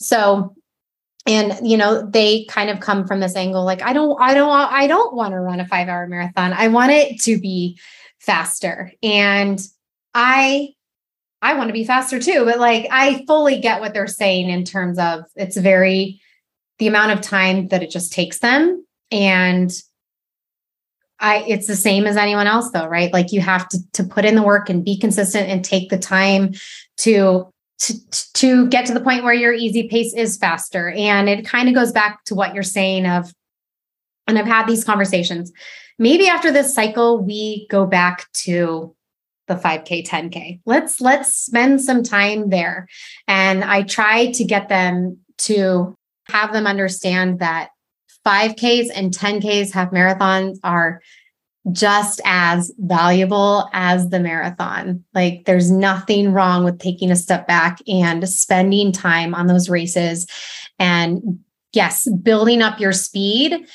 So 0.00 0.54
and 1.26 1.58
you 1.62 1.76
know 1.76 2.04
they 2.04 2.44
kind 2.46 2.68
of 2.68 2.80
come 2.80 3.06
from 3.06 3.20
this 3.20 3.36
angle 3.36 3.64
like 3.64 3.80
i 3.80 3.92
don't 3.92 4.20
i 4.20 4.34
don't 4.34 4.50
i 4.50 4.88
don't 4.88 5.14
want 5.14 5.30
to 5.32 5.38
run 5.38 5.60
a 5.60 5.68
5 5.68 5.88
hour 5.88 6.06
marathon. 6.06 6.52
I 6.52 6.68
want 6.68 6.92
it 6.92 7.20
to 7.22 7.38
be 7.38 7.78
faster. 8.18 8.92
And 9.02 9.60
i 10.14 10.68
i 11.40 11.54
want 11.54 11.68
to 11.68 11.72
be 11.72 11.84
faster 11.84 12.20
too 12.20 12.44
but 12.44 12.58
like 12.58 12.86
i 12.90 13.24
fully 13.26 13.58
get 13.60 13.80
what 13.80 13.94
they're 13.94 14.06
saying 14.06 14.50
in 14.50 14.62
terms 14.62 14.98
of 14.98 15.24
it's 15.36 15.56
very 15.56 16.21
the 16.82 16.88
amount 16.88 17.12
of 17.12 17.20
time 17.20 17.68
that 17.68 17.80
it 17.80 17.92
just 17.92 18.12
takes 18.12 18.40
them 18.40 18.84
and 19.12 19.70
I 21.20 21.44
it's 21.46 21.68
the 21.68 21.76
same 21.76 22.08
as 22.08 22.16
anyone 22.16 22.48
else 22.48 22.72
though, 22.72 22.88
right? 22.88 23.12
Like 23.12 23.30
you 23.30 23.40
have 23.40 23.68
to 23.68 23.78
to 23.92 24.02
put 24.02 24.24
in 24.24 24.34
the 24.34 24.42
work 24.42 24.68
and 24.68 24.84
be 24.84 24.98
consistent 24.98 25.48
and 25.48 25.64
take 25.64 25.90
the 25.90 25.98
time 25.98 26.54
to 26.96 27.46
to, 27.78 28.10
to 28.34 28.66
get 28.66 28.86
to 28.86 28.94
the 28.94 29.00
point 29.00 29.22
where 29.22 29.32
your 29.32 29.52
easy 29.52 29.86
pace 29.86 30.12
is 30.12 30.36
faster. 30.36 30.90
And 30.90 31.28
it 31.28 31.46
kind 31.46 31.68
of 31.68 31.74
goes 31.76 31.92
back 31.92 32.24
to 32.24 32.34
what 32.34 32.52
you're 32.52 32.64
saying 32.64 33.06
of 33.06 33.32
and 34.26 34.36
I've 34.36 34.46
had 34.46 34.66
these 34.66 34.82
conversations. 34.82 35.52
Maybe 36.00 36.26
after 36.26 36.50
this 36.50 36.74
cycle 36.74 37.22
we 37.22 37.68
go 37.70 37.86
back 37.86 38.26
to 38.46 38.96
the 39.46 39.54
5k 39.54 40.04
10k 40.04 40.60
let's 40.66 41.00
let's 41.00 41.32
spend 41.34 41.80
some 41.80 42.04
time 42.04 42.50
there 42.50 42.86
and 43.26 43.64
i 43.64 43.82
try 43.82 44.30
to 44.30 44.44
get 44.44 44.68
them 44.68 45.18
to 45.36 45.96
have 46.32 46.52
them 46.52 46.66
understand 46.66 47.38
that 47.40 47.70
5Ks 48.26 48.88
and 48.94 49.12
10Ks, 49.12 49.72
half 49.72 49.90
marathons 49.90 50.58
are 50.62 51.00
just 51.70 52.20
as 52.24 52.72
valuable 52.78 53.68
as 53.72 54.08
the 54.08 54.18
marathon. 54.18 55.04
Like 55.14 55.44
there's 55.44 55.70
nothing 55.70 56.32
wrong 56.32 56.64
with 56.64 56.80
taking 56.80 57.10
a 57.10 57.16
step 57.16 57.46
back 57.46 57.78
and 57.86 58.28
spending 58.28 58.90
time 58.90 59.34
on 59.34 59.46
those 59.46 59.68
races 59.68 60.26
and 60.78 61.38
yes, 61.72 62.08
building 62.22 62.62
up 62.62 62.80
your 62.80 62.92
speed 62.92 63.66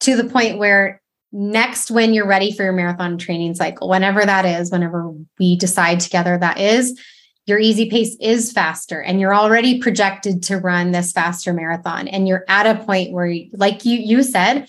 to 0.00 0.16
the 0.16 0.28
point 0.28 0.58
where 0.58 1.00
next 1.32 1.90
when 1.90 2.12
you're 2.12 2.26
ready 2.26 2.52
for 2.52 2.64
your 2.64 2.72
marathon 2.72 3.16
training 3.16 3.54
cycle, 3.54 3.88
whenever 3.88 4.24
that 4.24 4.44
is, 4.44 4.70
whenever 4.70 5.12
we 5.38 5.56
decide 5.56 6.00
together 6.00 6.36
that 6.36 6.58
is, 6.58 6.98
your 7.46 7.58
easy 7.58 7.90
pace 7.90 8.16
is 8.20 8.52
faster 8.52 9.00
and 9.00 9.20
you're 9.20 9.34
already 9.34 9.80
projected 9.80 10.42
to 10.44 10.56
run 10.58 10.92
this 10.92 11.12
faster 11.12 11.52
marathon 11.52 12.06
and 12.08 12.28
you're 12.28 12.44
at 12.48 12.66
a 12.66 12.84
point 12.84 13.12
where 13.12 13.34
like 13.52 13.84
you 13.84 13.98
you 13.98 14.22
said 14.22 14.68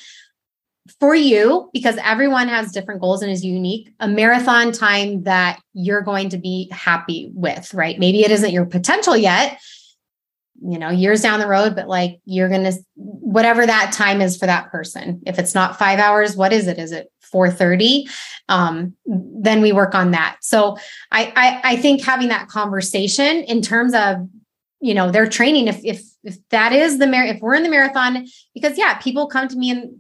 for 1.00 1.14
you 1.16 1.70
because 1.74 1.98
everyone 2.04 2.48
has 2.48 2.72
different 2.72 3.02
goals 3.02 3.22
and 3.22 3.32
is 3.32 3.46
unique 3.46 3.94
a 4.00 4.08
marathon 4.08 4.72
time 4.72 5.24
that 5.24 5.60
you're 5.74 6.02
going 6.02 6.30
to 6.30 6.38
be 6.38 6.70
happy 6.72 7.30
with 7.34 7.74
right? 7.74 8.00
Maybe 8.00 8.24
it 8.24 8.32
isn't 8.32 8.52
your 8.52 8.66
potential 8.66 9.16
yet 9.16 9.60
you 10.64 10.78
know 10.78 10.90
years 10.90 11.22
down 11.22 11.40
the 11.40 11.48
road 11.48 11.76
but 11.76 11.88
like 11.88 12.20
you're 12.26 12.50
going 12.50 12.64
to 12.64 12.74
whatever 12.96 13.66
that 13.66 13.92
time 13.92 14.22
is 14.22 14.38
for 14.38 14.46
that 14.46 14.72
person. 14.72 15.22
If 15.26 15.40
it's 15.40 15.54
not 15.54 15.78
5 15.78 16.00
hours 16.00 16.36
what 16.36 16.54
is 16.54 16.68
it? 16.68 16.80
Is 16.80 16.92
it 16.92 17.12
4:30 17.34 18.10
um, 18.50 18.94
then 19.06 19.62
we 19.62 19.72
work 19.72 19.96
on 19.96 20.12
that. 20.12 20.38
So 20.42 20.78
I, 21.12 21.32
I 21.36 21.62
i 21.72 21.76
think 21.78 22.04
having 22.04 22.28
that 22.30 22.48
conversation 22.48 23.44
in 23.44 23.62
terms 23.62 23.94
of 23.94 24.28
you 24.82 24.94
know 24.94 25.12
their 25.12 25.28
training 25.28 25.68
if 25.68 25.80
if 25.84 26.04
if 26.24 26.38
that 26.50 26.74
is 26.74 27.00
the 27.00 27.08
mar- 27.08 27.26
if 27.26 27.40
we're 27.40 27.56
in 27.56 27.64
the 27.64 27.70
marathon 27.70 28.28
because 28.54 28.78
yeah 28.78 28.96
people 28.96 29.28
come 29.28 29.48
to 29.48 29.56
me 29.56 29.72
and 29.72 30.00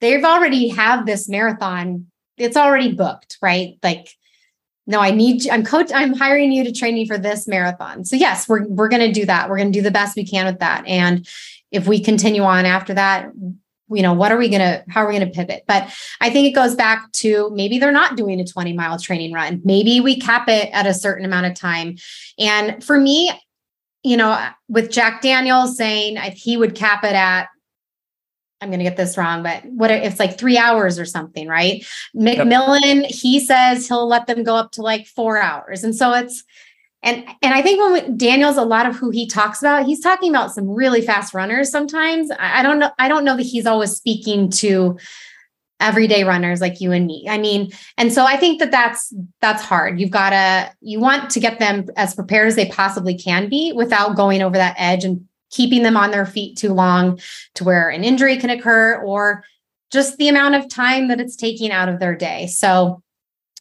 they've 0.00 0.24
already 0.24 0.68
have 0.68 1.06
this 1.06 1.28
marathon 1.28 2.06
it's 2.36 2.56
already 2.56 2.92
booked 2.92 3.38
right? 3.40 3.78
Like 3.82 4.08
no 4.86 4.98
i 4.98 5.12
need 5.12 5.48
i'm 5.48 5.64
coach 5.64 5.92
i'm 5.94 6.12
hiring 6.12 6.50
you 6.50 6.64
to 6.64 6.72
train 6.72 6.94
me 6.94 7.06
for 7.06 7.18
this 7.18 7.46
marathon. 7.46 8.04
So 8.04 8.16
yes 8.16 8.48
we're 8.48 8.66
we're 8.66 8.88
going 8.88 9.06
to 9.06 9.20
do 9.20 9.26
that. 9.26 9.48
We're 9.48 9.58
going 9.58 9.72
to 9.72 9.78
do 9.78 9.82
the 9.82 9.92
best 9.92 10.16
we 10.16 10.26
can 10.26 10.46
with 10.46 10.58
that. 10.58 10.84
And 10.86 11.26
if 11.70 11.86
we 11.86 12.00
continue 12.00 12.42
on 12.42 12.66
after 12.66 12.94
that 12.94 13.30
you 13.94 14.02
know 14.02 14.12
what 14.12 14.32
are 14.32 14.36
we 14.36 14.48
going 14.48 14.60
to 14.60 14.84
how 14.88 15.02
are 15.02 15.08
we 15.08 15.16
going 15.16 15.26
to 15.26 15.34
pivot 15.34 15.62
but 15.66 15.92
i 16.20 16.30
think 16.30 16.46
it 16.46 16.54
goes 16.54 16.74
back 16.74 17.10
to 17.12 17.50
maybe 17.52 17.78
they're 17.78 17.92
not 17.92 18.16
doing 18.16 18.40
a 18.40 18.44
20 18.44 18.72
mile 18.72 18.98
training 18.98 19.32
run 19.32 19.60
maybe 19.64 20.00
we 20.00 20.18
cap 20.18 20.48
it 20.48 20.70
at 20.72 20.86
a 20.86 20.94
certain 20.94 21.24
amount 21.24 21.46
of 21.46 21.54
time 21.54 21.96
and 22.38 22.82
for 22.82 22.98
me 22.98 23.30
you 24.02 24.16
know 24.16 24.38
with 24.68 24.90
jack 24.90 25.22
daniels 25.22 25.76
saying 25.76 26.16
he 26.34 26.56
would 26.56 26.74
cap 26.74 27.04
it 27.04 27.14
at 27.14 27.48
I'm 28.60 28.68
going 28.68 28.78
to 28.78 28.84
get 28.84 28.96
this 28.96 29.18
wrong, 29.18 29.42
but 29.42 29.64
what 29.64 29.90
it's 29.90 30.20
like 30.20 30.38
three 30.38 30.56
hours 30.56 30.96
or 30.96 31.04
something, 31.04 31.48
right? 31.48 31.84
McMillan, 32.14 33.02
yep. 33.02 33.10
he 33.10 33.40
says 33.40 33.88
he'll 33.88 34.06
let 34.06 34.28
them 34.28 34.44
go 34.44 34.54
up 34.54 34.70
to 34.72 34.82
like 34.82 35.08
four 35.08 35.36
hours. 35.36 35.82
And 35.82 35.96
so 35.96 36.12
it's, 36.12 36.44
and 37.02 37.24
and 37.42 37.54
I 37.54 37.62
think 37.62 37.80
when 37.80 38.16
Daniel's 38.16 38.56
a 38.56 38.64
lot 38.64 38.86
of 38.86 38.96
who 38.96 39.10
he 39.10 39.26
talks 39.26 39.60
about, 39.60 39.86
he's 39.86 40.00
talking 40.00 40.30
about 40.30 40.52
some 40.52 40.68
really 40.68 41.02
fast 41.02 41.34
runners 41.34 41.70
sometimes. 41.70 42.30
I 42.38 42.62
don't 42.62 42.78
know, 42.78 42.90
I 42.98 43.08
don't 43.08 43.24
know 43.24 43.36
that 43.36 43.42
he's 43.42 43.66
always 43.66 43.92
speaking 43.92 44.50
to 44.50 44.98
everyday 45.80 46.22
runners 46.22 46.60
like 46.60 46.80
you 46.80 46.92
and 46.92 47.06
me. 47.06 47.26
I 47.28 47.38
mean, 47.38 47.72
and 47.98 48.12
so 48.12 48.24
I 48.24 48.36
think 48.36 48.60
that 48.60 48.70
that's 48.70 49.12
that's 49.40 49.62
hard. 49.62 50.00
You've 50.00 50.10
got 50.10 50.30
to 50.30 50.72
you 50.80 51.00
want 51.00 51.28
to 51.30 51.40
get 51.40 51.58
them 51.58 51.86
as 51.96 52.14
prepared 52.14 52.48
as 52.48 52.56
they 52.56 52.66
possibly 52.66 53.18
can 53.18 53.48
be 53.48 53.72
without 53.72 54.16
going 54.16 54.40
over 54.40 54.56
that 54.56 54.76
edge 54.78 55.04
and 55.04 55.26
keeping 55.50 55.82
them 55.82 55.96
on 55.96 56.12
their 56.12 56.24
feet 56.24 56.56
too 56.56 56.72
long 56.72 57.20
to 57.54 57.64
where 57.64 57.90
an 57.90 58.04
injury 58.04 58.36
can 58.38 58.48
occur 58.48 58.96
or 59.02 59.44
just 59.90 60.16
the 60.16 60.28
amount 60.28 60.54
of 60.54 60.68
time 60.68 61.08
that 61.08 61.20
it's 61.20 61.36
taking 61.36 61.70
out 61.70 61.88
of 61.88 61.98
their 62.00 62.14
day. 62.14 62.46
So 62.46 63.02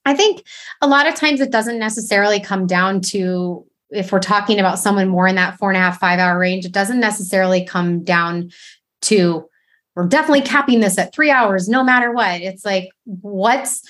I 0.06 0.14
think 0.14 0.44
a 0.82 0.88
lot 0.88 1.08
of 1.08 1.16
times 1.16 1.42
it 1.42 1.52
doesn't 1.52 1.80
necessarily 1.80 2.40
come 2.40 2.68
down 2.68 3.02
to 3.02 3.66
if 3.92 4.12
we're 4.12 4.20
talking 4.20 4.60
about 4.60 4.80
someone 4.80 5.10
more 5.10 5.28
in 5.28 5.36
that 5.36 5.58
four 5.58 5.70
and 5.70 5.78
a 5.78 5.82
half, 5.82 6.00
five 6.00 6.20
hour 6.20 6.40
range, 6.40 6.66
it 6.66 6.72
doesn't 6.72 7.00
necessarily 7.00 7.66
come 7.66 8.04
down 8.04 8.52
to 9.02 9.48
we're 9.96 10.08
definitely 10.08 10.42
capping 10.42 10.80
this 10.80 10.98
at 10.98 11.14
three 11.14 11.30
hours, 11.30 11.68
no 11.68 11.84
matter 11.84 12.14
what. 12.14 12.42
It's 12.42 12.64
like, 12.64 12.90
what's 13.04 13.84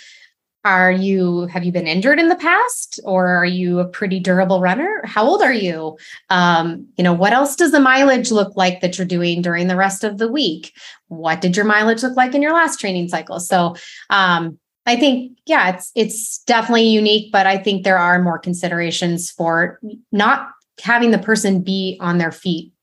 are 0.64 0.92
you 0.92 1.48
have 1.48 1.64
you 1.64 1.72
been 1.72 1.88
injured 1.88 2.20
in 2.20 2.28
the 2.28 2.36
past 2.36 3.00
or 3.04 3.28
are 3.28 3.46
you 3.46 3.80
a 3.80 3.88
pretty 3.88 4.20
durable 4.20 4.62
runner? 4.62 5.02
How 5.06 5.26
old 5.26 5.42
are 5.42 5.54
you? 5.54 5.98
Um, 6.30 6.88
you 6.98 7.04
know 7.04 7.14
what 7.14 7.34
else 7.34 7.56
does 7.56 7.72
the 7.72 7.80
mileage 7.80 8.32
look 8.32 8.56
like 8.56 8.82
that 8.82 8.98
you're 8.98 9.08
doing 9.08 9.42
during 9.42 9.68
the 9.68 9.76
rest 9.76 10.04
of 10.04 10.20
the 10.20 10.32
week? 10.32 10.74
What 11.08 11.42
did 11.42 11.56
your 11.56 11.66
mileage 11.66 12.04
look 12.04 12.16
like 12.16 12.36
in 12.36 12.44
your 12.44 12.54
last 12.54 12.80
training 12.80 13.10
cycle? 13.10 13.40
So 13.40 13.76
um, 14.12 14.60
I 14.86 14.96
think, 14.96 15.38
yeah, 15.46 15.76
it's 15.76 15.92
it's 15.96 16.40
definitely 16.40 16.88
unique, 16.88 17.32
but 17.32 17.46
I 17.46 17.58
think 17.58 17.84
there 17.84 18.00
are 18.00 18.22
more 18.22 18.40
considerations 18.40 19.30
for 19.30 19.80
not 20.12 20.50
having 20.82 21.12
the 21.12 21.20
person 21.20 21.62
be 21.62 21.98
on 22.02 22.18
their 22.18 22.32
feet 22.32 22.74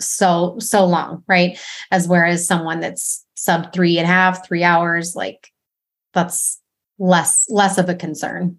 so 0.00 0.56
so 0.58 0.86
long, 0.86 1.22
right? 1.28 1.58
As 1.90 2.08
whereas 2.08 2.46
someone 2.46 2.80
that's 2.80 3.24
sub 3.34 3.72
three 3.72 3.98
and 3.98 4.04
a 4.04 4.12
half, 4.12 4.46
three 4.46 4.64
hours, 4.64 5.14
like 5.14 5.52
that's 6.14 6.60
less 6.98 7.46
less 7.48 7.78
of 7.78 7.88
a 7.88 7.94
concern. 7.94 8.56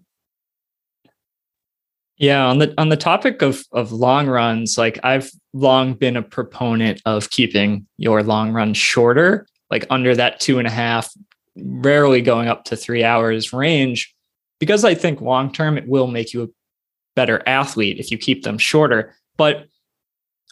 Yeah, 2.18 2.44
on 2.46 2.58
the 2.58 2.74
on 2.78 2.90
the 2.90 2.96
topic 2.96 3.42
of 3.42 3.64
of 3.72 3.92
long 3.92 4.26
runs, 4.26 4.76
like 4.76 5.00
I've 5.02 5.30
long 5.54 5.94
been 5.94 6.16
a 6.16 6.22
proponent 6.22 7.00
of 7.06 7.30
keeping 7.30 7.86
your 7.96 8.22
long 8.22 8.52
run 8.52 8.74
shorter, 8.74 9.46
like 9.70 9.86
under 9.90 10.14
that 10.14 10.38
two 10.38 10.58
and 10.58 10.68
a 10.68 10.70
half, 10.70 11.10
rarely 11.64 12.20
going 12.20 12.48
up 12.48 12.64
to 12.64 12.76
three 12.76 13.04
hours 13.04 13.52
range 13.52 14.14
because 14.58 14.84
I 14.84 14.94
think 14.94 15.20
long 15.20 15.52
term 15.52 15.76
it 15.78 15.88
will 15.88 16.06
make 16.06 16.32
you 16.32 16.42
a 16.42 16.48
better 17.16 17.42
athlete 17.46 17.98
if 17.98 18.10
you 18.10 18.18
keep 18.18 18.44
them 18.44 18.58
shorter. 18.58 19.14
But 19.36 19.66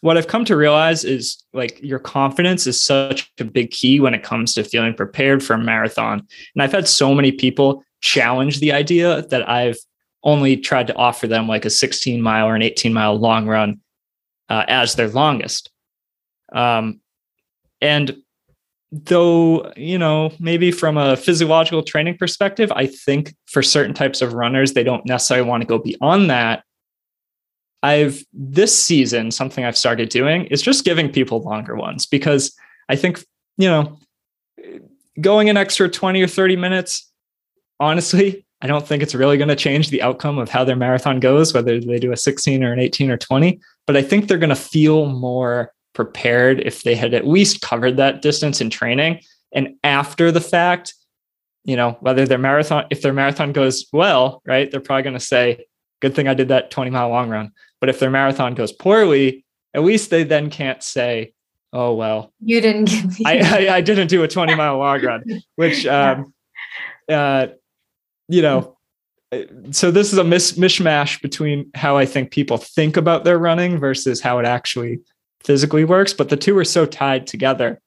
what 0.00 0.16
I've 0.16 0.28
come 0.28 0.44
to 0.44 0.56
realize 0.56 1.04
is 1.04 1.42
like 1.52 1.80
your 1.82 1.98
confidence 1.98 2.66
is 2.66 2.82
such 2.82 3.30
a 3.38 3.44
big 3.44 3.70
key 3.70 4.00
when 4.00 4.14
it 4.14 4.22
comes 4.22 4.54
to 4.54 4.64
feeling 4.64 4.94
prepared 4.94 5.42
for 5.42 5.54
a 5.54 5.58
marathon. 5.58 6.26
And 6.54 6.62
I've 6.62 6.72
had 6.72 6.88
so 6.88 7.14
many 7.14 7.32
people 7.32 7.82
challenge 8.00 8.60
the 8.60 8.72
idea 8.72 9.22
that 9.22 9.48
I've 9.48 9.78
only 10.22 10.56
tried 10.56 10.86
to 10.88 10.96
offer 10.96 11.26
them 11.26 11.48
like 11.48 11.64
a 11.64 11.70
16 11.70 12.20
mile 12.22 12.46
or 12.46 12.54
an 12.54 12.62
18 12.62 12.92
mile 12.92 13.16
long 13.16 13.46
run 13.46 13.80
uh, 14.48 14.64
as 14.68 14.94
their 14.94 15.08
longest. 15.08 15.70
Um, 16.52 17.00
and 17.80 18.16
though, 18.90 19.72
you 19.76 19.98
know, 19.98 20.32
maybe 20.38 20.70
from 20.70 20.96
a 20.96 21.16
physiological 21.16 21.82
training 21.82 22.16
perspective, 22.16 22.72
I 22.74 22.86
think 22.86 23.34
for 23.46 23.62
certain 23.62 23.94
types 23.94 24.22
of 24.22 24.32
runners, 24.32 24.72
they 24.72 24.84
don't 24.84 25.04
necessarily 25.04 25.48
want 25.48 25.62
to 25.62 25.66
go 25.66 25.78
beyond 25.78 26.30
that. 26.30 26.64
I've 27.82 28.24
this 28.32 28.76
season, 28.76 29.30
something 29.30 29.64
I've 29.64 29.76
started 29.76 30.08
doing 30.08 30.46
is 30.46 30.62
just 30.62 30.84
giving 30.84 31.10
people 31.10 31.40
longer 31.42 31.76
ones 31.76 32.06
because 32.06 32.56
I 32.88 32.96
think, 32.96 33.24
you 33.56 33.68
know, 33.68 33.98
going 35.20 35.48
an 35.48 35.56
extra 35.56 35.88
20 35.88 36.22
or 36.22 36.26
30 36.26 36.56
minutes, 36.56 37.10
honestly, 37.78 38.46
I 38.60 38.66
don't 38.66 38.86
think 38.86 39.02
it's 39.02 39.14
really 39.14 39.36
going 39.36 39.48
to 39.48 39.56
change 39.56 39.90
the 39.90 40.02
outcome 40.02 40.38
of 40.38 40.48
how 40.48 40.64
their 40.64 40.74
marathon 40.76 41.20
goes, 41.20 41.54
whether 41.54 41.78
they 41.78 41.98
do 41.98 42.10
a 42.10 42.16
16 42.16 42.64
or 42.64 42.72
an 42.72 42.80
18 42.80 43.10
or 43.10 43.16
20. 43.16 43.60
But 43.86 43.96
I 43.96 44.02
think 44.02 44.26
they're 44.26 44.38
going 44.38 44.48
to 44.48 44.56
feel 44.56 45.06
more 45.06 45.72
prepared 45.98 46.60
if 46.60 46.84
they 46.84 46.94
had 46.94 47.12
at 47.12 47.26
least 47.26 47.60
covered 47.60 47.96
that 47.96 48.22
distance 48.22 48.60
in 48.60 48.70
training. 48.70 49.20
And 49.52 49.74
after 49.82 50.30
the 50.30 50.40
fact, 50.40 50.94
you 51.64 51.74
know, 51.74 51.96
whether 51.98 52.24
their 52.24 52.38
marathon, 52.38 52.86
if 52.90 53.02
their 53.02 53.12
marathon 53.12 53.50
goes 53.52 53.84
well, 53.92 54.40
right, 54.46 54.70
they're 54.70 54.78
probably 54.78 55.02
going 55.02 55.18
to 55.18 55.20
say, 55.20 55.66
good 56.00 56.14
thing 56.14 56.28
I 56.28 56.34
did 56.34 56.46
that 56.48 56.70
20 56.70 56.92
mile 56.92 57.08
long 57.08 57.30
run. 57.30 57.50
But 57.80 57.88
if 57.88 57.98
their 57.98 58.10
marathon 58.10 58.54
goes 58.54 58.70
poorly, 58.70 59.44
at 59.74 59.82
least 59.82 60.10
they 60.10 60.22
then 60.22 60.50
can't 60.50 60.84
say, 60.84 61.32
oh, 61.72 61.94
well, 61.94 62.32
you 62.44 62.60
didn't 62.60 62.84
give 62.84 63.18
me. 63.18 63.24
I, 63.26 63.38
I, 63.40 63.74
I, 63.78 63.80
didn't 63.80 64.06
do 64.06 64.22
a 64.22 64.28
20 64.28 64.54
mile 64.54 64.78
long 64.78 65.02
run, 65.02 65.24
which, 65.56 65.84
um, 65.98 66.32
uh, 67.08 67.48
you 68.28 68.42
know, 68.42 68.78
so 69.72 69.90
this 69.90 70.12
is 70.12 70.18
a 70.20 70.24
mis- 70.24 70.52
mishmash 70.52 71.20
between 71.20 71.72
how 71.74 71.96
I 71.96 72.06
think 72.06 72.30
people 72.30 72.56
think 72.56 72.96
about 72.96 73.24
their 73.24 73.36
running 73.36 73.78
versus 73.80 74.20
how 74.20 74.38
it 74.38 74.46
actually 74.46 75.00
physically 75.44 75.84
works. 75.84 76.12
But 76.12 76.28
the 76.28 76.36
two 76.36 76.56
are 76.58 76.64
so 76.64 76.86
tied 76.86 77.26
together. 77.26 77.80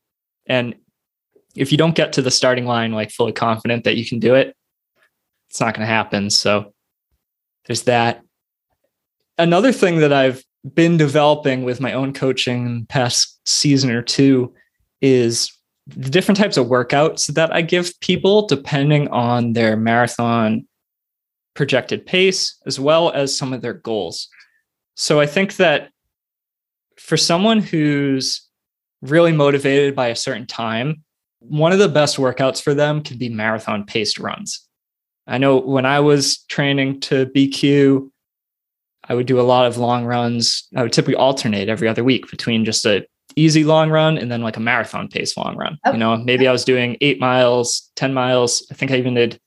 And 0.48 0.76
if 1.56 1.72
you 1.72 1.78
don't 1.78 1.96
get 1.96 2.14
to 2.14 2.22
the 2.22 2.32
starting 2.32 2.66
line 2.66 2.92
like 2.92 3.12
fully 3.12 3.34
confident 3.34 3.84
that 3.84 3.96
you 3.96 4.06
can 4.06 4.20
do 4.20 4.36
it, 4.36 4.56
it's 5.50 5.60
not 5.60 5.74
going 5.74 5.86
to 5.86 5.94
happen. 5.94 6.30
So 6.30 6.74
there's 7.66 7.84
that. 7.84 8.22
Another 9.38 9.72
thing 9.72 10.00
that 10.00 10.14
I've 10.14 10.44
been 10.74 10.98
developing 10.98 11.64
with 11.64 11.82
my 11.82 11.94
own 11.94 12.14
coaching 12.14 12.86
past 12.88 13.40
season 13.46 13.92
or 13.92 14.02
two 14.02 14.54
is 15.02 15.52
the 15.88 16.10
different 16.10 16.38
types 16.38 16.58
of 16.58 16.68
workouts 16.68 17.28
that 17.34 17.54
I 17.54 17.62
give 17.62 18.00
people 18.00 18.48
depending 18.48 19.08
on 19.10 19.54
their 19.54 19.76
marathon 19.76 20.68
projected 21.54 22.06
pace 22.06 22.58
as 22.66 22.80
well 22.80 23.12
as 23.12 23.38
some 23.38 23.52
of 23.52 23.62
their 23.62 23.74
goals. 23.74 24.30
So 24.96 25.20
I 25.20 25.26
think 25.26 25.58
that 25.58 25.91
for 27.02 27.18
someone 27.18 27.60
who's 27.60 28.48
really 29.02 29.32
motivated 29.32 29.96
by 29.96 30.08
a 30.08 30.16
certain 30.16 30.46
time, 30.46 31.04
one 31.40 31.72
of 31.72 31.80
the 31.80 31.90
best 31.90 32.18
workouts 32.18 32.62
for 32.62 32.74
them 32.74 33.02
can 33.02 33.18
be 33.18 33.28
marathon 33.28 33.86
paced 33.86 34.20
runs. 34.20 34.68
I 35.28 35.38
know 35.38 35.58
when 35.58 35.86
I 35.86 36.00
was 36.00 36.44
training 36.44 37.00
to 37.02 37.26
BQ, 37.28 38.10
I 39.10 39.16
would 39.16 39.26
do 39.26 39.40
a 39.40 39.44
lot 39.44 39.66
of 39.66 39.78
long 39.78 40.06
runs. 40.06 40.68
I 40.76 40.84
would 40.84 40.94
typically 40.94 41.16
alternate 41.16 41.68
every 41.70 41.88
other 41.88 42.04
week 42.04 42.30
between 42.30 42.64
just 42.64 42.86
a 42.86 43.06
easy 43.36 43.64
long 43.64 43.90
run 43.90 44.18
and 44.18 44.32
then 44.32 44.42
like 44.42 44.58
a 44.58 44.62
marathon 44.62 45.08
pace 45.08 45.36
long 45.36 45.56
run. 45.56 45.78
Oh. 45.86 45.94
You 45.94 45.98
know, 45.98 46.18
maybe 46.18 46.48
I 46.48 46.52
was 46.52 46.64
doing 46.64 46.98
eight 47.02 47.20
miles, 47.20 47.90
10 47.96 48.14
miles. 48.14 48.66
I 48.70 48.76
think 48.76 48.92
I 48.92 48.98
even 48.98 49.16
did 49.16 49.40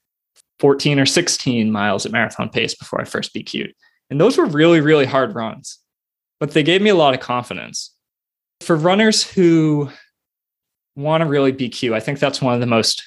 14 0.59 0.99
or 0.99 1.07
16 1.07 1.71
miles 1.71 2.05
at 2.05 2.13
marathon 2.13 2.49
pace 2.49 2.75
before 2.75 3.01
I 3.01 3.05
first 3.05 3.35
BQ'd. 3.35 3.75
And 4.11 4.21
those 4.21 4.37
were 4.37 4.47
really, 4.47 4.81
really 4.81 5.07
hard 5.07 5.35
runs, 5.35 5.79
but 6.41 6.53
they 6.53 6.63
gave 6.63 6.83
me 6.83 6.91
a 6.91 6.95
lot 6.95 7.15
of 7.15 7.21
confidence. 7.21 7.95
For 8.61 8.77
runners 8.77 9.23
who 9.23 9.91
want 10.97 11.23
to 11.23 11.27
really 11.27 11.53
BQ, 11.53 11.93
I 11.93 12.01
think 12.01 12.19
that's 12.19 12.41
one 12.41 12.55
of 12.55 12.61
the 12.61 12.67
most 12.67 13.03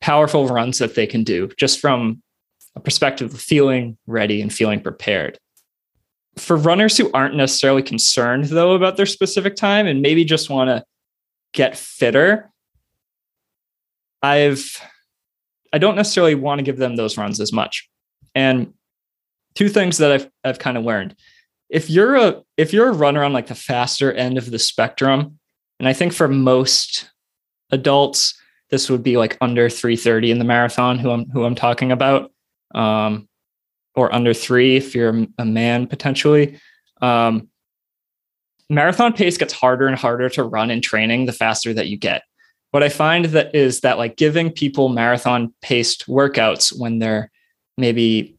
powerful 0.00 0.48
runs 0.48 0.78
that 0.78 0.94
they 0.94 1.06
can 1.06 1.24
do 1.24 1.50
just 1.58 1.80
from 1.80 2.22
a 2.74 2.80
perspective 2.80 3.32
of 3.32 3.40
feeling 3.40 3.96
ready 4.06 4.42
and 4.42 4.52
feeling 4.52 4.80
prepared. 4.80 5.38
For 6.36 6.56
runners 6.56 6.96
who 6.96 7.10
aren't 7.12 7.34
necessarily 7.34 7.82
concerned 7.82 8.44
though 8.44 8.74
about 8.74 8.98
their 8.98 9.06
specific 9.06 9.56
time 9.56 9.86
and 9.86 10.02
maybe 10.02 10.24
just 10.24 10.50
want 10.50 10.68
to 10.68 10.84
get 11.52 11.78
fitter 11.78 12.50
i've 14.22 14.78
i 15.72 15.78
don't 15.78 15.96
necessarily 15.96 16.34
want 16.34 16.58
to 16.58 16.62
give 16.62 16.76
them 16.76 16.96
those 16.96 17.16
runs 17.16 17.40
as 17.40 17.52
much. 17.52 17.88
And 18.34 18.74
two 19.54 19.70
things 19.70 19.96
that 19.98 20.12
i've 20.12 20.30
i've 20.44 20.58
kind 20.58 20.76
of 20.76 20.84
learned 20.84 21.16
if 21.68 21.90
you're 21.90 22.16
a 22.16 22.42
if 22.56 22.72
you're 22.72 22.88
a 22.88 22.92
runner 22.92 23.24
on 23.24 23.32
like 23.32 23.48
the 23.48 23.54
faster 23.54 24.12
end 24.12 24.38
of 24.38 24.50
the 24.50 24.58
spectrum 24.58 25.38
and 25.78 25.88
i 25.88 25.92
think 25.92 26.12
for 26.12 26.28
most 26.28 27.10
adults 27.70 28.38
this 28.70 28.90
would 28.90 29.02
be 29.02 29.16
like 29.16 29.36
under 29.40 29.68
330 29.68 30.30
in 30.30 30.38
the 30.38 30.44
marathon 30.44 30.98
who 30.98 31.10
i'm 31.10 31.28
who 31.30 31.44
i'm 31.44 31.54
talking 31.54 31.92
about 31.92 32.30
um 32.74 33.28
or 33.96 34.14
under 34.14 34.34
three 34.34 34.76
if 34.76 34.94
you're 34.94 35.26
a 35.38 35.44
man 35.44 35.86
potentially. 35.86 36.60
Um, 37.00 37.48
marathon 38.68 39.14
pace 39.14 39.38
gets 39.38 39.54
harder 39.54 39.88
and 39.88 39.96
harder 39.98 40.28
to 40.30 40.44
run 40.44 40.70
in 40.70 40.82
training 40.82 41.26
the 41.26 41.32
faster 41.32 41.72
that 41.72 41.88
you 41.88 41.96
get. 41.96 42.22
What 42.70 42.82
I 42.82 42.90
find 42.90 43.24
that 43.26 43.54
is 43.54 43.80
that 43.80 43.96
like 43.96 44.16
giving 44.16 44.52
people 44.52 44.90
marathon 44.90 45.54
paced 45.62 46.06
workouts 46.06 46.78
when 46.78 46.98
they're 46.98 47.30
maybe 47.78 48.36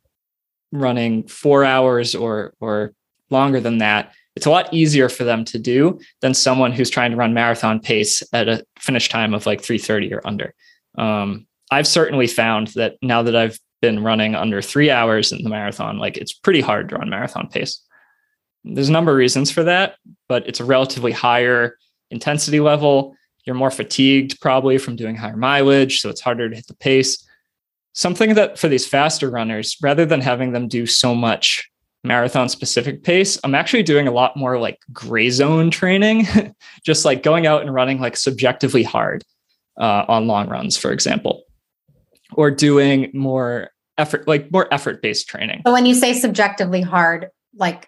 running 0.72 1.28
four 1.28 1.66
hours 1.66 2.14
or 2.14 2.54
or 2.60 2.94
longer 3.30 3.60
than 3.60 3.80
that, 3.80 4.14
it's 4.36 4.46
a 4.46 4.52
lot 4.52 4.72
easier 4.72 5.10
for 5.10 5.24
them 5.24 5.44
to 5.46 5.58
do 5.58 6.00
than 6.22 6.34
someone 6.34 6.72
who's 6.72 6.92
trying 6.92 7.10
to 7.12 7.18
run 7.18 7.34
marathon 7.34 7.80
pace 7.80 8.22
at 8.34 8.48
a 8.48 8.64
finish 8.80 9.10
time 9.10 9.34
of 9.34 9.48
like 9.48 9.62
330 9.62 10.14
or 10.14 10.22
under. 10.26 10.54
Um, 10.98 11.48
I've 11.72 11.88
certainly 11.88 12.28
found 12.28 12.68
that 12.76 12.98
now 13.02 13.24
that 13.24 13.36
I've 13.36 13.60
been 13.82 14.04
running 14.04 14.36
under 14.36 14.62
three 14.62 14.90
hours 14.90 15.32
in 15.32 15.44
the 15.44 15.50
marathon, 15.50 15.98
like 15.98 16.18
it's 16.18 16.34
pretty 16.34 16.62
hard 16.62 16.90
to 16.90 16.98
run 16.98 17.10
marathon 17.10 17.48
pace. 17.48 17.82
There's 18.64 18.90
a 18.90 18.92
number 18.92 19.12
of 19.12 19.18
reasons 19.18 19.50
for 19.50 19.64
that, 19.64 19.96
but 20.28 20.48
it's 20.48 20.60
a 20.60 20.66
relatively 20.66 21.12
higher 21.12 21.78
intensity 22.12 22.60
level. 22.60 23.16
You're 23.46 23.56
more 23.56 23.72
fatigued 23.72 24.40
probably 24.40 24.78
from 24.78 24.96
doing 24.96 25.16
higher 25.16 25.38
mileage, 25.38 26.02
so 26.02 26.10
it's 26.10 26.22
harder 26.22 26.50
to 26.50 26.56
hit 26.56 26.68
the 26.68 26.76
pace. 26.76 27.26
Something 27.94 28.36
that 28.36 28.60
for 28.60 28.68
these 28.68 28.86
faster 28.86 29.30
runners, 29.32 29.78
rather 29.82 30.06
than 30.06 30.22
having 30.22 30.52
them 30.52 30.68
do 30.68 30.86
so 30.86 31.16
much 31.16 31.70
marathon 32.04 32.50
specific 32.50 33.04
pace, 33.04 33.40
I'm 33.44 33.56
actually 33.56 33.84
doing 33.84 34.08
a 34.08 34.12
lot 34.12 34.38
more 34.38 34.60
like 34.60 34.80
gray 34.94 35.30
zone 35.30 35.72
training, 35.72 36.28
just 36.86 37.06
like 37.06 37.24
going 37.24 37.48
out 37.48 37.62
and 37.62 37.74
running 37.74 38.00
like 38.00 38.16
subjectively 38.16 38.84
hard 38.84 39.24
uh, 39.80 40.06
on 40.08 40.28
long 40.28 40.48
runs, 40.48 40.78
for 40.78 40.92
example 40.92 41.44
or 42.34 42.52
doing 42.52 43.12
more 43.14 43.70
effort, 43.98 44.28
like 44.28 44.52
more 44.52 44.72
effort 44.74 45.02
based 45.02 45.28
training. 45.28 45.62
But 45.64 45.74
when 45.74 45.86
you 45.86 45.94
say 45.94 46.14
subjectively 46.14 46.82
hard, 46.82 47.30
like 47.56 47.88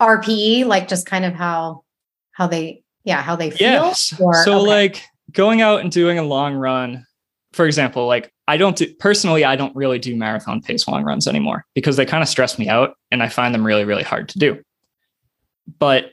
RPE, 0.00 0.66
like 0.66 0.88
just 0.88 1.06
kind 1.06 1.24
of 1.24 1.34
how 1.34 1.84
how 2.32 2.46
they 2.46 2.82
yeah 3.04 3.22
how 3.22 3.36
they 3.36 3.50
feel. 3.50 3.68
Yes. 3.68 4.14
Or, 4.18 4.34
so 4.44 4.60
okay. 4.60 4.66
like 4.66 5.02
going 5.30 5.60
out 5.60 5.80
and 5.80 5.90
doing 5.90 6.18
a 6.18 6.22
long 6.22 6.54
run, 6.54 7.06
for 7.54 7.66
example, 7.66 8.06
like 8.06 8.32
I 8.48 8.56
don't 8.56 8.76
do 8.76 8.92
personally, 8.94 9.44
I 9.44 9.56
don't 9.56 9.74
really 9.76 9.98
do 9.98 10.16
marathon 10.16 10.60
pace 10.60 10.86
long 10.88 11.04
runs 11.04 11.28
anymore 11.28 11.64
because 11.74 11.96
they 11.96 12.04
kind 12.04 12.22
of 12.22 12.28
stress 12.28 12.58
me 12.58 12.68
out 12.68 12.96
and 13.10 13.22
I 13.22 13.28
find 13.28 13.54
them 13.54 13.64
really, 13.64 13.84
really 13.84 14.02
hard 14.02 14.28
to 14.30 14.38
do. 14.38 14.60
But 15.78 16.10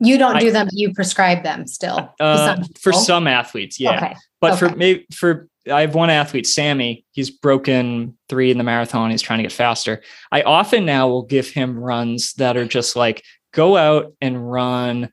you 0.00 0.16
don't 0.16 0.36
I, 0.36 0.40
do 0.40 0.52
them, 0.52 0.68
you 0.70 0.94
prescribe 0.94 1.42
them 1.42 1.66
still. 1.66 2.14
Uh, 2.20 2.62
for 2.80 2.92
some 2.92 3.26
athletes, 3.26 3.80
yeah. 3.80 3.96
Okay. 3.96 4.16
But 4.40 4.52
okay. 4.52 4.58
for 4.58 4.76
maybe 4.76 5.06
for 5.12 5.48
I 5.70 5.80
have 5.82 5.94
one 5.94 6.08
athlete, 6.08 6.46
Sammy. 6.46 7.04
He's 7.12 7.30
broken 7.30 8.16
three 8.28 8.50
in 8.50 8.58
the 8.58 8.64
marathon. 8.64 9.10
He's 9.10 9.20
trying 9.20 9.40
to 9.40 9.42
get 9.42 9.52
faster. 9.52 10.02
I 10.30 10.42
often 10.42 10.86
now 10.86 11.08
will 11.08 11.24
give 11.24 11.48
him 11.48 11.78
runs 11.78 12.32
that 12.34 12.56
are 12.56 12.64
just 12.64 12.94
like 12.94 13.24
go 13.52 13.76
out 13.76 14.14
and 14.20 14.50
run 14.50 15.10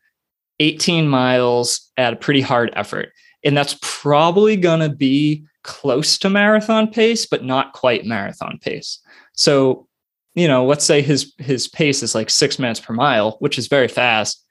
18 0.59 1.07
miles 1.07 1.91
at 1.97 2.13
a 2.13 2.15
pretty 2.15 2.41
hard 2.41 2.71
effort. 2.75 3.09
And 3.45 3.55
that's 3.55 3.77
probably 3.81 4.57
going 4.57 4.81
to 4.81 4.89
be 4.89 5.45
close 5.63 6.17
to 6.19 6.29
marathon 6.29 6.87
pace, 6.87 7.25
but 7.25 7.43
not 7.43 7.73
quite 7.73 8.05
marathon 8.05 8.59
pace. 8.61 8.99
So, 9.33 9.87
you 10.33 10.47
know, 10.47 10.65
let's 10.65 10.85
say 10.85 11.01
his 11.01 11.33
his 11.37 11.67
pace 11.67 12.03
is 12.03 12.15
like 12.15 12.29
six 12.29 12.59
minutes 12.59 12.79
per 12.79 12.93
mile, 12.93 13.37
which 13.39 13.57
is 13.57 13.67
very 13.67 13.87
fast. 13.87 14.43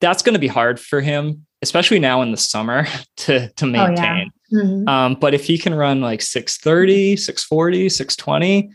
That's 0.00 0.22
going 0.22 0.34
to 0.34 0.40
be 0.40 0.48
hard 0.48 0.80
for 0.80 1.00
him, 1.00 1.46
especially 1.62 1.98
now 1.98 2.22
in 2.22 2.30
the 2.30 2.36
summer, 2.36 2.86
to 3.18 3.50
to 3.50 3.66
maintain. 3.66 4.30
Oh, 4.32 4.56
yeah. 4.56 4.62
Mm-hmm. 4.62 4.88
Um, 4.88 5.14
but 5.20 5.34
if 5.34 5.44
he 5.44 5.58
can 5.58 5.74
run 5.74 6.00
like 6.00 6.22
630, 6.22 7.16
640, 7.16 7.88
620, 7.88 8.70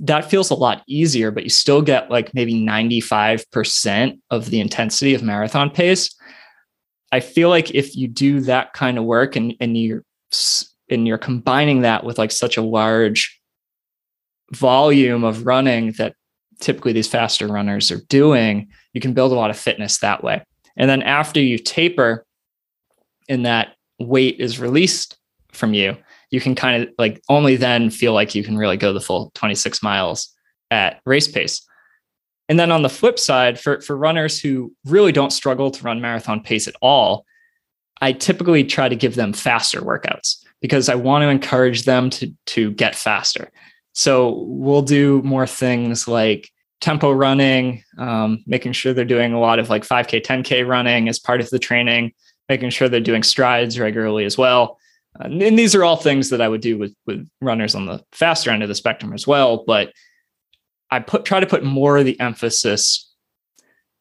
that 0.00 0.30
feels 0.30 0.50
a 0.50 0.54
lot 0.54 0.82
easier, 0.86 1.30
but 1.30 1.44
you 1.44 1.50
still 1.50 1.82
get 1.82 2.10
like 2.10 2.32
maybe 2.34 2.54
95% 2.54 4.20
of 4.30 4.50
the 4.50 4.60
intensity 4.60 5.14
of 5.14 5.22
marathon 5.22 5.70
pace. 5.70 6.14
I 7.12 7.20
feel 7.20 7.48
like 7.48 7.74
if 7.74 7.96
you 7.96 8.08
do 8.08 8.40
that 8.40 8.72
kind 8.72 8.98
of 8.98 9.04
work 9.04 9.36
and, 9.36 9.54
and 9.60 9.76
you're 9.76 10.04
and 10.90 11.06
you're 11.06 11.18
combining 11.18 11.82
that 11.82 12.04
with 12.04 12.18
like 12.18 12.30
such 12.30 12.56
a 12.56 12.62
large 12.62 13.40
volume 14.52 15.24
of 15.24 15.46
running 15.46 15.92
that 15.92 16.14
typically 16.60 16.92
these 16.92 17.08
faster 17.08 17.46
runners 17.46 17.90
are 17.90 18.00
doing, 18.08 18.68
you 18.92 19.00
can 19.00 19.12
build 19.12 19.32
a 19.32 19.34
lot 19.34 19.50
of 19.50 19.58
fitness 19.58 19.98
that 19.98 20.24
way. 20.24 20.42
And 20.76 20.88
then 20.88 21.02
after 21.02 21.40
you 21.40 21.58
taper 21.58 22.24
and 23.28 23.44
that 23.46 23.74
weight 23.98 24.40
is 24.40 24.58
released 24.58 25.18
from 25.52 25.74
you, 25.74 25.96
you 26.30 26.40
can 26.40 26.54
kind 26.54 26.82
of 26.82 26.88
like 26.98 27.22
only 27.28 27.56
then 27.56 27.90
feel 27.90 28.12
like 28.12 28.34
you 28.34 28.44
can 28.44 28.56
really 28.56 28.76
go 28.76 28.92
the 28.92 29.00
full 29.00 29.30
26 29.34 29.82
miles 29.82 30.34
at 30.70 31.00
race 31.04 31.28
pace. 31.28 31.66
And 32.48 32.58
then 32.58 32.72
on 32.72 32.82
the 32.82 32.88
flip 32.88 33.18
side, 33.18 33.60
for, 33.60 33.80
for 33.80 33.96
runners 33.96 34.40
who 34.40 34.72
really 34.86 35.12
don't 35.12 35.32
struggle 35.32 35.70
to 35.70 35.84
run 35.84 36.00
marathon 36.00 36.40
pace 36.40 36.66
at 36.66 36.76
all, 36.80 37.26
I 38.00 38.12
typically 38.12 38.64
try 38.64 38.88
to 38.88 38.96
give 38.96 39.16
them 39.16 39.32
faster 39.32 39.80
workouts 39.80 40.36
because 40.60 40.88
I 40.88 40.94
want 40.94 41.22
to 41.22 41.28
encourage 41.28 41.84
them 41.84 42.10
to, 42.10 42.32
to 42.46 42.70
get 42.72 42.94
faster. 42.94 43.50
So 43.92 44.44
we'll 44.46 44.82
do 44.82 45.22
more 45.22 45.46
things 45.46 46.08
like 46.08 46.48
tempo 46.80 47.10
running, 47.10 47.82
um, 47.98 48.42
making 48.46 48.72
sure 48.72 48.92
they're 48.92 49.04
doing 49.04 49.32
a 49.32 49.40
lot 49.40 49.58
of 49.58 49.68
like 49.68 49.86
5K, 49.86 50.24
10K 50.24 50.66
running 50.66 51.08
as 51.08 51.18
part 51.18 51.40
of 51.40 51.50
the 51.50 51.58
training, 51.58 52.12
making 52.48 52.70
sure 52.70 52.88
they're 52.88 53.00
doing 53.00 53.22
strides 53.22 53.78
regularly 53.78 54.24
as 54.24 54.38
well. 54.38 54.78
and 55.18 55.40
these 55.40 55.74
are 55.74 55.84
all 55.84 55.96
things 55.96 56.30
that 56.30 56.40
I 56.40 56.48
would 56.48 56.60
do 56.60 56.78
with, 56.78 56.94
with 57.06 57.28
runners 57.40 57.74
on 57.74 57.86
the 57.86 58.02
faster 58.12 58.50
end 58.50 58.62
of 58.62 58.68
the 58.68 58.74
spectrum 58.74 59.12
as 59.12 59.26
well. 59.26 59.64
But 59.66 59.92
I 60.90 61.00
put 61.00 61.24
try 61.24 61.40
to 61.40 61.46
put 61.46 61.64
more 61.64 61.98
of 61.98 62.04
the 62.04 62.18
emphasis 62.20 63.08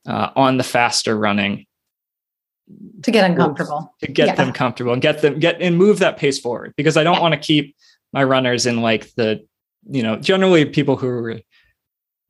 uh, 0.08 0.30
on 0.36 0.58
the 0.58 0.64
faster 0.64 1.18
running. 1.18 1.66
To 3.04 3.12
get 3.12 3.30
uncomfortable. 3.30 3.94
To 4.02 4.08
get 4.08 4.28
yeah. 4.28 4.36
them 4.36 4.52
comfortable 4.54 4.94
and 4.94 5.02
get 5.02 5.22
them 5.22 5.40
get 5.40 5.62
and 5.62 5.78
move 5.78 6.00
that 6.00 6.18
pace 6.18 6.40
forward 6.40 6.74
because 6.76 6.98
I 6.98 7.04
don't 7.04 7.16
yeah. 7.16 7.22
want 7.22 7.34
to 7.34 7.40
keep 7.40 7.76
my 8.14 8.24
runners 8.24 8.66
in 8.66 8.82
like 8.82 9.14
the 9.16 9.46
you 9.90 10.04
know 10.04 10.16
generally 10.18 10.66
people 10.66 10.96
who 10.96 11.08
are 11.08 11.40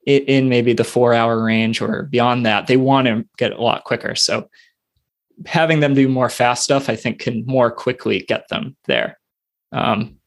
in 0.06 0.48
maybe 0.48 0.74
the 0.74 0.84
four 0.84 1.14
hour 1.14 1.44
range 1.44 1.82
or 1.82 2.04
beyond 2.04 2.46
that 2.46 2.68
they 2.68 2.78
want 2.78 3.08
to 3.08 3.26
get 3.38 3.52
a 3.52 3.62
lot 3.62 3.84
quicker. 3.84 4.16
So 4.16 4.50
having 5.46 5.82
them 5.82 5.94
do 5.94 6.10
more 6.10 6.30
fast 6.30 6.64
stuff 6.64 6.90
i 6.90 6.96
think 6.96 7.20
can 7.20 7.46
more 7.46 7.70
quickly 7.70 8.22
get 8.22 8.48
them 8.50 8.76
there. 8.86 9.20
Um, 9.72 10.18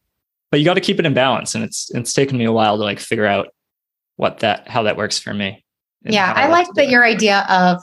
but 0.51 0.59
you 0.59 0.65
got 0.65 0.75
to 0.75 0.81
keep 0.81 0.99
it 0.99 1.05
in 1.05 1.13
balance 1.13 1.55
and 1.55 1.63
it's 1.63 1.89
it's 1.91 2.13
taken 2.13 2.37
me 2.37 2.45
a 2.45 2.51
while 2.51 2.77
to 2.77 2.83
like 2.83 2.99
figure 2.99 3.25
out 3.25 3.47
what 4.21 4.37
that 4.41 4.67
how 4.67 4.83
that 4.83 4.97
works 4.97 5.17
for 5.17 5.33
me 5.33 5.65
yeah 6.03 6.31
i, 6.35 6.43
I 6.43 6.47
like 6.47 6.67
that 6.75 6.89
your 6.89 7.03
idea 7.03 7.43
of 7.49 7.81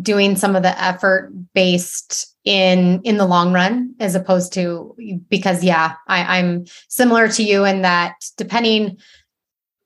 doing 0.00 0.36
some 0.36 0.54
of 0.54 0.62
the 0.62 0.80
effort 0.80 1.32
based 1.54 2.36
in 2.44 3.00
in 3.02 3.16
the 3.16 3.26
long 3.26 3.52
run 3.52 3.92
as 3.98 4.14
opposed 4.14 4.52
to 4.52 4.94
because 5.28 5.64
yeah 5.64 5.94
I, 6.06 6.38
i'm 6.38 6.66
similar 6.88 7.26
to 7.30 7.42
you 7.42 7.64
in 7.64 7.82
that 7.82 8.14
depending 8.36 8.98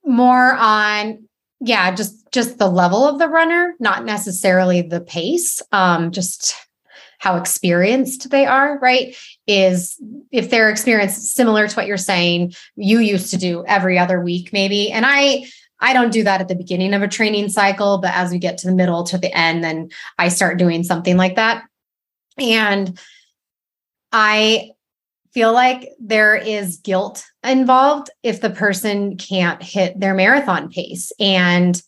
more 0.04 0.52
on 0.52 1.26
yeah 1.60 1.94
just 1.94 2.30
just 2.30 2.58
the 2.58 2.68
level 2.68 3.08
of 3.08 3.18
the 3.18 3.28
runner 3.28 3.74
not 3.80 4.04
necessarily 4.04 4.82
the 4.82 5.00
pace 5.00 5.62
um 5.72 6.10
just 6.10 6.56
how 7.20 7.36
experienced 7.36 8.28
they 8.28 8.44
are 8.44 8.78
right 8.80 9.16
is 9.46 9.98
if 10.30 10.50
they're 10.50 10.68
experienced 10.68 11.34
similar 11.34 11.66
to 11.66 11.74
what 11.74 11.86
you're 11.86 11.96
saying 11.96 12.52
you 12.76 12.98
used 12.98 13.30
to 13.30 13.38
do 13.38 13.64
every 13.66 13.98
other 13.98 14.20
week 14.20 14.52
maybe. 14.52 14.92
And 14.92 15.06
i 15.06 15.46
I 15.80 15.92
don't 15.92 16.12
do 16.12 16.22
that 16.24 16.40
at 16.40 16.48
the 16.48 16.54
beginning 16.54 16.94
of 16.94 17.02
a 17.02 17.08
training 17.08 17.48
cycle, 17.48 17.98
but 17.98 18.12
as 18.14 18.30
we 18.30 18.38
get 18.38 18.58
to 18.58 18.66
the 18.66 18.74
middle 18.74 19.04
to 19.04 19.18
the 19.18 19.36
end, 19.36 19.64
then 19.64 19.90
I 20.18 20.28
start 20.28 20.58
doing 20.58 20.84
something 20.84 21.16
like 21.16 21.36
that. 21.36 21.64
And 22.38 22.98
I 24.12 24.70
feel 25.32 25.52
like 25.52 25.90
there 26.00 26.36
is 26.36 26.78
guilt 26.78 27.24
involved 27.44 28.10
if 28.22 28.40
the 28.40 28.50
person 28.50 29.16
can't 29.16 29.62
hit 29.62 29.98
their 29.98 30.14
marathon 30.14 30.68
pace. 30.70 31.12
And 31.20 31.80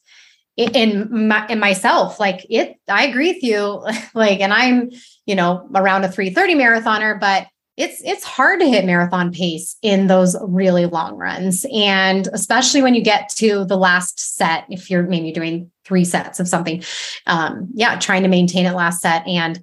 in 0.57 1.29
my 1.29 1.47
in 1.49 1.59
myself, 1.59 2.21
like 2.21 2.47
it, 2.51 2.77
I 2.89 3.07
agree 3.07 3.33
with 3.33 3.43
you. 3.43 3.85
Like, 4.15 4.41
and 4.41 4.53
I'm, 4.53 4.91
you 5.25 5.35
know, 5.35 5.69
around 5.75 6.05
a 6.05 6.13
330 6.13 6.55
marathoner, 6.55 7.19
but 7.19 7.47
it's 7.83 8.01
it's 8.05 8.25
hard 8.25 8.61
to 8.61 8.69
hit 8.69 8.85
marathon 8.85 9.33
pace 9.33 9.77
in 9.83 10.07
those 10.07 10.37
really 10.41 10.87
long 10.87 11.17
runs. 11.17 11.67
And 11.75 12.29
especially 12.33 12.81
when 12.81 12.95
you 12.95 13.03
get 13.03 13.29
to 13.37 13.65
the 13.65 13.77
last 13.77 14.21
set 14.37 14.65
if 14.71 14.89
you're 14.89 15.03
maybe 15.03 15.33
doing 15.33 15.71
three 15.85 16.05
sets 16.05 16.39
of 16.39 16.47
something 16.47 16.83
um 17.27 17.69
yeah 17.75 17.99
trying 17.99 18.23
to 18.23 18.29
maintain 18.29 18.67
it 18.67 18.73
last 18.73 19.01
set. 19.01 19.27
And 19.27 19.63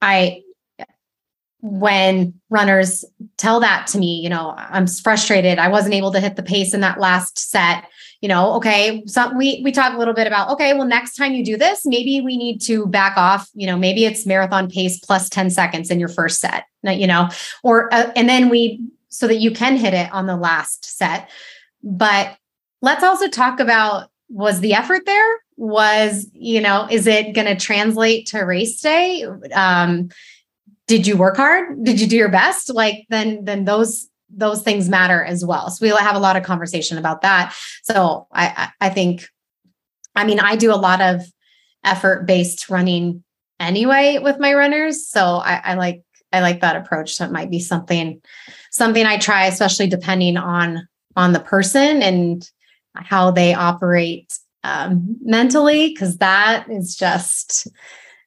i 0.00 0.40
when 1.62 2.34
runners 2.50 3.04
tell 3.38 3.60
that 3.60 3.86
to 3.86 3.98
me 3.98 4.20
you 4.20 4.28
know 4.28 4.54
i'm 4.56 4.86
frustrated 4.86 5.58
i 5.58 5.68
wasn't 5.68 5.94
able 5.94 6.12
to 6.12 6.20
hit 6.20 6.36
the 6.36 6.42
pace 6.42 6.74
in 6.74 6.80
that 6.80 6.98
last 6.98 7.38
set 7.38 7.84
you 8.22 8.28
know, 8.28 8.54
okay, 8.54 9.02
so 9.06 9.36
we 9.36 9.60
we 9.64 9.72
talk 9.72 9.94
a 9.94 9.98
little 9.98 10.14
bit 10.14 10.28
about 10.28 10.48
okay, 10.50 10.72
well 10.74 10.86
next 10.86 11.16
time 11.16 11.32
you 11.32 11.44
do 11.44 11.56
this, 11.56 11.84
maybe 11.84 12.20
we 12.20 12.36
need 12.36 12.60
to 12.62 12.86
back 12.86 13.16
off, 13.16 13.50
you 13.52 13.66
know, 13.66 13.76
maybe 13.76 14.04
it's 14.04 14.24
marathon 14.24 14.70
pace 14.70 14.98
plus 15.00 15.28
10 15.28 15.50
seconds 15.50 15.90
in 15.90 15.98
your 15.98 16.08
first 16.08 16.40
set, 16.40 16.66
you 16.84 17.08
know, 17.08 17.28
or 17.64 17.92
uh, 17.92 18.12
and 18.14 18.28
then 18.28 18.48
we 18.48 18.80
so 19.08 19.26
that 19.26 19.38
you 19.38 19.50
can 19.50 19.76
hit 19.76 19.92
it 19.92 20.10
on 20.12 20.26
the 20.26 20.36
last 20.36 20.84
set. 20.84 21.28
But 21.82 22.36
let's 22.80 23.02
also 23.02 23.28
talk 23.28 23.58
about 23.58 24.08
was 24.28 24.60
the 24.60 24.74
effort 24.74 25.04
there? 25.04 25.38
Was, 25.56 26.30
you 26.32 26.60
know, 26.60 26.86
is 26.88 27.08
it 27.08 27.34
going 27.34 27.48
to 27.48 27.56
translate 27.56 28.26
to 28.28 28.42
race 28.42 28.80
day? 28.80 29.26
Um 29.52 30.10
did 30.92 31.06
you 31.06 31.16
work 31.16 31.38
hard? 31.38 31.82
Did 31.84 32.02
you 32.02 32.06
do 32.06 32.16
your 32.16 32.28
best? 32.28 32.68
Like 32.68 33.06
then 33.08 33.46
then 33.46 33.64
those 33.64 34.10
those 34.28 34.60
things 34.60 34.90
matter 34.90 35.24
as 35.24 35.42
well. 35.42 35.70
So 35.70 35.86
we'll 35.86 35.96
have 35.96 36.16
a 36.16 36.18
lot 36.18 36.36
of 36.36 36.42
conversation 36.42 36.98
about 36.98 37.22
that. 37.22 37.54
So 37.82 38.26
I 38.30 38.68
I 38.78 38.90
think, 38.90 39.26
I 40.14 40.26
mean, 40.26 40.38
I 40.38 40.54
do 40.54 40.70
a 40.70 40.76
lot 40.76 41.00
of 41.00 41.22
effort 41.82 42.26
based 42.26 42.68
running 42.68 43.24
anyway 43.58 44.18
with 44.22 44.38
my 44.38 44.52
runners. 44.52 45.08
So 45.08 45.36
I, 45.36 45.62
I 45.64 45.74
like 45.76 46.02
I 46.30 46.40
like 46.40 46.60
that 46.60 46.76
approach. 46.76 47.14
So 47.14 47.24
it 47.24 47.32
might 47.32 47.50
be 47.50 47.58
something 47.58 48.20
something 48.70 49.06
I 49.06 49.16
try, 49.16 49.46
especially 49.46 49.86
depending 49.86 50.36
on 50.36 50.86
on 51.16 51.32
the 51.32 51.40
person 51.40 52.02
and 52.02 52.46
how 52.96 53.30
they 53.30 53.54
operate 53.54 54.38
um, 54.62 55.16
mentally, 55.22 55.88
because 55.88 56.18
that 56.18 56.70
is 56.70 56.94
just 56.94 57.66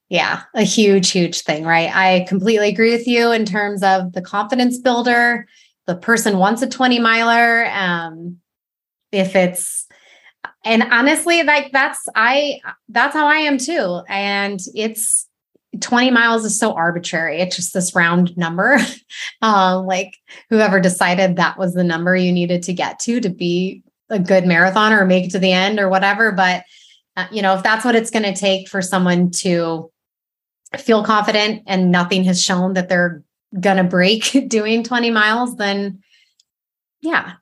yeah, 0.10 0.44
a 0.54 0.62
huge, 0.62 1.10
huge 1.12 1.42
thing, 1.42 1.66
right? 1.66 1.90
I 1.94 2.26
completely 2.28 2.70
agree 2.70 2.92
with 2.92 3.08
you 3.08 3.32
in 3.32 3.46
terms 3.46 3.82
of 3.82 4.14
the 4.14 4.22
confidence 4.22 4.78
builder. 4.78 5.48
The 5.88 5.96
person 5.96 6.38
wants 6.38 6.62
a 6.62 6.70
20 6.70 7.00
miler 7.00 7.66
um 7.72 8.38
if 9.12 9.36
it's 9.36 9.88
and 10.64 10.84
honestly 10.84 11.44
like 11.44 11.72
that's 11.72 12.08
i 12.16 12.60
that's 12.90 13.16
how 13.16 13.28
i 13.28 13.36
am 13.38 13.58
too. 13.58 14.02
And 14.08 14.60
it's 14.76 15.28
20 15.82 16.12
miles 16.12 16.46
is 16.46 16.58
so 16.58 16.74
arbitrary. 16.74 17.42
It's 17.42 17.56
just 17.56 17.74
this 17.74 17.96
round 17.96 18.36
number. 18.38 18.78
Um 19.42 19.86
like 19.86 20.18
whoever 20.50 20.80
decided 20.80 21.36
that 21.36 21.58
was 21.58 21.74
the 21.74 21.84
number 21.84 22.16
you 22.16 22.32
needed 22.32 22.64
to 22.64 22.74
get 22.74 23.00
to 23.00 23.20
to 23.20 23.30
be 23.30 23.84
a 24.10 24.20
good 24.20 24.46
marathon 24.46 24.94
or 24.94 25.06
make 25.06 25.26
it 25.26 25.32
to 25.32 25.40
the 25.40 25.52
end 25.52 25.80
or 25.80 25.90
whatever. 25.90 26.32
But 26.32 26.64
uh, 27.18 27.28
you 27.32 27.42
know 27.42 27.56
if 27.56 27.64
that's 27.64 27.86
what 27.86 27.96
it's 27.96 28.12
going 28.12 28.24
to 28.24 28.40
take 28.40 28.68
for 28.68 28.82
someone 28.82 29.32
to 29.32 29.92
feel 30.78 31.04
confident 31.04 31.64
and 31.68 31.92
nothing 31.92 32.24
has 32.26 32.42
shown 32.42 32.74
that 32.74 32.90
they're 32.90 33.24
gonna 33.60 33.84
break 33.84 34.46
doing 34.48 34.84
20 34.84 35.12
miles, 35.12 35.56
then 35.56 36.02
yeah, 37.06 37.34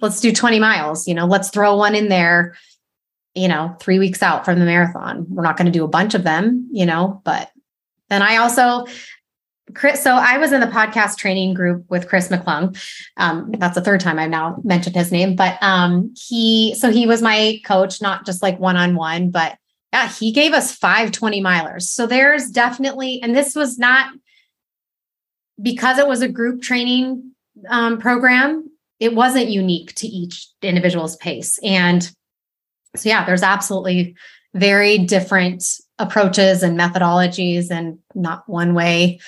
let's 0.00 0.20
do 0.20 0.32
20 0.32 0.58
miles. 0.58 1.06
You 1.06 1.14
know, 1.14 1.26
let's 1.26 1.50
throw 1.50 1.76
one 1.76 1.94
in 1.94 2.08
there, 2.08 2.56
you 3.34 3.48
know, 3.48 3.76
three 3.80 3.98
weeks 3.98 4.22
out 4.22 4.44
from 4.44 4.58
the 4.58 4.64
marathon. 4.64 5.26
We're 5.28 5.42
not 5.42 5.56
going 5.56 5.66
to 5.66 5.72
do 5.72 5.84
a 5.84 5.88
bunch 5.88 6.14
of 6.14 6.24
them, 6.24 6.68
you 6.72 6.86
know, 6.86 7.20
but 7.24 7.50
then 8.08 8.22
I 8.22 8.36
also, 8.36 8.86
Chris, 9.74 10.02
so 10.02 10.14
I 10.14 10.38
was 10.38 10.52
in 10.52 10.60
the 10.60 10.66
podcast 10.66 11.16
training 11.16 11.54
group 11.54 11.84
with 11.88 12.08
Chris 12.08 12.28
McClung. 12.28 12.78
Um, 13.16 13.52
that's 13.58 13.74
the 13.74 13.80
third 13.80 14.00
time 14.00 14.18
I've 14.18 14.30
now 14.30 14.60
mentioned 14.64 14.96
his 14.96 15.12
name, 15.12 15.36
but 15.36 15.62
um, 15.62 16.14
he, 16.16 16.74
so 16.74 16.90
he 16.90 17.06
was 17.06 17.22
my 17.22 17.60
coach, 17.64 18.02
not 18.02 18.26
just 18.26 18.42
like 18.42 18.58
one 18.58 18.76
on 18.76 18.94
one, 18.94 19.30
but 19.30 19.56
yeah, 19.94 20.08
he 20.08 20.32
gave 20.32 20.52
us 20.52 20.74
five 20.74 21.12
20 21.12 21.40
milers. 21.40 21.82
So 21.82 22.08
there's 22.08 22.50
definitely, 22.50 23.20
and 23.22 23.34
this 23.34 23.54
was 23.54 23.78
not 23.78 24.12
because 25.62 25.98
it 25.98 26.08
was 26.08 26.20
a 26.20 26.28
group 26.28 26.62
training 26.62 27.30
um, 27.68 27.98
program, 27.98 28.68
it 28.98 29.14
wasn't 29.14 29.50
unique 29.50 29.94
to 29.94 30.08
each 30.08 30.48
individual's 30.62 31.14
pace. 31.18 31.60
And 31.62 32.02
so, 32.96 33.08
yeah, 33.08 33.24
there's 33.24 33.44
absolutely 33.44 34.16
very 34.52 34.98
different 34.98 35.64
approaches 36.00 36.64
and 36.64 36.76
methodologies, 36.76 37.70
and 37.70 38.00
not 38.16 38.48
one 38.48 38.74
way 38.74 39.20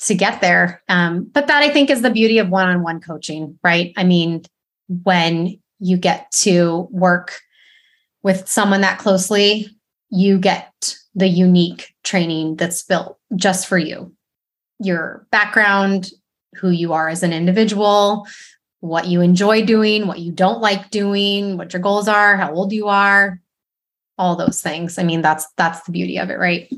to 0.00 0.14
get 0.16 0.40
there. 0.40 0.82
Um, 0.88 1.30
but 1.32 1.46
that 1.46 1.62
I 1.62 1.70
think 1.70 1.88
is 1.88 2.02
the 2.02 2.10
beauty 2.10 2.38
of 2.38 2.48
one 2.48 2.68
on 2.68 2.82
one 2.82 3.00
coaching, 3.00 3.60
right? 3.62 3.92
I 3.96 4.02
mean, 4.02 4.42
when 4.88 5.60
you 5.78 5.96
get 5.98 6.32
to 6.32 6.88
work 6.90 7.38
with 8.24 8.48
someone 8.48 8.80
that 8.80 8.98
closely, 8.98 9.68
you 10.10 10.38
get 10.38 10.96
the 11.14 11.28
unique 11.28 11.94
training 12.02 12.56
that's 12.56 12.82
built 12.82 13.18
just 13.36 13.66
for 13.66 13.78
you. 13.78 14.14
Your 14.80 15.26
background, 15.30 16.10
who 16.54 16.70
you 16.70 16.92
are 16.92 17.08
as 17.08 17.22
an 17.22 17.32
individual, 17.32 18.26
what 18.80 19.06
you 19.06 19.20
enjoy 19.20 19.64
doing, 19.64 20.06
what 20.06 20.20
you 20.20 20.30
don't 20.32 20.60
like 20.60 20.90
doing, 20.90 21.56
what 21.56 21.72
your 21.72 21.80
goals 21.80 22.08
are, 22.08 22.36
how 22.36 22.52
old 22.52 22.72
you 22.72 22.88
are, 22.88 23.40
all 24.18 24.36
those 24.36 24.60
things. 24.60 24.98
I 24.98 25.04
mean, 25.04 25.22
that's 25.22 25.46
that's 25.56 25.82
the 25.82 25.92
beauty 25.92 26.18
of 26.18 26.30
it, 26.30 26.38
right? 26.38 26.70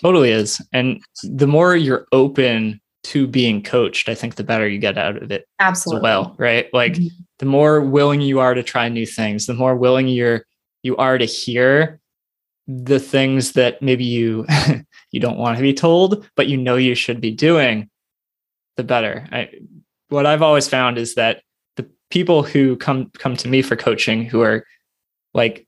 Totally 0.00 0.30
is. 0.30 0.60
And 0.72 1.00
the 1.22 1.46
more 1.46 1.76
you're 1.76 2.06
open 2.12 2.80
to 3.04 3.26
being 3.26 3.62
coached, 3.62 4.08
I 4.08 4.14
think 4.14 4.34
the 4.34 4.44
better 4.44 4.66
you 4.66 4.78
get 4.78 4.98
out 4.98 5.22
of 5.22 5.30
it 5.30 5.46
Absolutely. 5.60 6.00
as 6.00 6.02
well, 6.02 6.34
right? 6.38 6.72
Like 6.72 6.94
mm-hmm. 6.94 7.22
the 7.38 7.46
more 7.46 7.80
willing 7.80 8.20
you 8.20 8.40
are 8.40 8.54
to 8.54 8.62
try 8.62 8.88
new 8.88 9.06
things, 9.06 9.46
the 9.46 9.54
more 9.54 9.76
willing 9.76 10.08
you're 10.08 10.44
you 10.84 10.96
are 10.98 11.18
to 11.18 11.24
hear 11.24 11.98
the 12.68 13.00
things 13.00 13.52
that 13.52 13.82
maybe 13.82 14.04
you 14.04 14.46
you 15.10 15.18
don't 15.18 15.38
want 15.38 15.56
to 15.56 15.62
be 15.62 15.74
told, 15.74 16.28
but 16.36 16.46
you 16.46 16.56
know 16.56 16.76
you 16.76 16.94
should 16.94 17.20
be 17.20 17.30
doing, 17.32 17.90
the 18.76 18.84
better. 18.84 19.26
I, 19.32 19.50
what 20.08 20.26
I've 20.26 20.42
always 20.42 20.68
found 20.68 20.98
is 20.98 21.14
that 21.14 21.42
the 21.76 21.88
people 22.10 22.42
who 22.42 22.76
come 22.76 23.10
come 23.18 23.36
to 23.38 23.48
me 23.48 23.62
for 23.62 23.76
coaching 23.76 24.24
who 24.24 24.42
are 24.42 24.64
like 25.32 25.66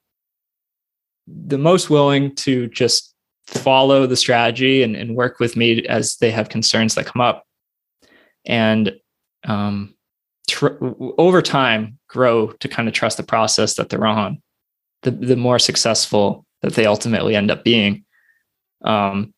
the 1.26 1.58
most 1.58 1.90
willing 1.90 2.34
to 2.36 2.68
just 2.68 3.14
follow 3.46 4.06
the 4.06 4.16
strategy 4.16 4.82
and, 4.82 4.96
and 4.96 5.16
work 5.16 5.40
with 5.40 5.56
me 5.56 5.86
as 5.86 6.16
they 6.16 6.30
have 6.30 6.48
concerns 6.48 6.94
that 6.94 7.06
come 7.06 7.20
up 7.20 7.44
and 8.44 8.92
um, 9.44 9.94
tr- 10.48 10.76
over 11.18 11.42
time 11.42 11.98
grow 12.08 12.48
to 12.48 12.68
kind 12.68 12.88
of 12.88 12.94
trust 12.94 13.16
the 13.16 13.22
process 13.22 13.74
that 13.74 13.88
they're 13.88 14.06
on 14.06 14.42
the, 15.06 15.12
the 15.12 15.36
more 15.36 15.58
successful 15.58 16.44
that 16.62 16.74
they 16.74 16.84
ultimately 16.84 17.36
end 17.36 17.50
up 17.50 17.64
being. 17.64 18.04
Um, 18.84 19.32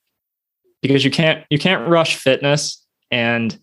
because 0.82 1.04
you 1.04 1.10
can't 1.10 1.44
you 1.50 1.58
can't 1.58 1.88
rush 1.88 2.16
fitness 2.16 2.84
and 3.10 3.58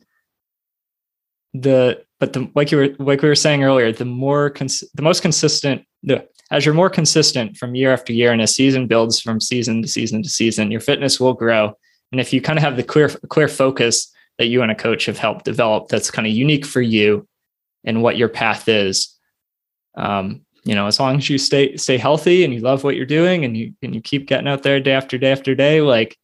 the 1.54 2.04
but 2.20 2.34
the 2.34 2.50
like 2.56 2.72
you 2.72 2.78
were 2.78 2.90
like 3.00 3.22
we 3.22 3.30
were 3.30 3.36
saying 3.36 3.64
earlier 3.64 3.92
the 3.92 4.06
more 4.06 4.50
cons- 4.50 4.84
the 4.94 5.02
most 5.02 5.22
consistent 5.22 5.84
the 6.04 6.28
as 6.52 6.66
you're 6.66 6.76
more 6.76 6.90
consistent 6.90 7.58
from 7.58 7.74
year 7.74 7.92
after 7.92 8.14
year 8.14 8.32
and 8.32 8.42
a 8.42 8.48
season 8.48 8.86
builds 8.86 9.20
from 9.20 9.40
season 9.40 9.82
to 9.82 9.88
season 9.88 10.22
to 10.22 10.30
season 10.30 10.72
your 10.72 10.82
fitness 10.82 11.20
will 11.20 11.34
grow. 11.34 11.74
And 12.12 12.22
if 12.22 12.32
you 12.32 12.42
kind 12.42 12.60
of 12.60 12.64
have 12.64 12.76
the 12.76 12.84
clear 12.84 13.10
clear 13.30 13.48
focus 13.48 14.12
that 14.38 14.48
you 14.48 14.62
and 14.62 14.72
a 14.72 14.76
coach 14.76 15.06
have 15.06 15.18
helped 15.18 15.46
develop 15.46 15.88
that's 15.88 16.12
kind 16.12 16.28
of 16.28 16.34
unique 16.34 16.66
for 16.66 16.82
you 16.82 17.28
and 17.86 18.04
what 18.04 18.18
your 18.18 18.30
path 18.30 18.68
is 18.68 19.16
um, 19.96 20.45
you 20.66 20.76
know 20.76 20.88
as 20.88 21.00
long 21.00 21.16
as 21.18 21.30
you 21.30 21.38
stay 21.38 21.78
stay 21.78 21.98
healthy 21.98 22.44
and 22.44 22.54
you 22.54 22.60
love 22.60 22.84
what 22.84 22.96
you're 22.96 23.06
doing 23.06 23.46
and 23.46 23.56
you 23.56 23.74
and 23.82 23.96
you 23.96 24.02
keep 24.02 24.28
getting 24.28 24.48
out 24.48 24.64
there 24.64 24.80
day 24.80 24.92
after 24.92 25.18
day 25.18 25.32
after 25.32 25.56
day 25.56 25.80
like 25.82 26.18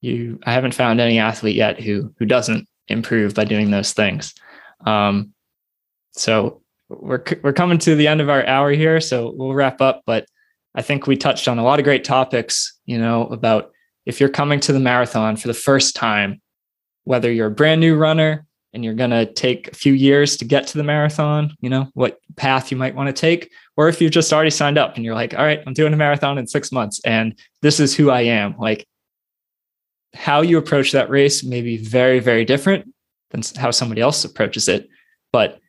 you 0.00 0.38
i 0.44 0.52
haven't 0.52 0.74
found 0.74 1.00
any 1.00 1.18
athlete 1.18 1.56
yet 1.56 1.80
who 1.80 2.14
who 2.18 2.26
doesn't 2.26 2.68
improve 2.88 3.34
by 3.34 3.44
doing 3.44 3.70
those 3.70 3.92
things. 3.92 4.34
Um 4.86 5.32
so 6.12 6.62
we're 6.88 7.24
we're 7.42 7.52
coming 7.52 7.78
to 7.78 7.96
the 7.96 8.06
end 8.06 8.20
of 8.20 8.28
our 8.28 8.46
hour 8.46 8.70
here 8.70 9.00
so 9.00 9.32
we'll 9.34 9.54
wrap 9.54 9.80
up 9.80 10.02
but 10.06 10.26
i 10.74 10.82
think 10.82 11.06
we 11.06 11.16
touched 11.16 11.48
on 11.48 11.58
a 11.58 11.64
lot 11.64 11.78
of 11.78 11.84
great 11.84 12.04
topics 12.04 12.78
you 12.84 12.98
know 12.98 13.26
about 13.28 13.72
if 14.06 14.20
you're 14.20 14.28
coming 14.28 14.60
to 14.60 14.72
the 14.72 14.78
marathon 14.78 15.34
for 15.34 15.48
the 15.48 15.54
first 15.54 15.96
time 15.96 16.40
whether 17.04 17.32
you're 17.32 17.48
a 17.48 17.50
brand 17.50 17.80
new 17.80 17.96
runner 17.96 18.46
and 18.74 18.84
you're 18.84 18.94
going 18.94 19.10
to 19.10 19.24
take 19.32 19.68
a 19.68 19.74
few 19.74 19.92
years 19.92 20.36
to 20.36 20.44
get 20.44 20.66
to 20.66 20.78
the 20.78 20.84
marathon, 20.84 21.54
you 21.60 21.70
know, 21.70 21.88
what 21.94 22.18
path 22.36 22.70
you 22.70 22.76
might 22.76 22.94
want 22.94 23.06
to 23.06 23.12
take, 23.12 23.50
or 23.76 23.88
if 23.88 24.00
you've 24.00 24.10
just 24.10 24.32
already 24.32 24.50
signed 24.50 24.76
up 24.76 24.96
and 24.96 25.04
you're 25.04 25.14
like, 25.14 25.32
all 25.32 25.44
right, 25.44 25.62
I'm 25.66 25.72
doing 25.72 25.94
a 25.94 25.96
marathon 25.96 26.38
in 26.38 26.46
six 26.46 26.72
months 26.72 27.00
and 27.04 27.38
this 27.62 27.80
is 27.80 27.94
who 27.94 28.10
I 28.10 28.22
am. 28.22 28.56
Like 28.58 28.86
how 30.14 30.42
you 30.42 30.58
approach 30.58 30.92
that 30.92 31.10
race 31.10 31.44
may 31.44 31.62
be 31.62 31.76
very, 31.76 32.18
very 32.18 32.44
different 32.44 32.92
than 33.30 33.42
how 33.56 33.70
somebody 33.70 34.00
else 34.00 34.24
approaches 34.24 34.68
it. 34.68 34.88
But 35.32 35.60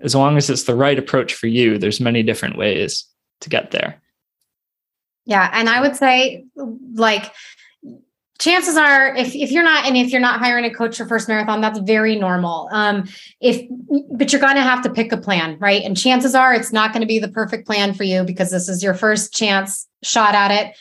as 0.00 0.14
long 0.14 0.36
as 0.36 0.50
it's 0.50 0.64
the 0.64 0.74
right 0.74 0.98
approach 0.98 1.34
for 1.34 1.46
you, 1.46 1.78
there's 1.78 2.00
many 2.00 2.22
different 2.22 2.58
ways 2.58 3.06
to 3.40 3.48
get 3.48 3.70
there. 3.70 4.00
Yeah. 5.24 5.50
And 5.52 5.68
I 5.68 5.80
would 5.80 5.96
say, 5.96 6.44
like, 6.94 7.32
chances 8.38 8.76
are 8.76 9.14
if, 9.14 9.34
if 9.34 9.50
you're 9.50 9.62
not 9.62 9.86
and 9.86 9.96
if 9.96 10.10
you're 10.12 10.20
not 10.20 10.40
hiring 10.40 10.64
a 10.64 10.72
coach 10.72 10.96
for 10.96 11.06
first 11.06 11.28
marathon 11.28 11.60
that's 11.60 11.78
very 11.80 12.16
normal 12.16 12.68
um 12.72 13.08
if 13.40 13.66
but 14.10 14.32
you're 14.32 14.40
going 14.40 14.56
to 14.56 14.62
have 14.62 14.82
to 14.82 14.90
pick 14.90 15.12
a 15.12 15.16
plan 15.16 15.58
right 15.58 15.82
and 15.82 15.96
chances 15.96 16.34
are 16.34 16.54
it's 16.54 16.72
not 16.72 16.92
going 16.92 17.00
to 17.00 17.06
be 17.06 17.18
the 17.18 17.28
perfect 17.28 17.66
plan 17.66 17.94
for 17.94 18.04
you 18.04 18.24
because 18.24 18.50
this 18.50 18.68
is 18.68 18.82
your 18.82 18.94
first 18.94 19.32
chance 19.32 19.86
shot 20.02 20.34
at 20.34 20.50
it 20.50 20.76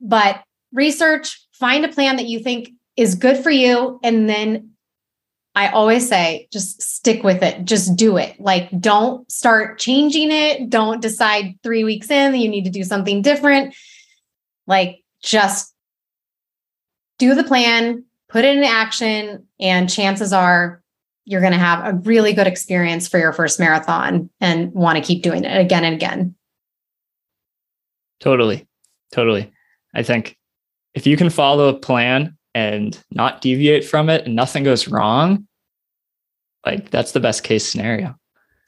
but 0.00 0.42
research 0.72 1.46
find 1.52 1.84
a 1.84 1.88
plan 1.88 2.16
that 2.16 2.26
you 2.26 2.38
think 2.38 2.70
is 2.96 3.14
good 3.14 3.36
for 3.38 3.50
you 3.50 3.98
and 4.02 4.28
then 4.28 4.70
I 5.56 5.68
always 5.68 6.06
say 6.06 6.48
just 6.52 6.82
stick 6.82 7.24
with 7.24 7.42
it. 7.42 7.64
Just 7.64 7.96
do 7.96 8.18
it. 8.18 8.38
Like 8.38 8.68
don't 8.78 9.30
start 9.32 9.78
changing 9.78 10.30
it. 10.30 10.68
Don't 10.68 11.00
decide 11.00 11.58
3 11.62 11.82
weeks 11.82 12.10
in 12.10 12.32
that 12.32 12.38
you 12.38 12.48
need 12.50 12.66
to 12.66 12.70
do 12.70 12.84
something 12.84 13.22
different. 13.22 13.74
Like 14.66 15.02
just 15.22 15.72
do 17.18 17.34
the 17.34 17.44
plan, 17.44 18.04
put 18.28 18.44
it 18.44 18.56
in 18.56 18.64
action, 18.64 19.46
and 19.60 19.90
chances 19.90 20.32
are 20.32 20.82
you're 21.24 21.40
going 21.40 21.52
to 21.52 21.58
have 21.58 21.84
a 21.84 21.98
really 21.98 22.32
good 22.32 22.46
experience 22.46 23.08
for 23.08 23.18
your 23.18 23.32
first 23.32 23.58
marathon 23.58 24.30
and 24.40 24.72
want 24.72 24.96
to 24.96 25.04
keep 25.04 25.22
doing 25.22 25.44
it 25.44 25.58
again 25.58 25.84
and 25.84 25.94
again. 25.94 26.34
Totally. 28.20 28.66
Totally. 29.12 29.52
I 29.94 30.02
think 30.02 30.36
if 30.94 31.06
you 31.06 31.16
can 31.16 31.30
follow 31.30 31.68
a 31.68 31.78
plan 31.78 32.36
and 32.54 32.98
not 33.10 33.40
deviate 33.40 33.84
from 33.84 34.08
it 34.08 34.24
and 34.24 34.36
nothing 34.36 34.62
goes 34.62 34.88
wrong, 34.88 35.46
like 36.64 36.90
that's 36.90 37.12
the 37.12 37.20
best 37.20 37.42
case 37.44 37.68
scenario. 37.68 38.14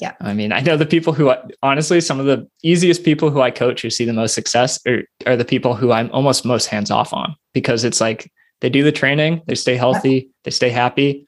Yeah. 0.01 0.15
I 0.21 0.33
mean, 0.33 0.53
I 0.53 0.61
know 0.61 0.77
the 0.77 0.87
people 0.87 1.13
who 1.13 1.33
honestly, 1.63 2.01
some 2.01 2.21
of 2.21 2.27
the 2.27 2.49
easiest 2.63 3.05
people 3.05 3.31
who 3.31 3.41
I 3.41 3.51
coach 3.51 3.83
who 3.83 3.91
see 3.91 4.05
the 4.05 4.13
most 4.13 4.35
success 4.35 4.79
are, 4.87 5.03
are 5.27 5.37
the 5.37 5.45
people 5.45 5.75
who 5.75 5.91
I'm 5.91 6.11
almost 6.13 6.45
most 6.45 6.67
hands 6.67 6.91
off 6.91 7.13
on 7.13 7.35
because 7.53 7.83
it's 7.83 8.01
like 8.01 8.31
they 8.61 8.71
do 8.71 8.83
the 8.83 8.93
training, 8.93 9.43
they 9.47 9.55
stay 9.55 9.77
healthy, 9.77 10.31
they 10.45 10.51
stay 10.51 10.71
happy. 10.71 11.27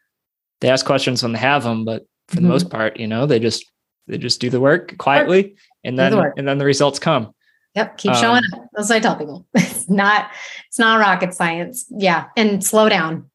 They 0.61 0.69
ask 0.69 0.85
questions 0.85 1.23
when 1.23 1.33
they 1.33 1.39
have 1.39 1.63
them, 1.63 1.85
but 1.85 2.07
for 2.29 2.37
mm-hmm. 2.37 2.45
the 2.45 2.49
most 2.49 2.71
part, 2.71 2.99
you 2.99 3.07
know, 3.07 3.27
they 3.27 3.39
just 3.39 3.65
they 4.07 4.19
just 4.19 4.41
do 4.41 4.51
the 4.51 4.61
work 4.61 4.97
quietly 4.99 5.43
work. 5.43 5.53
and 5.85 5.99
then 5.99 6.13
the 6.13 6.33
and 6.37 6.47
then 6.47 6.59
the 6.59 6.65
results 6.65 6.99
come. 6.99 7.33
Yep, 7.75 7.99
keep 7.99 8.15
showing 8.15 8.43
um, 8.53 8.61
up. 8.61 8.69
That's 8.73 8.89
what 8.89 8.97
I 8.97 9.01
tell 9.01 9.17
people. 9.17 9.47
It's 9.55 9.89
not 9.89 10.31
it's 10.69 10.79
not 10.79 11.01
rocket 11.01 11.35
science. 11.35 11.87
Yeah, 11.91 12.27
and 12.37 12.63
slow 12.63 12.89
down. 12.89 13.31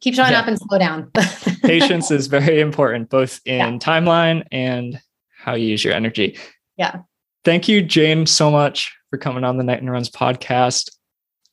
Keep 0.00 0.14
showing 0.14 0.32
yeah. 0.32 0.40
up 0.40 0.46
and 0.46 0.58
slow 0.58 0.78
down. 0.78 1.10
Patience 1.62 2.10
is 2.10 2.26
very 2.26 2.60
important 2.60 3.08
both 3.08 3.40
in 3.44 3.56
yeah. 3.56 3.70
timeline 3.78 4.44
and 4.52 5.00
how 5.36 5.54
you 5.54 5.68
use 5.68 5.82
your 5.82 5.94
energy. 5.94 6.38
Yeah. 6.76 7.00
Thank 7.44 7.68
you, 7.68 7.80
Jane, 7.80 8.26
so 8.26 8.50
much 8.50 8.94
for 9.10 9.18
coming 9.18 9.44
on 9.44 9.56
the 9.56 9.64
Knighton 9.64 9.88
Runs 9.88 10.10
podcast. 10.10 10.90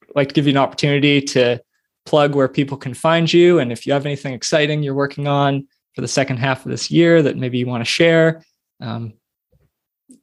I'd 0.03 0.15
like 0.15 0.27
to 0.27 0.33
give 0.33 0.45
you 0.45 0.51
an 0.51 0.57
opportunity 0.57 1.21
to 1.21 1.61
plug 2.05 2.35
where 2.35 2.47
people 2.47 2.77
can 2.77 2.93
find 2.93 3.31
you. 3.31 3.59
And 3.59 3.71
if 3.71 3.85
you 3.85 3.93
have 3.93 4.05
anything 4.05 4.33
exciting 4.33 4.83
you're 4.83 4.93
working 4.93 5.27
on 5.27 5.67
for 5.95 6.01
the 6.01 6.07
second 6.07 6.37
half 6.37 6.65
of 6.65 6.71
this 6.71 6.91
year 6.91 7.21
that 7.21 7.37
maybe 7.37 7.57
you 7.57 7.67
want 7.67 7.81
to 7.81 7.89
share, 7.89 8.43
um, 8.81 9.13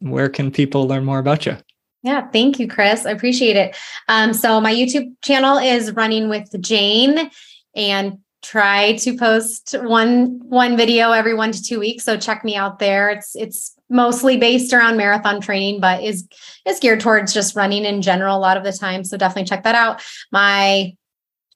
where 0.00 0.28
can 0.28 0.50
people 0.50 0.86
learn 0.86 1.04
more 1.04 1.18
about 1.18 1.46
you? 1.46 1.56
Yeah, 2.02 2.26
thank 2.28 2.58
you, 2.58 2.66
Chris. 2.66 3.04
I 3.04 3.10
appreciate 3.10 3.56
it. 3.56 3.76
Um, 4.08 4.32
so 4.32 4.60
my 4.60 4.72
YouTube 4.72 5.12
channel 5.22 5.58
is 5.58 5.92
running 5.92 6.28
with 6.28 6.48
Jane 6.60 7.30
and 7.74 8.18
try 8.42 8.94
to 8.96 9.16
post 9.18 9.74
one 9.82 10.40
one 10.48 10.76
video 10.76 11.12
every 11.12 11.34
one 11.34 11.52
to 11.52 11.62
two 11.62 11.78
weeks. 11.78 12.04
So 12.04 12.16
check 12.16 12.42
me 12.42 12.56
out 12.56 12.78
there. 12.78 13.10
It's 13.10 13.36
it's 13.36 13.74
mostly 13.90 14.38
based 14.38 14.72
around 14.72 14.96
marathon 14.96 15.40
training, 15.42 15.80
but 15.80 16.02
is 16.02 16.26
is 16.66 16.80
geared 16.80 17.00
towards 17.00 17.34
just 17.34 17.54
running 17.54 17.84
in 17.84 18.00
general 18.00 18.36
a 18.36 18.40
lot 18.40 18.56
of 18.56 18.64
the 18.64 18.72
time. 18.72 19.04
So 19.04 19.18
definitely 19.18 19.48
check 19.48 19.64
that 19.64 19.74
out. 19.74 20.02
My 20.32 20.94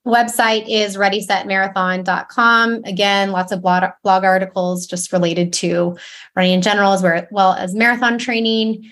website 0.05 0.65
is 0.67 0.97
readysetmarathon.com. 0.97 2.83
Again, 2.85 3.31
lots 3.31 3.51
of 3.51 3.61
blog, 3.61 3.83
blog 4.03 4.23
articles 4.23 4.85
just 4.85 5.11
related 5.11 5.51
to 5.53 5.97
running 6.35 6.53
in 6.53 6.61
general 6.61 6.93
as 6.93 7.03
well 7.31 7.53
as 7.53 7.73
marathon 7.73 8.17
training. 8.17 8.89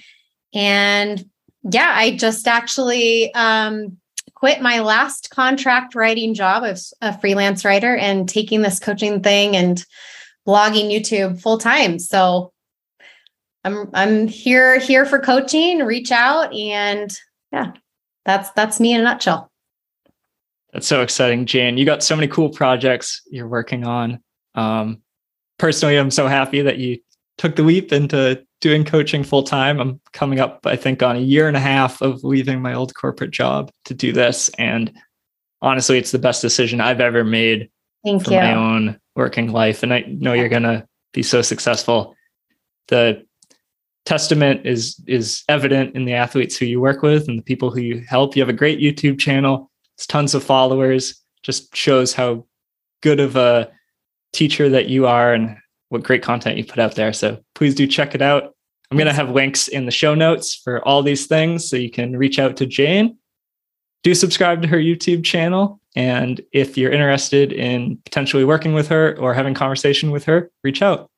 And 0.53 1.23
yeah, 1.69 1.93
I 1.95 2.17
just 2.17 2.47
actually 2.47 3.33
um, 3.35 3.97
quit 4.33 4.61
my 4.61 4.79
last 4.79 5.29
contract 5.29 5.95
writing 5.95 6.33
job 6.33 6.63
as 6.63 6.93
a 7.01 7.17
freelance 7.19 7.63
writer 7.63 7.95
and 7.95 8.27
taking 8.27 8.61
this 8.61 8.79
coaching 8.79 9.21
thing 9.21 9.55
and 9.55 9.85
blogging 10.47 10.91
YouTube 10.91 11.41
full 11.41 11.57
time. 11.57 11.99
So 11.99 12.51
I'm 13.63 13.89
I'm 13.93 14.27
here 14.27 14.79
here 14.79 15.05
for 15.05 15.19
coaching. 15.19 15.79
Reach 15.79 16.11
out 16.11 16.53
and 16.53 17.17
yeah, 17.51 17.71
that's 18.25 18.49
that's 18.51 18.79
me 18.79 18.93
in 18.93 19.01
a 19.01 19.03
nutshell. 19.03 19.52
That's 20.73 20.87
so 20.87 21.01
exciting, 21.01 21.45
Jane. 21.45 21.77
You 21.77 21.85
got 21.85 22.03
so 22.03 22.15
many 22.15 22.27
cool 22.27 22.49
projects 22.49 23.21
you're 23.29 23.47
working 23.47 23.85
on. 23.85 24.19
Um, 24.55 25.01
personally, 25.59 25.97
I'm 25.97 26.11
so 26.11 26.27
happy 26.27 26.61
that 26.61 26.79
you 26.79 26.97
took 27.37 27.55
the 27.55 27.63
leap 27.63 27.93
into 27.93 28.43
doing 28.59 28.83
coaching 28.83 29.23
full 29.23 29.43
time. 29.43 29.79
I'm 29.79 30.01
coming 30.13 30.39
up, 30.39 30.61
I 30.65 30.75
think, 30.75 31.03
on 31.03 31.15
a 31.15 31.19
year 31.19 31.47
and 31.47 31.55
a 31.55 31.59
half 31.59 32.01
of 32.01 32.23
leaving 32.23 32.61
my 32.61 32.73
old 32.73 32.95
corporate 32.95 33.31
job 33.31 33.71
to 33.85 33.93
do 33.93 34.11
this. 34.11 34.49
And 34.57 34.91
honestly, 35.61 35.99
it's 35.99 36.11
the 36.11 36.19
best 36.19 36.41
decision 36.41 36.81
I've 36.81 37.01
ever 37.01 37.23
made 37.23 37.69
Thank 38.03 38.25
for 38.25 38.31
you. 38.31 38.37
my 38.37 38.53
own 38.53 38.99
working 39.15 39.51
life. 39.51 39.83
And 39.83 39.93
I 39.93 40.01
know 40.07 40.33
you're 40.33 40.49
going 40.49 40.63
to 40.63 40.87
be 41.13 41.23
so 41.23 41.41
successful. 41.41 42.15
The 42.87 43.23
testament 44.05 44.65
is 44.65 45.01
is 45.07 45.43
evident 45.47 45.95
in 45.95 46.05
the 46.05 46.13
athletes 46.13 46.57
who 46.57 46.65
you 46.65 46.81
work 46.81 47.01
with 47.01 47.27
and 47.27 47.39
the 47.39 47.43
people 47.43 47.71
who 47.71 47.79
you 47.79 48.03
help. 48.07 48.35
You 48.35 48.41
have 48.41 48.49
a 48.49 48.53
great 48.53 48.79
YouTube 48.79 49.19
channel. 49.19 49.69
It's 50.03 50.07
tons 50.07 50.35
of 50.35 50.43
followers. 50.43 51.15
Just 51.43 51.73
shows 51.73 52.13
how 52.13 52.45
good 53.01 53.21
of 53.21 53.37
a 53.37 53.71
teacher 54.33 54.67
that 54.67 54.89
you 54.89 55.07
are 55.07 55.33
and 55.33 55.55
what 55.87 56.03
great 56.03 56.21
content 56.21 56.57
you 56.57 56.65
put 56.65 56.79
out 56.79 56.95
there. 56.95 57.13
So 57.13 57.41
please 57.55 57.73
do 57.73 57.87
check 57.87 58.13
it 58.13 58.21
out. 58.21 58.53
I'm 58.91 58.97
going 58.97 59.07
to 59.07 59.13
have 59.13 59.29
links 59.29 59.69
in 59.69 59.85
the 59.85 59.91
show 59.91 60.13
notes 60.13 60.55
for 60.55 60.85
all 60.85 61.03
these 61.03 61.25
things 61.25 61.69
so 61.69 61.77
you 61.77 61.89
can 61.89 62.17
reach 62.17 62.37
out 62.37 62.57
to 62.57 62.65
Jane. 62.65 63.17
Do 64.03 64.13
subscribe 64.13 64.61
to 64.63 64.67
her 64.67 64.77
YouTube 64.77 65.23
channel. 65.23 65.79
And 65.95 66.41
if 66.51 66.77
you're 66.77 66.91
interested 66.91 67.53
in 67.53 67.97
potentially 68.03 68.43
working 68.43 68.73
with 68.73 68.89
her 68.89 69.17
or 69.17 69.33
having 69.33 69.53
conversation 69.53 70.11
with 70.11 70.25
her, 70.25 70.51
reach 70.65 70.81
out. 70.81 71.09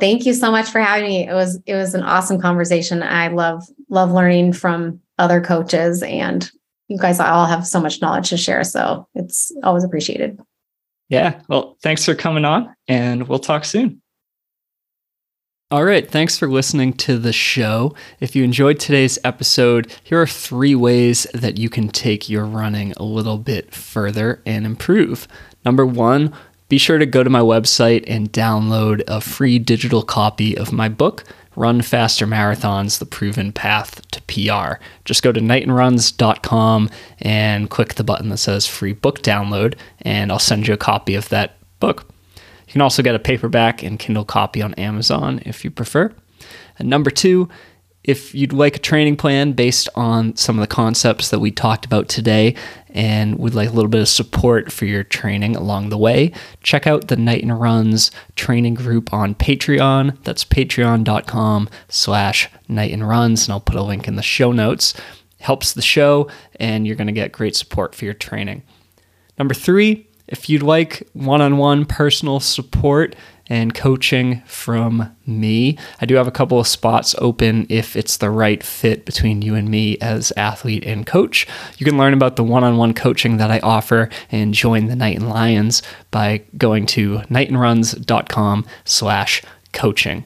Thank 0.00 0.24
you 0.24 0.32
so 0.32 0.50
much 0.50 0.70
for 0.70 0.80
having 0.80 1.10
me. 1.10 1.28
It 1.28 1.34
was 1.34 1.60
it 1.66 1.74
was 1.74 1.92
an 1.92 2.02
awesome 2.02 2.40
conversation. 2.40 3.02
I 3.02 3.28
love 3.28 3.62
love 3.90 4.10
learning 4.10 4.54
from 4.54 5.00
other 5.18 5.42
coaches 5.42 6.02
and 6.02 6.50
you 6.88 6.98
guys 6.98 7.20
all 7.20 7.46
have 7.46 7.66
so 7.66 7.80
much 7.80 8.00
knowledge 8.00 8.30
to 8.30 8.36
share. 8.36 8.64
So 8.64 9.08
it's 9.14 9.52
always 9.62 9.84
appreciated. 9.84 10.38
Yeah. 11.08 11.40
Well, 11.48 11.76
thanks 11.82 12.04
for 12.04 12.14
coming 12.14 12.44
on 12.44 12.74
and 12.88 13.28
we'll 13.28 13.38
talk 13.38 13.64
soon. 13.64 14.00
All 15.70 15.84
right. 15.84 16.08
Thanks 16.08 16.38
for 16.38 16.48
listening 16.48 16.92
to 16.94 17.18
the 17.18 17.32
show. 17.32 17.94
If 18.20 18.36
you 18.36 18.44
enjoyed 18.44 18.78
today's 18.78 19.18
episode, 19.24 19.92
here 20.04 20.20
are 20.20 20.26
three 20.26 20.74
ways 20.74 21.26
that 21.34 21.58
you 21.58 21.68
can 21.68 21.88
take 21.88 22.28
your 22.28 22.44
running 22.44 22.92
a 22.96 23.02
little 23.02 23.38
bit 23.38 23.74
further 23.74 24.40
and 24.46 24.66
improve. 24.66 25.26
Number 25.64 25.84
one, 25.84 26.32
be 26.68 26.78
sure 26.78 26.98
to 26.98 27.06
go 27.06 27.24
to 27.24 27.30
my 27.30 27.40
website 27.40 28.04
and 28.06 28.32
download 28.32 29.02
a 29.08 29.20
free 29.20 29.58
digital 29.58 30.02
copy 30.02 30.56
of 30.56 30.72
my 30.72 30.88
book, 30.88 31.24
Run 31.56 31.82
Faster 31.82 32.26
Marathons 32.26 32.98
The 32.98 33.06
Proven 33.06 33.52
Path 33.52 34.08
to 34.10 34.22
PR. 34.22 34.82
Just 35.04 35.22
go 35.22 35.32
to 35.32 35.40
knightonruns.com 35.40 36.90
and 37.20 37.70
click 37.70 37.94
the 37.94 38.04
button 38.04 38.28
that 38.30 38.38
says 38.38 38.66
free 38.66 38.92
book 38.92 39.22
download, 39.22 39.76
and 40.02 40.32
I'll 40.32 40.38
send 40.38 40.66
you 40.66 40.74
a 40.74 40.78
copy 40.78 41.14
of 41.14 41.28
that 41.28 41.56
book. 41.80 42.06
You 42.66 42.72
can 42.72 42.80
also 42.80 43.02
get 43.02 43.14
a 43.14 43.20
paperback 43.20 43.82
and 43.82 43.98
Kindle 43.98 44.24
copy 44.24 44.62
on 44.62 44.74
Amazon 44.74 45.40
if 45.44 45.64
you 45.64 45.70
prefer. 45.70 46.12
And 46.78 46.88
number 46.88 47.10
two, 47.10 47.48
if 48.04 48.34
you'd 48.34 48.52
like 48.52 48.76
a 48.76 48.80
training 48.80 49.16
plan 49.16 49.52
based 49.52 49.88
on 49.94 50.36
some 50.36 50.58
of 50.58 50.60
the 50.60 50.72
concepts 50.72 51.30
that 51.30 51.40
we 51.40 51.50
talked 51.50 51.86
about 51.86 52.08
today 52.08 52.54
and 52.90 53.38
would 53.38 53.54
like 53.54 53.70
a 53.70 53.72
little 53.72 53.90
bit 53.90 54.02
of 54.02 54.08
support 54.08 54.70
for 54.70 54.84
your 54.84 55.02
training 55.02 55.56
along 55.56 55.88
the 55.88 55.98
way, 55.98 56.30
check 56.62 56.86
out 56.86 57.08
the 57.08 57.16
Knighton 57.16 57.50
Runs 57.50 58.10
training 58.36 58.74
group 58.74 59.12
on 59.12 59.34
Patreon. 59.34 60.22
That's 60.22 60.44
patreon.com 60.44 61.68
slash 61.88 62.48
Knighton 62.68 63.02
Runs, 63.02 63.46
and 63.46 63.52
I'll 63.52 63.60
put 63.60 63.76
a 63.76 63.82
link 63.82 64.06
in 64.06 64.16
the 64.16 64.22
show 64.22 64.52
notes. 64.52 64.94
Helps 65.40 65.72
the 65.72 65.82
show, 65.82 66.28
and 66.56 66.86
you're 66.86 66.96
going 66.96 67.06
to 67.06 67.12
get 67.12 67.32
great 67.32 67.56
support 67.56 67.94
for 67.94 68.04
your 68.04 68.14
training. 68.14 68.62
Number 69.38 69.54
three, 69.54 70.06
if 70.28 70.48
you'd 70.48 70.62
like 70.62 71.06
one 71.12 71.42
on 71.42 71.58
one 71.58 71.84
personal 71.84 72.40
support 72.40 73.16
and 73.48 73.74
coaching 73.74 74.42
from 74.46 75.14
me, 75.26 75.78
I 76.00 76.06
do 76.06 76.14
have 76.14 76.26
a 76.26 76.32
couple 76.32 76.58
of 76.58 76.66
spots 76.66 77.14
open 77.18 77.66
if 77.68 77.96
it's 77.96 78.16
the 78.16 78.30
right 78.30 78.62
fit 78.62 79.04
between 79.04 79.42
you 79.42 79.54
and 79.54 79.68
me 79.68 79.98
as 79.98 80.32
athlete 80.36 80.84
and 80.84 81.06
coach. 81.06 81.46
You 81.78 81.84
can 81.84 81.98
learn 81.98 82.14
about 82.14 82.36
the 82.36 82.44
one 82.44 82.64
on 82.64 82.76
one 82.76 82.94
coaching 82.94 83.36
that 83.36 83.50
I 83.50 83.60
offer 83.60 84.08
and 84.30 84.54
join 84.54 84.86
the 84.86 84.96
Knighton 84.96 85.28
Lions 85.28 85.82
by 86.10 86.42
going 86.56 86.86
to 86.86 87.18
knightonruns.com 87.30 88.66
slash 88.84 89.42
coaching. 89.72 90.24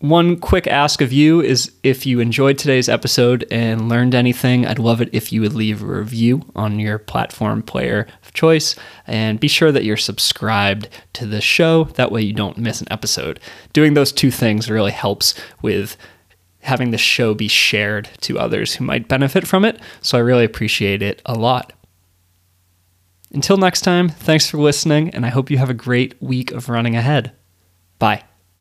One 0.00 0.38
quick 0.38 0.66
ask 0.66 1.02
of 1.02 1.12
you 1.12 1.42
is 1.42 1.72
if 1.82 2.06
you 2.06 2.20
enjoyed 2.20 2.56
today's 2.56 2.88
episode 2.88 3.46
and 3.50 3.90
learned 3.90 4.14
anything, 4.14 4.66
I'd 4.66 4.78
love 4.78 5.02
it 5.02 5.10
if 5.12 5.30
you 5.30 5.42
would 5.42 5.52
leave 5.52 5.82
a 5.82 5.86
review 5.86 6.40
on 6.56 6.80
your 6.80 6.98
platform 6.98 7.62
player 7.62 8.06
choice 8.34 8.76
and 9.06 9.40
be 9.40 9.48
sure 9.48 9.72
that 9.72 9.84
you're 9.84 9.96
subscribed 9.96 10.88
to 11.14 11.26
the 11.26 11.40
show. 11.40 11.84
That 11.84 12.12
way 12.12 12.22
you 12.22 12.32
don't 12.32 12.58
miss 12.58 12.80
an 12.80 12.88
episode. 12.90 13.40
Doing 13.72 13.94
those 13.94 14.12
two 14.12 14.30
things 14.30 14.70
really 14.70 14.92
helps 14.92 15.34
with 15.62 15.96
having 16.62 16.90
the 16.90 16.98
show 16.98 17.34
be 17.34 17.48
shared 17.48 18.08
to 18.20 18.38
others 18.38 18.74
who 18.74 18.84
might 18.84 19.08
benefit 19.08 19.46
from 19.46 19.64
it. 19.64 19.80
So 20.02 20.18
I 20.18 20.20
really 20.20 20.44
appreciate 20.44 21.02
it 21.02 21.22
a 21.24 21.34
lot. 21.34 21.72
Until 23.32 23.56
next 23.56 23.82
time, 23.82 24.08
thanks 24.08 24.50
for 24.50 24.58
listening, 24.58 25.10
and 25.10 25.24
I 25.24 25.28
hope 25.28 25.50
you 25.50 25.58
have 25.58 25.70
a 25.70 25.74
great 25.74 26.20
week 26.20 26.50
of 26.50 26.68
running 26.68 26.96
ahead. 26.96 27.32
Bye. 27.98 28.29